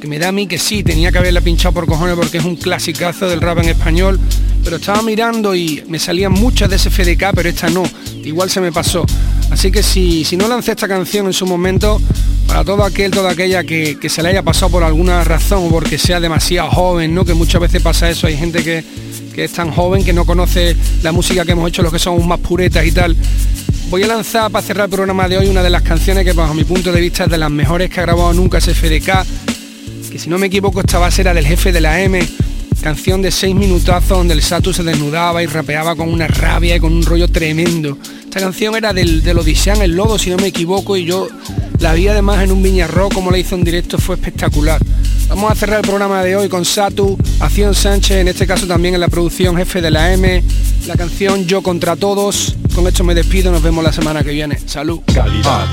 Porque 0.02 0.08
me 0.08 0.18
da 0.18 0.30
a 0.30 0.32
mí 0.32 0.48
que 0.48 0.58
sí, 0.58 0.82
tenía 0.82 1.12
que 1.12 1.18
haberla 1.18 1.40
pinchado 1.40 1.72
por 1.72 1.86
cojones 1.86 2.16
porque 2.16 2.38
es 2.38 2.44
un 2.44 2.56
clasicazo 2.56 3.28
del 3.28 3.40
rap 3.40 3.58
en 3.58 3.68
español 3.68 4.18
pero 4.64 4.76
estaba 4.76 5.02
mirando 5.02 5.54
y 5.54 5.82
me 5.88 5.98
salían 5.98 6.32
muchas 6.32 6.70
de 6.70 6.78
SFDK, 6.78 7.32
pero 7.34 7.48
esta 7.48 7.68
no, 7.68 7.82
igual 8.24 8.50
se 8.50 8.60
me 8.60 8.72
pasó. 8.72 9.04
Así 9.50 9.70
que 9.70 9.82
si, 9.82 10.24
si 10.24 10.36
no 10.36 10.48
lancé 10.48 10.72
esta 10.72 10.88
canción 10.88 11.26
en 11.26 11.32
su 11.32 11.46
momento, 11.46 12.00
para 12.46 12.64
todo 12.64 12.84
aquel, 12.84 13.10
toda 13.10 13.32
aquella 13.32 13.64
que, 13.64 13.96
se 14.08 14.22
le 14.22 14.30
haya 14.30 14.42
pasado 14.42 14.70
por 14.70 14.84
alguna 14.84 15.24
razón 15.24 15.66
o 15.66 15.68
porque 15.68 15.98
sea 15.98 16.20
demasiado 16.20 16.70
joven, 16.70 17.14
¿no? 17.14 17.24
Que 17.24 17.34
muchas 17.34 17.60
veces 17.60 17.82
pasa 17.82 18.08
eso, 18.08 18.26
hay 18.26 18.36
gente 18.36 18.62
que, 18.62 18.84
que 19.34 19.44
es 19.44 19.52
tan 19.52 19.70
joven 19.70 20.04
que 20.04 20.12
no 20.12 20.24
conoce 20.24 20.76
la 21.02 21.12
música 21.12 21.44
que 21.44 21.52
hemos 21.52 21.68
hecho 21.68 21.82
los 21.82 21.92
que 21.92 21.98
somos 21.98 22.26
más 22.26 22.38
puretas 22.38 22.86
y 22.86 22.92
tal. 22.92 23.16
Voy 23.90 24.04
a 24.04 24.06
lanzar 24.06 24.50
para 24.50 24.64
cerrar 24.66 24.86
el 24.86 24.90
programa 24.90 25.28
de 25.28 25.36
hoy 25.36 25.48
una 25.48 25.62
de 25.62 25.68
las 25.68 25.82
canciones 25.82 26.24
que 26.24 26.32
bajo 26.32 26.54
mi 26.54 26.64
punto 26.64 26.92
de 26.92 27.00
vista 27.00 27.24
es 27.24 27.30
de 27.30 27.36
las 27.36 27.50
mejores 27.50 27.90
que 27.90 28.00
ha 28.00 28.04
grabado 28.04 28.32
nunca 28.32 28.58
SFDK, 28.58 29.26
que 30.12 30.18
si 30.18 30.28
no 30.28 30.36
me 30.36 30.48
equivoco 30.48 30.80
esta 30.80 30.98
base 30.98 31.22
era 31.22 31.32
del 31.32 31.46
jefe 31.46 31.72
de 31.72 31.80
la 31.80 32.02
M, 32.02 32.20
canción 32.82 33.22
de 33.22 33.30
seis 33.30 33.54
minutazos 33.54 34.18
donde 34.18 34.34
el 34.34 34.42
Satu 34.42 34.74
se 34.74 34.82
desnudaba 34.82 35.42
y 35.42 35.46
rapeaba 35.46 35.96
con 35.96 36.10
una 36.10 36.28
rabia 36.28 36.76
y 36.76 36.80
con 36.80 36.92
un 36.92 37.02
rollo 37.02 37.28
tremendo. 37.28 37.96
Esta 38.32 38.40
canción 38.40 38.74
era 38.74 38.94
del, 38.94 39.22
del 39.22 39.38
Odissean 39.38 39.82
El 39.82 39.90
Lodo, 39.94 40.18
si 40.18 40.30
no 40.30 40.38
me 40.38 40.46
equivoco, 40.46 40.96
y 40.96 41.04
yo 41.04 41.28
la 41.80 41.92
vi 41.92 42.08
además 42.08 42.42
en 42.42 42.50
un 42.50 42.62
viñarro, 42.62 43.10
como 43.10 43.30
la 43.30 43.36
hizo 43.36 43.56
en 43.56 43.62
directo, 43.62 43.98
fue 43.98 44.14
espectacular. 44.14 44.80
Vamos 45.28 45.52
a 45.52 45.54
cerrar 45.54 45.80
el 45.80 45.86
programa 45.86 46.22
de 46.22 46.34
hoy 46.34 46.48
con 46.48 46.64
Satu, 46.64 47.18
Acción 47.40 47.74
Sánchez, 47.74 48.16
en 48.16 48.28
este 48.28 48.46
caso 48.46 48.66
también 48.66 48.94
en 48.94 49.00
la 49.02 49.08
producción 49.08 49.54
jefe 49.58 49.82
de 49.82 49.90
la 49.90 50.14
M, 50.14 50.42
la 50.86 50.96
canción 50.96 51.44
Yo 51.46 51.62
contra 51.62 51.94
todos. 51.94 52.56
Con 52.74 52.86
esto 52.86 53.04
me 53.04 53.14
despido, 53.14 53.52
nos 53.52 53.62
vemos 53.62 53.84
la 53.84 53.92
semana 53.92 54.24
que 54.24 54.30
viene. 54.30 54.58
Salud. 54.64 55.00
Calidad 55.12 55.66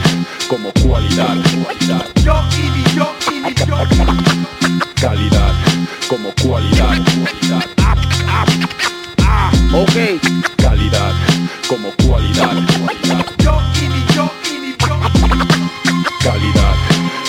como 0.50 0.70
cualidad. 0.86 1.38
Yo 2.26 2.44
y 2.58 2.94
yo 2.94 3.10
y 3.48 3.56
yo. 3.56 3.76
Calidad 5.00 5.54
como 6.10 6.30
cualidad. 6.44 6.98
Ok. 9.72 10.20
Calidad 10.58 11.29
como 11.70 11.92
cualidad. 12.08 12.52
Yo 13.38 13.62
y 13.80 14.14
yo 14.16 14.32
y 14.44 14.76
yo. 14.88 15.00
Calidad 16.24 16.76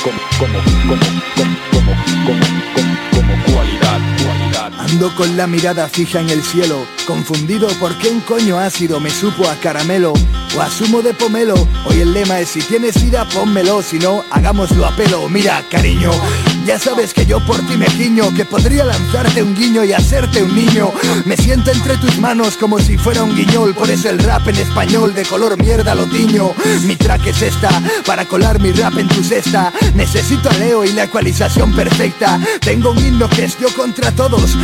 como 0.02 0.18
como 0.38 0.58
como 0.88 1.39
Con 5.16 5.36
la 5.36 5.46
mirada 5.46 5.86
fija 5.88 6.20
en 6.20 6.30
el 6.30 6.42
cielo, 6.42 6.86
confundido 7.06 7.68
por 7.78 7.96
qué 7.98 8.08
un 8.08 8.20
coño 8.20 8.58
ácido 8.58 9.00
me 9.00 9.10
supo 9.10 9.48
a 9.48 9.54
caramelo 9.56 10.14
o 10.56 10.60
a 10.60 10.68
zumo 10.68 11.02
de 11.02 11.12
pomelo. 11.14 11.54
Hoy 11.84 12.00
el 12.00 12.12
lema 12.12 12.40
es 12.40 12.48
si 12.50 12.60
tienes 12.60 13.02
vida, 13.02 13.26
pónmelo, 13.28 13.82
si 13.82 13.98
no, 13.98 14.24
hagámoslo 14.30 14.86
a 14.86 14.96
pelo. 14.96 15.28
Mira, 15.28 15.62
cariño, 15.70 16.10
ya 16.66 16.78
sabes 16.78 17.12
que 17.12 17.26
yo 17.26 17.38
por 17.40 17.58
ti 17.66 17.76
me 17.76 17.88
giño, 17.90 18.34
que 18.34 18.44
podría 18.44 18.84
lanzarte 18.84 19.42
un 19.42 19.54
guiño 19.54 19.84
y 19.84 19.92
hacerte 19.92 20.42
un 20.42 20.54
niño. 20.54 20.90
Me 21.24 21.36
siento 21.36 21.70
entre 21.70 21.96
tus 21.98 22.18
manos 22.18 22.56
como 22.56 22.78
si 22.78 22.96
fuera 22.96 23.22
un 23.22 23.36
guiñol, 23.36 23.74
por 23.74 23.90
eso 23.90 24.08
el 24.08 24.18
rap 24.18 24.48
en 24.48 24.56
español 24.56 25.14
de 25.14 25.24
color 25.24 25.56
mierda 25.58 25.94
lo 25.94 26.06
tiño. 26.06 26.52
Mi 26.84 26.96
track 26.96 27.26
es 27.26 27.42
esta, 27.42 27.70
para 28.06 28.24
colar 28.26 28.60
mi 28.60 28.72
rap 28.72 28.96
en 28.98 29.08
tu 29.08 29.22
cesta. 29.22 29.72
Necesito 29.94 30.48
a 30.48 30.54
Leo 30.54 30.84
y 30.84 30.92
la 30.92 31.04
ecualización 31.04 31.74
perfecta. 31.74 32.40
Tengo 32.60 32.90
un 32.90 32.98
himno 32.98 33.28
que 33.28 33.44
es 33.44 33.58
yo 33.58 33.68
contra 33.74 34.10
todos, 34.12 34.56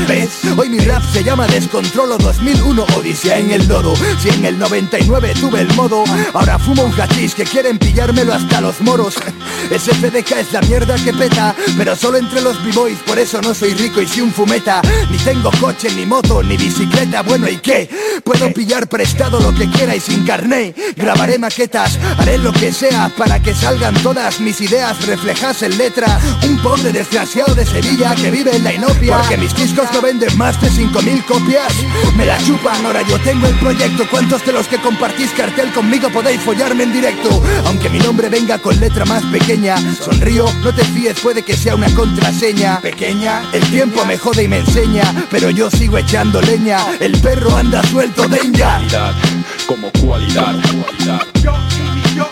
Hoy 0.57 0.71
mi 0.71 0.79
rap 0.79 1.03
se 1.13 1.23
llama 1.23 1.47
Descontrolo 1.47 2.17
2001, 2.17 2.87
Odisea 2.97 3.39
en 3.39 3.51
el 3.51 3.69
dodo. 3.69 3.95
Si 4.19 4.31
en 4.31 4.47
el 4.47 4.59
99 4.59 5.35
tuve 5.39 5.61
el 5.61 5.75
modo, 5.75 6.05
ahora 6.33 6.59
fumo 6.59 6.85
un 6.85 6.93
hachís 6.99 7.35
que 7.35 7.45
quieren 7.45 7.79
pillármelo 7.79 8.33
hasta 8.33 8.63
los 8.63 8.81
moros. 8.81 9.17
Ese 9.71 9.93
FDK 9.93 10.33
es 10.39 10.53
la 10.53 10.63
mierda 10.63 10.95
que 10.97 11.13
peta, 11.13 11.55
pero 11.77 11.95
solo 11.95 12.17
entre 12.17 12.41
los 12.41 12.65
b-boys, 12.65 12.99
por 13.07 13.19
eso 13.19 13.43
no 13.43 13.53
soy 13.53 13.75
rico 13.75 14.01
y 14.01 14.07
si 14.07 14.23
un 14.23 14.33
fumeta. 14.33 14.81
Ni 15.11 15.19
tengo 15.19 15.51
coche, 15.61 15.91
ni 15.95 16.07
moto, 16.07 16.43
ni 16.43 16.57
bicicleta, 16.57 17.23
bueno, 17.23 17.47
¿y 17.47 17.59
qué? 17.59 17.91
Puedo 18.25 18.51
pillar 18.55 18.89
prestado 18.89 19.39
lo 19.39 19.55
que 19.55 19.69
quiera 19.69 19.95
y 19.95 20.01
sin 20.01 20.25
carné. 20.25 20.75
Grabaré 20.97 21.39
maquetas, 21.39 21.99
haré 22.17 22.39
lo 22.39 22.53
que 22.53 22.73
sea 22.73 23.11
para 23.19 23.43
que 23.43 23.55
salgan 23.55 23.95
todas 24.03 24.41
mis 24.41 24.63
ideas 24.63 25.05
reflejas 25.05 25.63
en 25.63 25.77
letra. 25.77 26.19
Un 26.45 26.57
pobre 26.63 26.91
desgraciado 26.91 27.55
de 27.55 27.67
Sevilla 27.67 28.15
que 28.15 28.31
vive 28.31 28.57
en 28.57 28.65
la 28.65 28.73
inopia, 28.73 29.19
porque 29.19 29.37
mis 29.37 29.55
discos 29.55 29.89
no 29.93 30.06
vende 30.07 30.31
más 30.37 30.61
de 30.61 30.71
5.000 30.71 31.25
copias 31.25 31.75
Me 32.17 32.25
la 32.25 32.39
chupan, 32.39 32.87
ahora 32.87 33.03
yo 33.03 33.19
tengo 33.23 33.49
el 33.49 33.59
proyecto. 33.59 34.07
¿Cuántos 34.09 34.47
de 34.47 34.53
los 34.53 34.69
que 34.69 34.77
compartís 34.77 35.33
cartel 35.33 35.73
conmigo 35.73 36.09
podéis 36.11 36.41
follarme 36.43 36.85
en 36.85 36.93
directo? 36.93 37.43
Aunque 37.65 37.89
mi 37.89 37.99
nombre 37.99 38.29
venga 38.29 38.59
con 38.59 38.79
letra 38.79 39.05
más 39.05 39.25
pequeña 39.25 39.77
Sonrío, 39.97 40.47
no 40.63 40.73
te 40.73 40.85
fíes, 40.85 41.19
puede 41.19 41.43
que 41.43 41.57
sea 41.57 41.75
una 41.75 41.93
contraseña. 41.93 42.79
Pequeña, 42.81 43.43
el 43.53 43.69
tiempo 43.69 44.05
me 44.05 44.17
jode 44.17 44.45
y 44.45 44.49
me 44.49 44.59
enseña 44.59 45.27
Pero 45.29 45.51
yo 45.51 45.69
sigo 45.71 45.99
echando 45.99 46.41
leña. 46.41 46.79
El 47.01 47.21
perro 47.21 47.57
anda 47.57 47.83
suelto, 47.89 48.29
Calidad 48.29 49.13
como 49.67 49.91
cualidad, 49.91 50.55
cualidad. 50.71 51.27
Calidad 51.43 52.29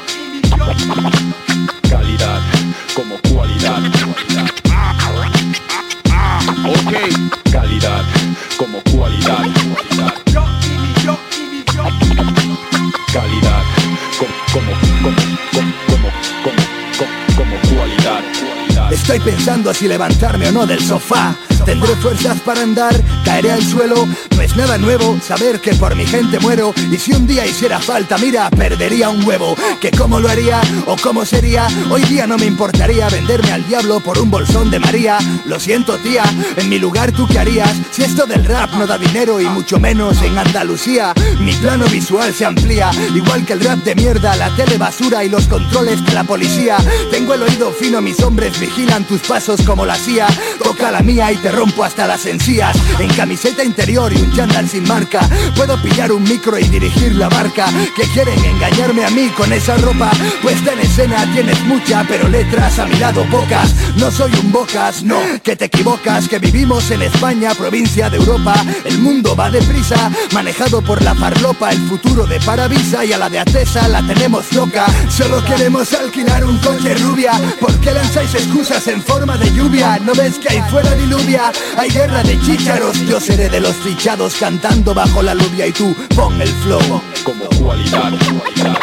Estoy 19.14 19.32
pensando 19.32 19.72
si 19.72 19.86
levantarme 19.86 20.48
o 20.48 20.52
no 20.52 20.66
del 20.66 20.80
sofá. 20.80 21.36
Tendré 21.64 21.96
fuerzas 21.96 22.40
para 22.40 22.60
andar, 22.60 22.94
caeré 23.24 23.52
al 23.52 23.62
suelo. 23.62 24.06
No 24.36 24.42
es 24.42 24.54
nada 24.54 24.76
nuevo 24.76 25.18
saber 25.26 25.60
que 25.60 25.72
por 25.74 25.94
mi 25.94 26.04
gente 26.04 26.38
muero. 26.40 26.74
Y 26.90 26.98
si 26.98 27.12
un 27.12 27.26
día 27.26 27.46
hiciera 27.46 27.78
falta, 27.78 28.18
mira, 28.18 28.50
perdería 28.50 29.08
un 29.08 29.24
huevo. 29.24 29.56
Que 29.80 29.90
cómo 29.92 30.20
lo 30.20 30.28
haría 30.28 30.60
o 30.86 30.96
cómo 30.96 31.24
sería 31.24 31.68
Hoy 31.90 32.02
día 32.02 32.26
no 32.26 32.36
me 32.36 32.44
importaría 32.46 33.08
venderme 33.08 33.52
al 33.52 33.66
diablo 33.66 34.00
por 34.00 34.18
un 34.18 34.30
bolsón 34.30 34.70
de 34.70 34.80
María. 34.80 35.18
Lo 35.46 35.58
siento 35.58 35.96
tía, 35.98 36.24
en 36.56 36.68
mi 36.68 36.78
lugar 36.78 37.12
tú 37.12 37.26
qué 37.26 37.38
harías 37.38 37.74
Si 37.92 38.02
esto 38.02 38.26
del 38.26 38.44
rap 38.44 38.72
no 38.74 38.86
da 38.86 38.98
dinero 38.98 39.40
y 39.40 39.46
mucho 39.46 39.78
menos 39.78 40.20
en 40.22 40.36
Andalucía 40.36 41.14
Mi 41.40 41.52
plano 41.52 41.86
visual 41.86 42.34
se 42.34 42.44
amplía. 42.44 42.90
Igual 43.14 43.46
que 43.46 43.54
el 43.54 43.60
rap 43.60 43.78
de 43.78 43.94
mierda, 43.94 44.36
la 44.36 44.54
tele 44.56 44.76
basura 44.76 45.24
y 45.24 45.30
los 45.30 45.46
controles 45.46 46.04
de 46.04 46.12
la 46.12 46.24
policía. 46.24 46.78
Tengo 47.10 47.34
el 47.34 47.42
oído 47.42 47.70
fino, 47.70 48.02
mis 48.02 48.20
hombres 48.20 48.58
vigilan 48.58 49.03
tus 49.04 49.20
pasos 49.20 49.62
como 49.62 49.86
la 49.86 49.94
CIA 49.94 50.26
Toca 50.62 50.90
la 50.90 51.00
mía 51.00 51.30
y 51.32 51.36
te 51.36 51.50
rompo 51.50 51.84
hasta 51.84 52.06
las 52.06 52.26
encías. 52.26 52.76
En 52.98 53.08
camiseta 53.14 53.64
interior 53.64 54.12
y 54.12 54.16
un 54.16 54.32
chándal 54.32 54.68
sin 54.68 54.86
marca. 54.88 55.20
Puedo 55.56 55.80
pillar 55.82 56.12
un 56.12 56.22
micro 56.22 56.58
y 56.58 56.64
dirigir 56.64 57.14
la 57.14 57.28
barca. 57.28 57.66
Que 57.96 58.04
quieren 58.04 58.42
engañarme 58.44 59.04
a 59.04 59.10
mí 59.10 59.28
con 59.36 59.52
esa 59.52 59.76
ropa 59.76 60.10
Puesta 60.42 60.72
en 60.72 60.80
escena 60.80 61.26
tienes 61.32 61.60
mucha 61.64 62.04
pero 62.08 62.28
letras 62.28 62.78
a 62.78 62.86
mi 62.86 62.96
lado 62.98 63.24
pocas. 63.30 63.74
No 63.96 64.10
soy 64.10 64.32
un 64.42 64.52
bocas, 64.52 65.02
no, 65.02 65.20
que 65.42 65.56
te 65.56 65.66
equivocas 65.66 66.28
Que 66.28 66.38
vivimos 66.38 66.90
en 66.90 67.02
España, 67.02 67.54
provincia 67.54 68.10
de 68.10 68.16
Europa. 68.16 68.54
El 68.84 68.98
mundo 68.98 69.36
va 69.36 69.50
deprisa, 69.50 70.10
manejado 70.32 70.82
por 70.82 71.02
la 71.02 71.14
farlopa 71.14 71.72
El 71.72 71.88
futuro 71.88 72.26
de 72.26 72.40
Paravisa. 72.40 73.04
Y 73.04 73.12
a 73.12 73.18
la 73.18 73.30
de 73.30 73.40
Atesa 73.40 73.88
la 73.88 74.06
tenemos 74.06 74.52
loca. 74.52 74.86
Solo 75.08 75.44
queremos 75.44 75.92
alquilar 75.92 76.44
un 76.44 76.58
coche 76.58 76.94
rubia. 76.94 77.32
¿Por 77.60 77.78
qué 77.80 77.92
lanzáis 77.92 78.34
excusas 78.34 78.86
en 78.88 78.93
forma 79.02 79.36
de 79.36 79.52
lluvia? 79.52 79.98
¿No 79.98 80.14
ves 80.14 80.38
que 80.38 80.48
hay 80.48 80.60
fuera 80.70 80.94
diluvia? 80.94 81.52
Hay 81.76 81.90
guerra 81.90 82.22
de 82.22 82.40
chícharos, 82.40 82.98
yo 83.06 83.20
seré 83.20 83.48
de 83.48 83.60
los 83.60 83.74
fichados 83.76 84.34
cantando 84.34 84.94
bajo 84.94 85.22
la 85.22 85.34
lluvia 85.34 85.66
y 85.66 85.72
tú 85.72 85.94
pon 86.14 86.40
el 86.40 86.48
flow. 86.48 87.02
Como 87.24 87.44
cualidad, 87.60 88.12
cualidad. 88.38 88.78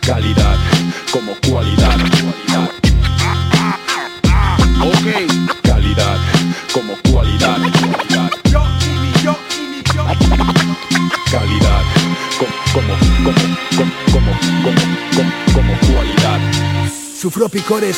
Calidad 0.00 0.58
como 1.14 1.32
cualidad, 1.48 1.96
cualidad. 1.96 2.73
Sufro 17.34 17.50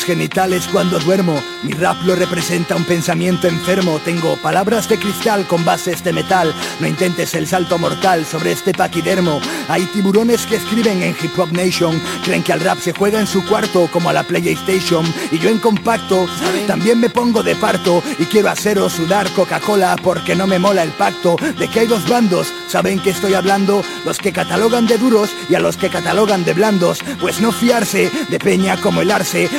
genitales 0.03 0.67
cuando 0.71 0.97
duermo. 0.97 1.39
Mi 1.61 1.71
rap 1.73 1.97
lo 2.05 2.15
representa 2.15 2.75
un 2.75 2.83
pensamiento 2.85 3.47
enfermo. 3.47 3.99
Tengo 4.03 4.35
palabras 4.37 4.89
de 4.89 4.97
cristal 4.97 5.45
con 5.45 5.63
bases 5.63 6.03
de 6.03 6.11
metal. 6.11 6.51
No 6.79 6.87
intentes 6.87 7.35
el 7.35 7.45
salto 7.45 7.77
mortal 7.77 8.25
sobre 8.25 8.51
este 8.51 8.73
paquidermo 8.73 9.39
Hay 9.67 9.83
tiburones 9.93 10.47
que 10.47 10.55
escriben 10.55 11.03
en 11.03 11.15
Hip 11.21 11.37
Hop 11.37 11.51
Nation. 11.51 12.01
Creen 12.23 12.41
que 12.41 12.51
al 12.51 12.61
rap 12.61 12.79
se 12.79 12.93
juega 12.93 13.19
en 13.19 13.27
su 13.27 13.45
cuarto 13.45 13.87
como 13.93 14.09
a 14.09 14.13
la 14.13 14.23
PlayStation. 14.23 15.05
Y 15.31 15.37
yo 15.37 15.51
en 15.51 15.59
compacto 15.59 16.25
también 16.65 16.99
me 16.99 17.11
pongo 17.11 17.43
de 17.43 17.55
parto. 17.55 18.01
Y 18.17 18.25
quiero 18.25 18.49
haceros 18.49 18.93
sudar 18.93 19.31
Coca-Cola 19.33 19.97
porque 20.01 20.35
no 20.35 20.47
me 20.47 20.57
mola 20.57 20.81
el 20.81 20.91
pacto 20.91 21.35
De 21.59 21.67
que 21.67 21.81
hay 21.81 21.87
dos 21.87 22.09
bandos, 22.09 22.51
¿saben 22.67 22.99
que 22.99 23.11
estoy 23.11 23.35
hablando? 23.35 23.83
Los 24.03 24.17
que 24.17 24.33
catalogan 24.33 24.87
de 24.87 24.97
duros 24.97 25.29
y 25.47 25.53
a 25.53 25.59
los 25.59 25.77
que 25.77 25.89
catalogan 25.89 26.43
de 26.43 26.53
blandos. 26.53 27.01
Pues 27.21 27.39
no 27.39 27.51
fiarse 27.51 28.09
de 28.29 28.39
peña 28.39 28.77
como 28.81 29.01
el 29.01 29.11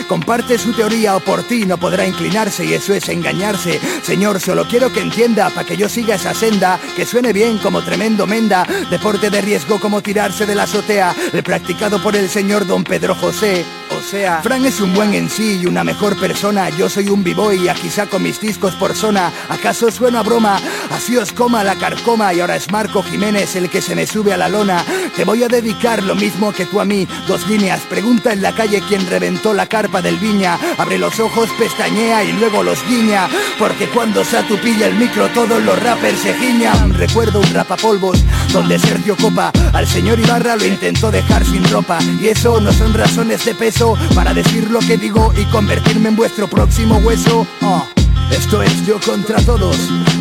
Comparte 0.07 0.57
su 0.57 0.73
teoría 0.73 1.15
o 1.15 1.21
por 1.21 1.43
ti 1.43 1.67
no 1.67 1.77
podrá 1.77 2.07
inclinarse 2.07 2.65
y 2.65 2.73
eso 2.73 2.95
es 2.95 3.07
engañarse. 3.11 3.79
Señor, 4.03 4.41
solo 4.41 4.67
quiero 4.67 4.91
que 4.91 5.01
entienda 5.01 5.51
para 5.51 5.67
que 5.67 5.77
yo 5.77 5.91
siga 5.91 6.15
esa 6.15 6.33
senda, 6.33 6.81
que 6.97 7.05
suene 7.05 7.35
bien 7.35 7.59
como 7.59 7.83
tremendo 7.83 8.27
menda, 8.27 8.67
deporte 8.91 9.29
de 9.29 9.43
riesgo 9.43 9.79
como 9.79 10.01
tirarse 10.01 10.47
de 10.47 10.55
la 10.55 10.63
azotea, 10.63 11.15
el 11.35 11.43
practicado 11.43 12.03
por 12.03 12.17
el 12.17 12.31
señor 12.31 12.67
don 12.67 12.83
Pedro 12.83 13.15
José. 13.15 13.67
O 13.99 14.03
sea, 14.03 14.41
Fran 14.43 14.65
es 14.65 14.81
un 14.81 14.95
buen 14.95 15.13
en 15.13 15.29
sí 15.29 15.61
y 15.63 15.67
una 15.67 15.85
mejor 15.85 16.19
persona. 16.19 16.71
Yo 16.71 16.89
soy 16.89 17.09
un 17.09 17.23
b-boy 17.23 17.69
aquí 17.69 17.91
saco 17.91 18.19
mis 18.19 18.41
discos 18.41 18.75
por 18.75 18.95
zona. 18.95 19.31
¿Acaso 19.49 19.91
suena 19.91 20.23
broma? 20.23 20.61
Así 20.91 21.17
os 21.17 21.33
coma 21.33 21.65
la 21.65 21.75
carcoma 21.77 22.33
y 22.33 22.41
ahora 22.41 22.57
es 22.57 22.71
Marco 22.71 23.03
Jiménez 23.03 23.55
el 23.57 23.69
que 23.69 23.83
se 23.83 23.95
me 23.95 24.07
sube 24.07 24.33
a 24.33 24.37
la 24.37 24.49
lona. 24.49 24.85
Te 25.17 25.25
voy 25.25 25.43
a 25.43 25.49
dedicar 25.49 26.03
lo 26.03 26.15
mismo 26.15 26.53
que 26.53 26.67
tú 26.67 26.81
a 26.81 26.85
mí. 26.85 27.07
Dos 27.27 27.47
líneas. 27.49 27.81
Pregunta 27.89 28.33
en 28.33 28.43
la 28.43 28.55
calle 28.55 28.83
quién 28.89 29.07
reventó 29.09 29.53
la 29.53 29.67
carpa 29.67 30.03
del 30.03 30.17
viña. 30.17 30.59
Abre 30.79 30.99
los 30.99 31.19
ojos, 31.21 31.49
pestañea 31.59 32.25
y 32.25 32.33
luego 32.33 32.63
los 32.63 32.87
guiña. 32.89 33.29
Porque 33.59 33.89
cuando 33.89 34.25
Satu 34.25 34.57
pilla 34.59 34.87
el 34.87 34.95
micro 34.95 35.29
todos 35.29 35.63
los 35.63 35.83
rappers 35.83 36.19
se 36.21 36.35
giñan. 36.35 36.95
Recuerdo 36.95 37.41
un 37.41 37.55
rapapolvos 37.55 38.19
donde 38.53 38.79
Sergio 38.79 39.17
Copa 39.17 39.53
al 39.73 39.87
señor 39.87 40.19
Ibarra 40.19 40.57
lo 40.57 40.65
intentó 40.65 41.11
dejar 41.11 41.45
sin 41.45 41.69
ropa. 41.71 41.99
Y 42.21 42.29
eso 42.29 42.61
no 42.61 42.73
son 42.73 42.95
razones 42.95 43.45
de 43.45 43.55
peso 43.55 43.97
para 44.15 44.35
decir 44.35 44.71
lo 44.71 44.81
que 44.81 44.97
digo 44.97 45.33
y 45.37 45.45
convertirme 45.47 46.09
en 46.09 46.17
vuestro 46.17 46.49
próximo 46.49 46.99
hueso. 46.99 47.47
Oh. 47.63 47.98
Esto 48.31 48.63
es 48.63 48.87
yo 48.87 49.01
contra 49.01 49.41
todos, 49.41 49.77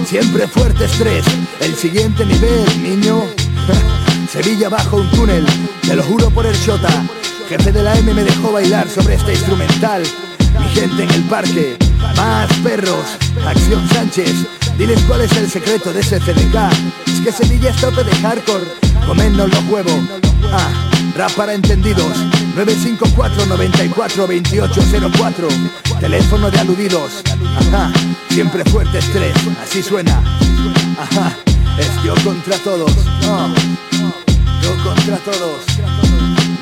siempre 0.06 0.48
fuerte 0.48 0.86
estrés. 0.86 1.26
El 1.60 1.76
siguiente 1.76 2.26
nivel, 2.26 2.66
niño. 2.82 3.24
Sevilla 4.32 4.70
bajo 4.70 4.98
un 4.98 5.10
túnel, 5.12 5.46
te 5.82 5.96
lo 5.96 6.04
juro 6.04 6.30
por 6.30 6.46
el 6.46 6.56
Shota. 6.56 7.06
Jefe 7.48 7.72
de 7.72 7.84
la 7.84 7.98
M 7.98 8.14
me 8.14 8.24
dejó 8.24 8.52
bailar 8.52 8.90
sobre 8.90 9.16
este 9.16 9.34
instrumental. 9.34 10.04
Mi 10.60 10.68
gente 10.70 11.04
en 11.04 11.12
el 11.12 11.24
parque, 11.24 11.78
más 12.16 12.52
perros, 12.64 13.06
Acción 13.46 13.88
Sánchez. 13.90 14.34
Diles 14.78 15.00
cuál 15.08 15.22
es 15.22 15.32
el 15.34 15.50
secreto 15.50 15.94
de 15.94 16.02
ese 16.02 16.20
CDK. 16.20 16.56
Es 17.08 17.22
que 17.24 17.32
Sevilla 17.32 17.70
es 17.70 17.78
tope 17.78 18.04
de 18.04 18.16
hardcore, 18.18 18.66
comernos 19.06 19.50
los 19.50 19.64
huevos. 19.70 20.00
Ah, 20.52 20.70
rap 21.16 21.32
para 21.32 21.54
entendidos. 21.54 22.18
954 22.56 23.46
94 23.46 24.28
2804 24.28 25.48
Teléfono 26.00 26.52
de 26.52 26.60
aludidos. 26.60 27.24
Ajá, 27.58 27.92
siempre 28.30 28.64
fuerte 28.66 29.00
estrés. 29.00 29.34
Así 29.64 29.82
suena. 29.82 30.22
Ajá, 31.00 31.36
es 31.78 32.04
yo 32.04 32.14
contra 32.24 32.58
todos. 32.58 32.92
Yo 34.62 34.84
contra 34.84 35.18
todos. 35.18 35.62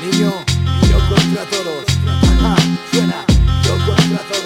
Niño, 0.00 0.32
yo 0.90 0.98
contra 1.08 1.44
todos. 1.44 1.84
Ajá, 2.06 2.56
suena. 2.92 3.24
Yo 3.64 3.74
contra 3.86 4.18
todos 4.18 4.45